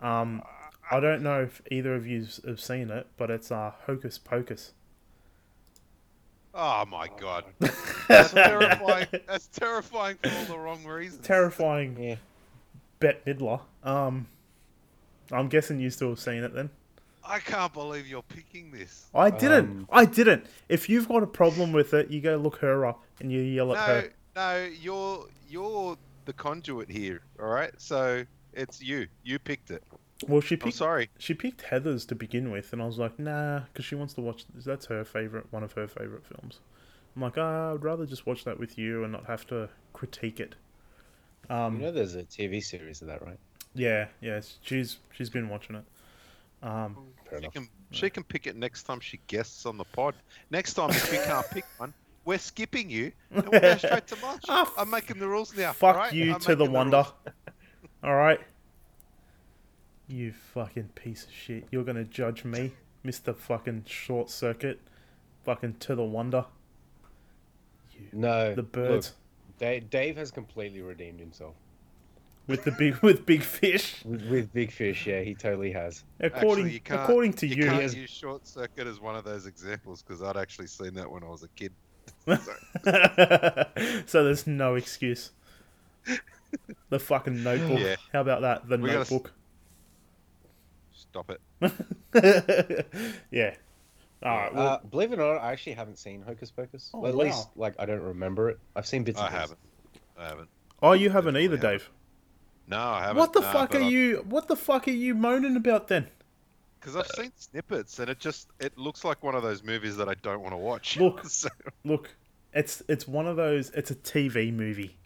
Um, 0.00 0.42
I 0.90 1.00
don't 1.00 1.22
know 1.22 1.42
if 1.42 1.60
either 1.70 1.94
of 1.94 2.06
you 2.06 2.26
have 2.46 2.60
seen 2.60 2.90
it, 2.90 3.06
but 3.16 3.30
it's 3.30 3.50
uh, 3.52 3.72
Hocus 3.86 4.18
Pocus. 4.18 4.72
Oh 6.54 6.86
my 6.86 7.08
god. 7.20 7.44
That's 8.08 8.32
terrifying. 8.32 9.08
That's 9.26 9.46
terrifying 9.48 10.16
for 10.22 10.30
all 10.30 10.44
the 10.46 10.58
wrong 10.58 10.84
reasons. 10.84 11.26
Terrifying 11.26 11.96
Yeah. 12.00 12.16
Bette 12.98 13.20
Midler. 13.34 13.60
Um, 13.84 14.26
I'm 15.30 15.48
guessing 15.48 15.80
you 15.80 15.90
still 15.90 16.08
have 16.10 16.18
seen 16.20 16.42
it 16.44 16.54
then. 16.54 16.70
I 17.26 17.38
can't 17.40 17.72
believe 17.72 18.06
you're 18.06 18.22
picking 18.22 18.70
this. 18.70 19.06
I 19.14 19.30
didn't. 19.30 19.68
Um, 19.70 19.88
I 19.90 20.04
didn't. 20.04 20.46
If 20.68 20.88
you've 20.88 21.08
got 21.08 21.22
a 21.22 21.26
problem 21.26 21.72
with 21.72 21.92
it, 21.94 22.10
you 22.10 22.20
go 22.20 22.36
look 22.36 22.56
her 22.58 22.86
up 22.86 23.02
and 23.20 23.32
you 23.32 23.40
yell 23.40 23.74
at 23.74 23.86
No, 23.88 23.94
her. 23.94 24.12
no, 24.36 24.68
you're 24.80 25.26
you're 25.48 25.96
the 26.24 26.32
conduit 26.32 26.90
here. 26.90 27.22
All 27.40 27.48
right, 27.48 27.72
so 27.78 28.24
it's 28.52 28.82
you. 28.82 29.06
You 29.24 29.38
picked 29.38 29.70
it. 29.70 29.82
Well, 30.26 30.40
she 30.40 30.54
I'm 30.54 30.60
picked 30.60 30.76
sorry. 30.76 31.10
she 31.18 31.34
picked 31.34 31.62
Heathers 31.64 32.06
to 32.08 32.14
begin 32.14 32.50
with, 32.50 32.72
and 32.72 32.80
I 32.80 32.86
was 32.86 32.98
like, 32.98 33.18
nah, 33.18 33.60
because 33.60 33.84
she 33.84 33.94
wants 33.94 34.14
to 34.14 34.20
watch. 34.22 34.44
That's 34.54 34.86
her 34.86 35.04
favorite, 35.04 35.46
one 35.50 35.62
of 35.62 35.72
her 35.72 35.86
favorite 35.86 36.24
films. 36.24 36.60
I'm 37.14 37.22
like, 37.22 37.36
ah, 37.38 37.72
I'd 37.74 37.82
rather 37.84 38.06
just 38.06 38.26
watch 38.26 38.44
that 38.44 38.58
with 38.58 38.76
you 38.78 39.02
and 39.02 39.12
not 39.12 39.26
have 39.26 39.46
to 39.48 39.68
critique 39.92 40.38
it. 40.40 40.54
Um, 41.48 41.76
You 41.76 41.82
know, 41.86 41.92
there's 41.92 42.14
a 42.14 42.24
TV 42.24 42.62
series 42.62 43.00
of 43.02 43.08
that, 43.08 43.22
right? 43.24 43.38
yeah, 43.74 44.06
yeah, 44.20 44.40
she's 44.62 44.98
she's 45.12 45.28
been 45.30 45.48
watching 45.48 45.76
it. 45.76 45.84
Um, 46.66 46.96
Fair 47.30 47.38
She 47.38 47.44
enough. 47.44 47.52
can 47.54 47.68
she 47.92 48.10
can 48.10 48.24
pick 48.24 48.46
it 48.46 48.56
next 48.56 48.82
time 48.84 49.00
she 49.00 49.20
guests 49.26 49.64
on 49.66 49.76
the 49.78 49.84
pod. 49.84 50.14
Next 50.50 50.74
time, 50.74 50.90
if 50.90 51.12
you 51.12 51.18
can't 51.24 51.48
pick 51.50 51.64
one, 51.78 51.94
we're 52.24 52.38
skipping 52.38 52.90
you 52.90 53.12
and 53.30 53.48
we'll 53.48 53.60
go 53.60 53.76
straight 53.76 54.06
to 54.08 54.16
lunch. 54.22 54.42
Ah, 54.48 54.72
I'm 54.76 54.90
making 54.90 55.18
the 55.18 55.28
rules 55.28 55.56
now. 55.56 55.72
fuck 55.72 55.94
alright? 55.96 56.12
you 56.12 56.34
I'm 56.34 56.40
to 56.40 56.54
the 56.56 56.64
making 56.64 56.72
wonder. 56.74 57.04
All 58.02 58.14
right, 58.14 58.40
you 60.08 60.32
fucking 60.54 60.90
piece 60.94 61.24
of 61.24 61.32
shit. 61.32 61.64
You're 61.70 61.84
gonna 61.84 62.04
judge 62.04 62.44
me, 62.44 62.72
Mister 63.02 63.32
Fucking 63.32 63.84
Short 63.86 64.28
Circuit, 64.30 64.80
fucking 65.44 65.76
to 65.80 65.94
the 65.94 66.04
wonder. 66.04 66.44
You, 67.92 68.06
No, 68.12 68.54
the 68.54 68.62
birds 68.62 69.12
Look, 69.48 69.58
Dave, 69.58 69.90
Dave 69.90 70.16
has 70.16 70.30
completely 70.30 70.82
redeemed 70.82 71.18
himself 71.18 71.54
with 72.46 72.64
the 72.64 72.70
big 72.72 72.96
with 72.98 73.26
big 73.26 73.42
fish. 73.42 74.02
with, 74.04 74.22
with 74.28 74.52
Big 74.52 74.70
Fish. 74.72 75.06
Yeah, 75.06 75.20
he 75.22 75.34
totally 75.34 75.72
has. 75.72 76.04
According 76.20 76.66
Actually, 76.66 76.72
you 76.96 77.02
according 77.02 77.32
to 77.34 77.46
You 77.46 77.56
you, 77.56 77.64
can't 77.64 77.82
has- 77.82 77.94
use 77.94 78.10
short 78.10 78.46
circuit 78.46 78.86
as 78.86 79.00
one 79.00 79.16
of 79.16 79.24
those 79.24 79.46
examples 79.46 80.02
because 80.02 80.22
I'd 80.22 80.36
actually 80.36 80.66
seen 80.68 80.94
that 80.94 81.10
when 81.10 81.22
I 81.22 81.28
was 81.28 81.42
a 81.42 81.48
kid. 81.48 81.72
so 84.06 84.24
there's 84.24 84.46
no 84.46 84.74
excuse. 84.76 85.30
The 86.88 86.98
fucking 87.00 87.42
notebook. 87.42 87.80
Yeah. 87.80 87.96
How 88.12 88.20
about 88.20 88.42
that? 88.42 88.68
The 88.68 88.78
We 88.78 88.88
gotta 88.90 89.00
s- 89.00 89.10
notebook. 89.10 89.32
Stop 90.92 91.30
it. 91.30 91.40
yeah. 93.30 93.54
All 94.22 94.36
right. 94.36 94.54
Well, 94.54 94.66
uh, 94.68 94.78
believe 94.90 95.12
it 95.12 95.18
or 95.18 95.34
not, 95.34 95.42
I 95.42 95.52
actually 95.52 95.74
haven't 95.74 95.98
seen 95.98 96.22
Hocus 96.22 96.50
Pocus. 96.50 96.90
Oh, 96.94 97.00
Well, 97.00 97.10
at 97.12 97.16
wow. 97.16 97.24
least, 97.24 97.48
like, 97.56 97.74
I 97.78 97.86
don't 97.86 98.02
remember 98.02 98.48
it. 98.50 98.58
I've 98.74 98.86
seen 98.86 99.02
bits. 99.04 99.18
I 99.18 99.26
and 99.26 99.34
pieces. 99.34 99.40
haven't. 99.50 99.58
I 100.18 100.28
haven't. 100.28 100.48
oh, 100.82 100.92
you 100.92 101.10
haven't 101.10 101.36
either, 101.36 101.56
definitely 101.56 101.78
Dave. 101.78 101.90
No, 102.68 102.78
I 102.78 103.00
haven't. 103.00 103.16
What 103.16 103.32
the 103.32 103.40
Nah, 103.40 103.52
fuck 103.52 103.74
are 103.74 103.82
I- 103.82 103.88
you? 103.88 104.24
What 104.28 104.48
the 104.48 104.56
fuck 104.56 104.88
are 104.88 104.92
you 104.92 105.14
moaning 105.14 105.56
about 105.56 105.88
then? 105.88 106.08
Because 106.80 106.96
I've 106.96 107.06
seen 107.08 107.32
snippets 107.36 107.98
and 107.98 108.08
it 108.08 108.20
just 108.20 108.48
it 108.60 108.76
looks 108.78 109.04
like 109.04 109.22
one 109.22 109.34
of 109.34 109.42
those 109.42 109.62
movies 109.62 109.96
that 109.96 110.08
I 110.08 110.14
don't 110.14 110.40
want 110.40 110.52
to 110.52 110.58
watch. 110.58 110.96
Look. 110.96 111.24
So- 111.28 111.48
Look, 111.84 112.10
it's 112.52 112.82
it's 112.88 113.06
one 113.06 113.26
of 113.26 113.36
those. 113.36 113.70
It's 113.70 113.90
a 113.90 113.94
TV 113.94 114.52
movie. 114.52 114.96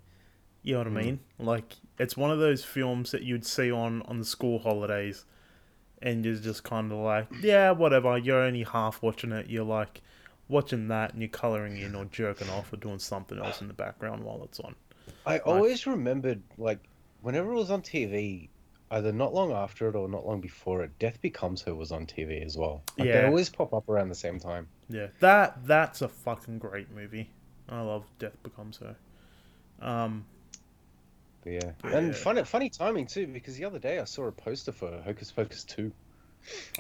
You 0.62 0.74
know 0.74 0.80
what 0.80 0.86
I 0.88 0.90
hmm. 0.90 0.96
mean? 0.96 1.20
Like 1.38 1.76
it's 1.98 2.16
one 2.16 2.30
of 2.30 2.38
those 2.38 2.64
films 2.64 3.11
that 3.12 3.22
you'd 3.22 3.46
see 3.46 3.70
on 3.70 4.02
on 4.02 4.18
the 4.18 4.24
school 4.24 4.58
holidays, 4.58 5.24
and 6.02 6.24
you're 6.24 6.34
just 6.34 6.64
kind 6.64 6.92
of 6.92 6.98
like, 6.98 7.28
yeah, 7.42 7.70
whatever. 7.70 8.16
You're 8.18 8.42
only 8.42 8.62
half 8.64 9.02
watching 9.02 9.32
it. 9.32 9.48
You're 9.48 9.64
like 9.64 10.02
watching 10.48 10.88
that, 10.88 11.12
and 11.12 11.22
you're 11.22 11.28
coloring 11.28 11.78
in 11.78 11.94
or 11.94 12.04
jerking 12.06 12.50
off 12.50 12.72
or 12.72 12.76
doing 12.76 12.98
something 12.98 13.38
else 13.38 13.61
in 13.61 13.68
the 13.68 13.74
background 13.74 14.24
while 14.24 14.42
it's 14.44 14.61
on. 14.61 14.74
I 15.26 15.38
always 15.38 15.86
remembered, 15.86 16.42
like, 16.58 16.78
whenever 17.22 17.52
it 17.52 17.56
was 17.56 17.70
on 17.70 17.82
TV, 17.82 18.48
either 18.90 19.12
not 19.12 19.32
long 19.34 19.52
after 19.52 19.88
it 19.88 19.94
or 19.94 20.08
not 20.08 20.26
long 20.26 20.40
before 20.40 20.82
it, 20.82 20.98
Death 20.98 21.20
Becomes 21.20 21.62
Her 21.62 21.74
was 21.74 21.92
on 21.92 22.06
TV 22.06 22.44
as 22.44 22.56
well. 22.56 22.82
Like, 22.98 23.08
Yeah. 23.08 23.20
They 23.22 23.26
always 23.28 23.48
pop 23.48 23.72
up 23.72 23.88
around 23.88 24.08
the 24.08 24.14
same 24.14 24.38
time. 24.40 24.68
Yeah, 24.88 25.08
that 25.20 25.64
that's 25.66 26.02
a 26.02 26.08
fucking 26.08 26.58
great 26.58 26.90
movie. 26.90 27.30
I 27.68 27.80
love 27.82 28.04
Death 28.18 28.42
Becomes 28.42 28.78
Her. 28.78 28.96
Um, 29.80 30.24
But 31.42 31.52
yeah. 31.52 31.72
Yeah. 31.84 31.96
And 31.96 32.14
funny, 32.16 32.44
funny 32.44 32.68
timing, 32.68 33.06
too, 33.06 33.26
because 33.26 33.56
the 33.56 33.64
other 33.64 33.78
day 33.78 33.98
I 33.98 34.04
saw 34.04 34.24
a 34.26 34.32
poster 34.32 34.72
for 34.72 35.00
Hocus 35.02 35.30
Pocus 35.32 35.64
2. 35.64 35.92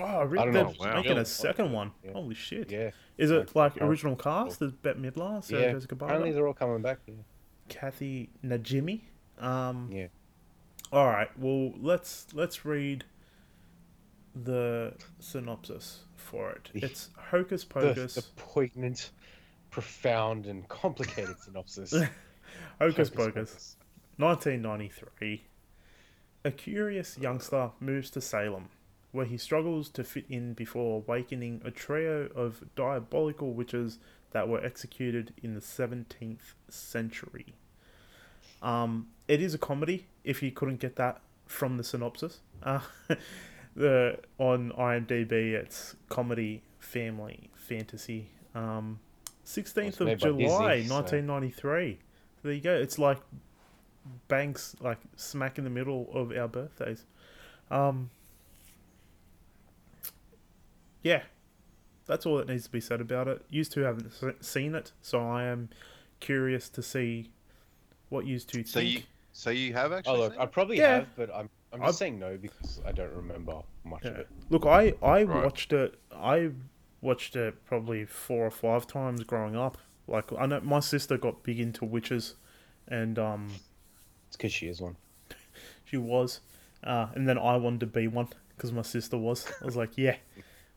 oh, 0.00 0.22
really? 0.24 0.38
I 0.38 0.44
don't 0.46 0.54
know. 0.54 0.74
Wow. 0.80 0.96
making 0.96 1.14
Yeah. 1.16 1.20
a 1.20 1.24
second 1.24 1.72
one. 1.72 1.92
Yeah. 2.02 2.12
Holy 2.12 2.34
shit! 2.34 2.70
Yeah. 2.70 2.90
Is 3.18 3.30
it 3.30 3.54
like 3.54 3.76
Like, 3.76 3.82
original 3.82 4.16
cast? 4.16 4.58
There's 4.58 4.72
Bette 4.72 4.98
Midler, 4.98 5.44
Sarah 5.44 5.62
yeah. 5.62 5.72
Jessica 5.72 5.94
Apparently 5.94 6.30
Parker, 6.30 6.34
they're 6.34 6.46
all 6.46 6.54
coming 6.54 6.80
back. 6.82 6.98
Yeah. 7.06 7.14
Kathy 7.68 8.30
Najimy. 8.44 9.02
Um, 9.38 9.90
Yeah. 9.92 10.06
All 10.92 11.06
right. 11.06 11.30
Well, 11.38 11.72
let's 11.80 12.26
let's 12.34 12.64
read 12.64 13.04
the 14.34 14.94
synopsis 15.18 16.00
for 16.16 16.50
it. 16.52 16.70
The- 16.74 16.84
It's 16.86 17.10
Hocus 17.16 17.64
Pocus. 17.64 18.14
the 18.14 18.22
poignant, 18.36 19.10
profound, 19.70 20.46
and 20.46 20.68
complicated 20.68 21.36
synopsis. 21.44 21.94
Hocus 22.80 23.10
Pocus. 23.10 23.76
1993. 24.16 25.44
A 26.44 26.50
curious 26.50 27.18
youngster 27.18 27.70
moves 27.80 28.10
to 28.10 28.20
Salem, 28.20 28.68
where 29.12 29.26
he 29.26 29.36
struggles 29.36 29.88
to 29.90 30.02
fit 30.04 30.24
in 30.28 30.54
before 30.54 30.96
awakening 31.06 31.60
a 31.64 31.70
trio 31.70 32.28
of 32.34 32.62
diabolical 32.74 33.52
witches 33.52 33.98
that 34.32 34.48
were 34.48 34.64
executed 34.64 35.34
in 35.42 35.54
the 35.54 35.60
17th 35.60 36.54
century. 36.68 37.54
Um, 38.62 39.08
it 39.28 39.40
is 39.40 39.54
a 39.54 39.58
comedy, 39.58 40.06
if 40.24 40.42
you 40.42 40.50
couldn't 40.50 40.80
get 40.80 40.96
that 40.96 41.20
from 41.46 41.76
the 41.76 41.84
synopsis. 41.84 42.40
Uh, 42.62 42.80
the 43.76 44.18
on 44.38 44.72
IMDb, 44.78 45.32
it's 45.52 45.96
comedy, 46.08 46.62
family, 46.78 47.50
fantasy. 47.54 48.28
Um, 48.54 49.00
16th 49.46 49.86
It's 49.86 50.00
of 50.00 50.06
made 50.06 50.20
by 50.20 50.28
Disney, 50.28 50.44
July, 50.44 50.82
so- 50.82 50.94
1993. 50.94 51.98
There 52.42 52.52
you 52.52 52.60
go. 52.60 52.74
It's 52.74 52.98
like 52.98 53.18
banks 54.28 54.74
like 54.80 54.98
smack 55.16 55.58
in 55.58 55.64
the 55.64 55.70
middle 55.70 56.08
of 56.12 56.32
our 56.32 56.48
birthdays. 56.48 57.04
Um, 57.70 58.10
yeah, 61.02 61.22
that's 62.06 62.26
all 62.26 62.36
that 62.38 62.48
needs 62.48 62.64
to 62.64 62.70
be 62.70 62.80
said 62.80 63.00
about 63.00 63.28
it. 63.28 63.44
Used 63.50 63.72
to 63.72 63.80
haven't 63.82 64.44
seen 64.44 64.74
it, 64.74 64.92
so 65.02 65.20
I 65.20 65.44
am 65.44 65.68
curious 66.18 66.68
to 66.70 66.82
see 66.82 67.30
what 68.10 68.26
used 68.26 68.48
to 68.50 68.62
So 68.64 68.80
you 68.80 69.02
so 69.32 69.50
you 69.50 69.72
have 69.72 69.92
actually. 69.92 70.16
Oh 70.16 70.20
look, 70.20 70.34
I 70.38 70.46
probably 70.46 70.76
Yeah. 70.78 70.96
have, 71.00 71.16
but 71.16 71.30
I'm 71.34 71.48
I'm 71.72 71.80
just 71.80 71.88
I've- 71.88 71.96
saying 71.96 72.18
no 72.18 72.36
because 72.36 72.80
I 72.84 72.92
don't 72.92 73.14
remember 73.14 73.62
much 73.84 74.04
of 74.04 74.16
it. 74.16 74.28
Look, 74.50 74.66
I 74.66 74.92
I 75.02 75.22
Right. 75.22 75.44
watched 75.44 75.72
it. 75.72 75.98
I 76.14 76.50
watched 77.00 77.34
it 77.36 77.64
probably 77.64 78.04
four 78.04 78.44
or 78.46 78.50
five 78.50 78.86
times 78.86 79.22
growing 79.24 79.56
up. 79.56 79.78
Like 80.06 80.32
I 80.38 80.46
know 80.46 80.60
my 80.60 80.80
sister 80.80 81.16
got 81.16 81.42
big 81.42 81.58
into 81.60 81.84
witches, 81.84 82.34
and 82.88 83.18
um, 83.18 83.48
It's 84.28 84.36
because 84.36 84.52
she 84.52 84.66
is 84.66 84.80
one. 84.80 84.96
she 85.84 85.96
was, 85.96 86.40
uh, 86.84 87.06
and 87.14 87.28
then 87.28 87.38
I 87.38 87.56
wanted 87.56 87.80
to 87.80 87.86
be 87.86 88.08
one 88.08 88.28
because 88.56 88.72
my 88.72 88.82
sister 88.82 89.16
was. 89.16 89.46
I 89.62 89.64
was 89.64 89.76
like, 89.76 89.96
yeah, 89.96 90.16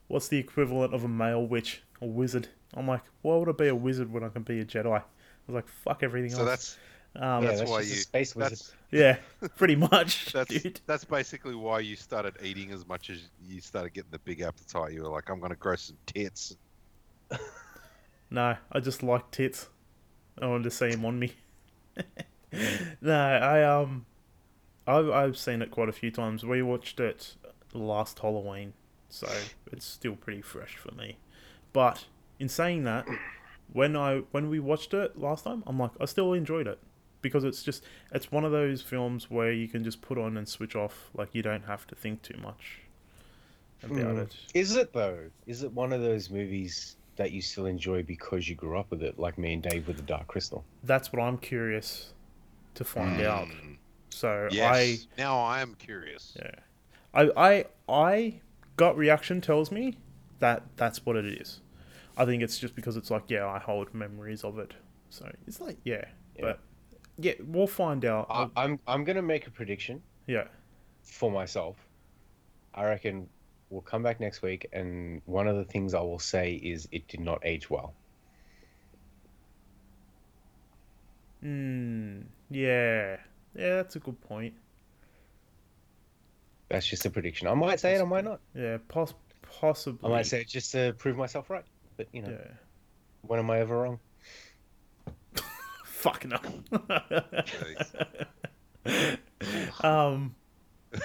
what's 0.08 0.28
the 0.28 0.38
equivalent 0.38 0.94
of 0.94 1.04
a 1.04 1.08
male 1.08 1.46
witch? 1.46 1.82
A 2.02 2.06
wizard. 2.06 2.50
I'm 2.76 2.88
like, 2.88 3.02
why 3.24 3.36
would 3.38 3.50
I 3.50 3.54
be 3.54 3.68
a 3.70 3.76
wizard 3.76 4.12
when 4.12 4.24
I 4.24 4.30
can 4.30 4.44
be 4.44 4.60
a 4.60 4.66
Jedi? 4.66 4.86
I 4.88 5.02
was 5.48 5.56
like, 5.56 5.68
fuck 5.68 6.04
everything 6.04 6.30
So 6.32 6.40
else. 6.42 6.50
that's 6.50 6.78
um, 7.16 7.44
yeah, 7.44 7.50
that's 7.50 7.60
that's 7.60 7.72
why 7.72 7.80
just 7.82 7.92
a 7.92 7.96
you- 7.96 8.02
space 8.02 8.36
wizard. 8.36 8.52
that's 8.52 8.74
yeah, 8.92 9.18
pretty 9.56 9.76
much, 9.76 10.32
that's 10.34 10.50
dude. 10.62 10.82
that's 10.86 11.06
basically 11.06 11.56
why 11.56 11.80
you 11.80 11.96
started 11.96 12.36
eating 12.44 12.72
as 12.72 12.88
much 12.88 13.10
as 13.10 13.30
you 13.48 13.62
started 13.62 13.94
getting 13.94 14.12
the 14.12 14.20
big 14.20 14.42
appetite. 14.42 14.94
You 14.94 15.04
were 15.04 15.10
like, 15.10 15.30
I'm 15.30 15.40
gonna 15.40 15.56
grow 15.56 15.76
some 15.76 15.98
tits. 16.06 16.56
No, 18.30 18.56
I 18.72 18.80
just 18.80 19.04
like 19.04 19.30
tits. 19.30 19.70
I 20.42 20.48
wanted 20.48 20.64
to 20.64 20.72
see 20.72 20.90
him 20.90 21.06
on 21.06 21.20
me. 21.20 21.34
no, 23.00 23.14
I 23.16 23.64
um, 23.64 24.08
I've 24.88 25.10
I've 25.12 25.38
seen 25.38 25.62
it 25.62 25.70
quite 25.70 25.88
a 25.88 25.92
few 25.92 26.10
times. 26.10 26.44
We 26.44 26.64
watched 26.64 27.00
it 27.00 27.36
last 27.76 28.18
Halloween, 28.18 28.74
so 29.10 29.28
it's 29.72 29.86
still 29.86 30.16
pretty 30.16 30.42
fresh 30.42 30.78
for 30.78 30.92
me. 30.96 31.18
But 31.74 32.06
in 32.40 32.50
saying 32.50 32.86
that, 32.86 33.06
when 33.72 33.96
I 33.96 34.24
when 34.32 34.50
we 34.50 34.60
watched 34.60 34.96
it 34.96 35.16
last 35.20 35.44
time, 35.44 35.64
I'm 35.68 35.78
like 35.78 35.92
I 36.02 36.06
still 36.06 36.34
enjoyed 36.34 36.66
it 36.66 36.80
because 37.24 37.44
it's 37.44 37.64
just 37.64 37.84
it's 38.12 38.32
one 38.32 38.46
of 38.46 38.52
those 38.52 38.84
films 38.84 39.32
where 39.32 39.52
you 39.52 39.68
can 39.68 39.84
just 39.84 40.02
put 40.02 40.20
on 40.20 40.38
and 40.38 40.48
switch 40.48 40.76
off. 40.76 41.10
Like 41.16 41.30
you 41.34 41.42
don't 41.42 41.64
have 41.66 41.88
to 41.88 41.96
think 41.96 42.22
too 42.22 42.38
much 42.38 42.82
about 43.82 43.98
Hmm. 44.14 44.20
it. 44.20 44.36
Is 44.54 44.76
it 44.76 44.94
though? 44.94 45.32
Is 45.48 45.64
it 45.64 45.72
one 45.74 45.92
of 45.92 46.02
those 46.02 46.30
movies 46.30 46.98
that 47.16 47.32
you 47.32 47.42
still 47.42 47.66
enjoy 47.66 48.04
because 48.04 48.48
you 48.48 48.56
grew 48.56 48.78
up 48.78 48.92
with 48.92 49.02
it, 49.02 49.18
like 49.18 49.38
me 49.40 49.54
and 49.54 49.64
Dave 49.64 49.88
with 49.88 49.98
the 49.98 50.04
Dark 50.04 50.28
Crystal? 50.28 50.64
That's 50.84 51.12
what 51.12 51.22
I'm 51.22 51.38
curious 51.40 52.14
to 52.76 52.84
find 52.84 53.20
out. 53.22 53.48
Mm, 53.48 53.78
So 54.10 54.48
Yes. 54.52 55.08
I 55.18 55.22
Now 55.22 55.40
I 55.40 55.62
am 55.62 55.74
curious. 55.76 56.34
Yeah. 56.36 56.52
I 57.14 57.32
I 57.36 57.66
I 57.90 58.42
gut 58.78 58.96
reaction 58.98 59.42
tells 59.42 59.72
me 59.72 59.98
that 60.40 60.64
that's 60.76 61.06
what 61.06 61.16
it 61.16 61.26
is. 61.26 61.62
I 62.18 62.26
think 62.26 62.44
it's 62.44 62.60
just 62.60 62.76
because 62.76 62.96
it's 62.98 63.10
like 63.10 63.24
yeah, 63.30 63.48
I 63.48 63.58
hold 63.60 63.94
memories 63.94 64.44
of 64.44 64.60
it. 64.60 64.74
So 65.10 65.32
it's 65.48 65.60
like 65.62 65.78
yeah, 65.84 66.06
Yeah. 66.36 66.42
but 66.42 66.60
yeah, 67.18 67.34
we'll 67.46 67.68
find 67.68 68.04
out. 68.06 68.28
I, 68.30 68.50
I'm 68.56 68.80
I'm 68.88 69.04
gonna 69.04 69.22
make 69.22 69.48
a 69.48 69.52
prediction 69.52 70.02
yeah. 70.28 70.46
for 71.04 71.32
myself. 71.32 71.78
I 72.74 72.86
reckon 72.86 73.28
we'll 73.70 73.82
come 73.82 74.04
back 74.04 74.20
next 74.20 74.42
week, 74.42 74.68
and 74.74 75.22
one 75.26 75.48
of 75.48 75.56
the 75.58 75.66
things 75.66 75.94
I 75.94 76.02
will 76.02 76.20
say 76.20 76.54
is 76.56 76.88
it 76.92 77.08
did 77.08 77.20
not 77.20 77.40
age 77.44 77.70
well. 77.70 77.94
Hmm. 81.42 82.22
Yeah. 82.50 83.18
Yeah, 83.56 83.76
that's 83.76 83.96
a 83.96 84.00
good 84.00 84.20
point. 84.22 84.54
That's 86.70 86.88
just 86.88 87.06
a 87.06 87.10
prediction. 87.10 87.48
I 87.48 87.54
might 87.54 87.80
say 87.80 87.96
it, 87.96 88.02
I 88.02 88.06
might 88.06 88.24
not. 88.24 88.40
Yeah, 88.56 88.78
poss- 88.88 89.14
possibly. 89.60 90.10
I 90.10 90.16
might 90.16 90.26
say 90.26 90.42
it 90.42 90.48
just 90.48 90.72
to 90.72 90.96
prove 90.98 91.18
myself 91.18 91.50
right. 91.50 91.66
But 91.98 92.08
you 92.14 92.22
know, 92.24 92.32
Yeah. 92.32 92.52
when 93.22 93.40
am 93.40 93.52
I 93.52 93.60
ever 93.60 93.82
wrong? 93.82 94.00
Fuck 96.04 96.26
no. 96.26 96.40
Um. 99.82 100.36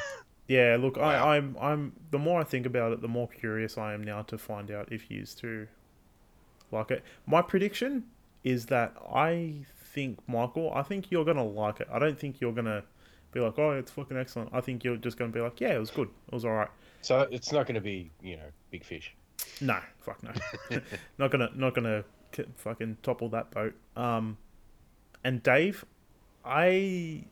Yeah, 0.48 0.78
look, 0.80 0.96
Wow. 0.96 1.04
I, 1.04 1.36
I'm, 1.36 1.56
I'm. 1.60 1.92
The 2.10 2.18
more 2.18 2.40
I 2.40 2.44
think 2.44 2.64
about 2.64 2.92
it, 2.92 3.02
the 3.02 3.08
more 3.08 3.28
curious 3.28 3.76
I 3.76 3.92
am 3.92 4.02
now 4.02 4.22
to 4.22 4.38
find 4.38 4.70
out 4.70 4.90
if 4.90 5.10
you 5.10 5.18
used 5.18 5.38
to 5.40 5.68
like 6.72 6.90
it. 6.90 7.04
My 7.26 7.42
prediction 7.42 8.04
is 8.44 8.64
that 8.66 8.94
I 9.14 9.66
think 9.92 10.18
Michael, 10.26 10.72
I 10.74 10.82
think 10.82 11.10
you're 11.10 11.26
gonna 11.26 11.44
like 11.44 11.80
it. 11.80 11.88
I 11.92 11.98
don't 11.98 12.18
think 12.18 12.40
you're 12.40 12.54
gonna 12.54 12.82
be 13.30 13.40
like, 13.40 13.58
oh, 13.58 13.72
it's 13.72 13.90
fucking 13.90 14.16
excellent. 14.16 14.48
I 14.54 14.62
think 14.62 14.84
you're 14.84 14.96
just 14.96 15.18
gonna 15.18 15.30
be 15.30 15.40
like, 15.40 15.60
yeah, 15.60 15.74
it 15.74 15.78
was 15.78 15.90
good. 15.90 16.08
It 16.28 16.34
was 16.34 16.46
all 16.46 16.52
right. 16.52 16.70
So 17.02 17.28
it's 17.30 17.52
not 17.52 17.66
going 17.66 17.74
to 17.74 17.80
be 17.80 18.10
you 18.22 18.36
know 18.36 18.50
big 18.70 18.84
fish. 18.84 19.14
No, 19.60 19.78
fuck 20.00 20.22
no. 20.22 20.32
not 21.18 21.30
gonna, 21.30 21.50
not 21.54 21.74
gonna 21.74 22.04
fucking 22.56 22.96
topple 23.02 23.28
that 23.28 23.50
boat. 23.50 23.74
Um, 23.96 24.38
and 25.24 25.42
Dave, 25.42 25.84
I, 26.44 27.24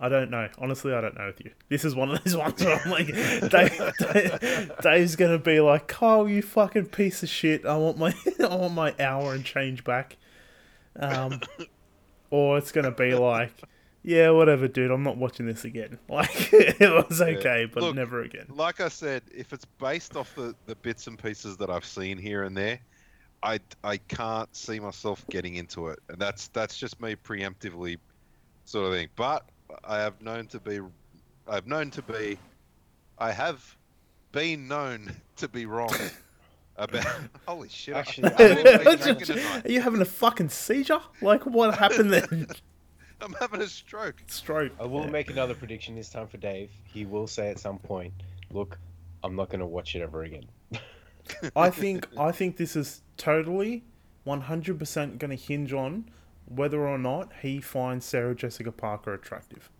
I 0.00 0.08
don't 0.08 0.30
know. 0.30 0.48
Honestly, 0.58 0.92
I 0.92 1.00
don't 1.00 1.16
know 1.16 1.26
with 1.26 1.44
you. 1.44 1.52
This 1.68 1.84
is 1.84 1.94
one 1.94 2.10
of 2.10 2.22
those 2.22 2.36
ones 2.36 2.64
where 2.64 2.80
I'm 2.80 2.90
like, 2.90 3.06
Dave, 3.06 3.92
Dave, 3.98 4.72
Dave's 4.82 5.16
gonna 5.16 5.38
be 5.38 5.60
like, 5.60 5.88
Kyle, 5.88 6.28
you 6.28 6.42
fucking 6.42 6.86
piece 6.86 7.22
of 7.22 7.28
shit. 7.28 7.64
I 7.64 7.76
want 7.76 7.98
my, 7.98 8.14
I 8.40 8.54
want 8.54 8.74
my 8.74 8.94
hour 9.00 9.34
and 9.34 9.44
change 9.44 9.84
back. 9.84 10.16
Um, 10.96 11.40
or 12.30 12.58
it's 12.58 12.72
gonna 12.72 12.90
be 12.90 13.14
like. 13.14 13.52
Yeah, 14.04 14.30
whatever, 14.30 14.68
dude. 14.68 14.90
I'm 14.90 15.02
not 15.02 15.16
watching 15.18 15.46
this 15.46 15.64
again. 15.64 15.98
Like 16.08 16.52
it 16.52 17.08
was 17.08 17.20
okay, 17.20 17.66
but 17.66 17.82
Look, 17.82 17.94
never 17.96 18.22
again. 18.22 18.46
like 18.48 18.80
I 18.80 18.88
said, 18.88 19.22
if 19.34 19.52
it's 19.52 19.64
based 19.64 20.16
off 20.16 20.34
the, 20.34 20.54
the 20.66 20.76
bits 20.76 21.08
and 21.08 21.18
pieces 21.18 21.56
that 21.58 21.68
I've 21.68 21.84
seen 21.84 22.16
here 22.16 22.44
and 22.44 22.56
there, 22.56 22.78
I, 23.42 23.60
I 23.84 23.96
can't 23.96 24.54
see 24.54 24.80
myself 24.80 25.24
getting 25.30 25.56
into 25.56 25.88
it, 25.88 25.98
and 26.08 26.18
that's 26.18 26.48
that's 26.48 26.76
just 26.76 27.00
me 27.00 27.14
preemptively, 27.14 27.98
sort 28.64 28.86
of 28.88 28.94
thing. 28.94 29.08
But 29.16 29.48
I 29.84 29.98
have 29.98 30.20
known 30.20 30.46
to 30.48 30.60
be, 30.60 30.80
I've 31.46 31.66
known 31.66 31.90
to 31.92 32.02
be, 32.02 32.38
I 33.18 33.32
have 33.32 33.76
been 34.32 34.66
known 34.68 35.12
to 35.36 35.48
be 35.48 35.66
wrong 35.66 35.94
about. 36.76 37.06
Holy 37.46 37.68
shit! 37.68 37.94
Actually, 37.94 38.32
I'm 38.38 39.64
Are 39.64 39.70
you 39.70 39.80
having 39.80 40.00
a 40.00 40.06
fucking 40.06 40.48
seizure? 40.48 41.00
Like 41.22 41.46
what 41.46 41.76
happened 41.78 42.12
then? 42.12 42.48
I'm 43.20 43.34
having 43.34 43.60
a 43.60 43.68
stroke. 43.68 44.22
Stroke. 44.28 44.72
I 44.78 44.84
will 44.84 45.08
make 45.08 45.28
another 45.30 45.54
prediction 45.54 45.96
this 45.96 46.08
time 46.08 46.28
for 46.28 46.36
Dave. 46.36 46.70
He 46.84 47.04
will 47.04 47.26
say 47.26 47.50
at 47.50 47.58
some 47.58 47.78
point, 47.78 48.12
"Look, 48.50 48.78
I'm 49.22 49.36
not 49.36 49.48
going 49.48 49.60
to 49.60 49.66
watch 49.66 49.94
it 49.94 50.02
ever 50.02 50.22
again." 50.22 50.44
I 51.56 51.70
think 51.82 52.06
I 52.18 52.32
think 52.32 52.56
this 52.56 52.76
is 52.76 53.02
totally 53.16 53.84
100% 54.26 55.18
going 55.18 55.30
to 55.30 55.36
hinge 55.36 55.72
on 55.72 56.10
whether 56.46 56.86
or 56.86 56.98
not 56.98 57.30
he 57.42 57.60
finds 57.60 58.04
Sarah 58.06 58.34
Jessica 58.34 58.72
Parker 58.72 59.14
attractive. 59.14 59.70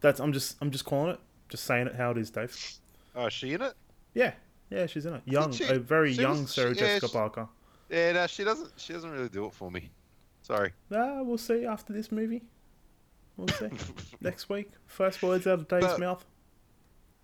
That's 0.00 0.20
I'm 0.20 0.32
just 0.32 0.56
I'm 0.60 0.70
just 0.70 0.84
calling 0.84 1.12
it, 1.12 1.20
just 1.48 1.64
saying 1.64 1.86
it 1.88 1.94
how 1.94 2.10
it 2.10 2.18
is, 2.18 2.30
Dave. 2.30 2.56
Oh, 3.14 3.26
is 3.26 3.32
she 3.32 3.52
in 3.54 3.62
it? 3.62 3.74
Yeah, 4.14 4.32
yeah, 4.70 4.86
she's 4.86 5.06
in 5.06 5.14
it. 5.14 5.22
Young, 5.26 5.52
she- 5.52 5.64
a 5.64 5.78
very 5.78 6.12
young 6.12 6.42
was- 6.42 6.54
Sarah 6.54 6.74
she- 6.74 6.80
yeah, 6.80 6.86
Jessica 6.94 7.08
she- 7.08 7.12
Parker. 7.12 7.48
Yeah, 7.90 8.12
no, 8.12 8.26
she 8.26 8.42
doesn't. 8.44 8.72
She 8.76 8.92
doesn't 8.94 9.10
really 9.10 9.28
do 9.28 9.44
it 9.46 9.52
for 9.52 9.70
me. 9.70 9.90
Sorry. 10.42 10.72
Ah, 10.92 11.22
we'll 11.22 11.38
see 11.38 11.64
after 11.66 11.92
this 11.92 12.10
movie. 12.10 12.42
We'll 13.36 13.48
see 13.48 13.68
next 14.20 14.48
week. 14.48 14.70
First 14.86 15.22
words 15.22 15.46
out 15.46 15.60
of 15.60 15.68
Dave's 15.68 15.86
But- 15.86 16.00
mouth. 16.00 16.24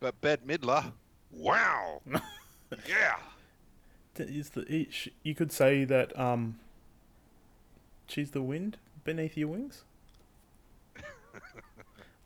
But 0.01 0.21
Bette 0.21 0.45
Midler, 0.47 0.93
wow, 1.33 2.01
yeah. 2.87 3.17
Is 4.21 4.51
the 4.51 4.87
you 5.23 5.35
could 5.35 5.53
say 5.53 5.85
that 5.85 6.19
um 6.19 6.59
she's 8.07 8.31
the 8.33 8.43
wind 8.43 8.77
beneath 9.05 9.37
your 9.37 9.49
wings. 9.49 9.83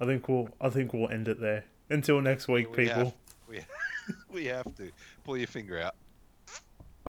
I 0.01 0.05
think 0.05 0.29
we'll 0.29 0.49
I 0.61 0.69
think 0.69 0.93
we'll 0.93 1.09
end 1.11 1.29
it 1.29 1.41
there. 1.41 1.65
Until 1.91 2.21
next 2.21 2.49
week, 2.49 2.71
We 2.71 2.87
people. 2.87 3.05
have, 3.05 3.15
we, 3.49 3.61
we 4.33 4.45
have 4.47 4.75
to 4.77 4.91
pull 5.25 5.37
your 5.37 5.47
finger 5.47 5.79
out. 5.79 5.95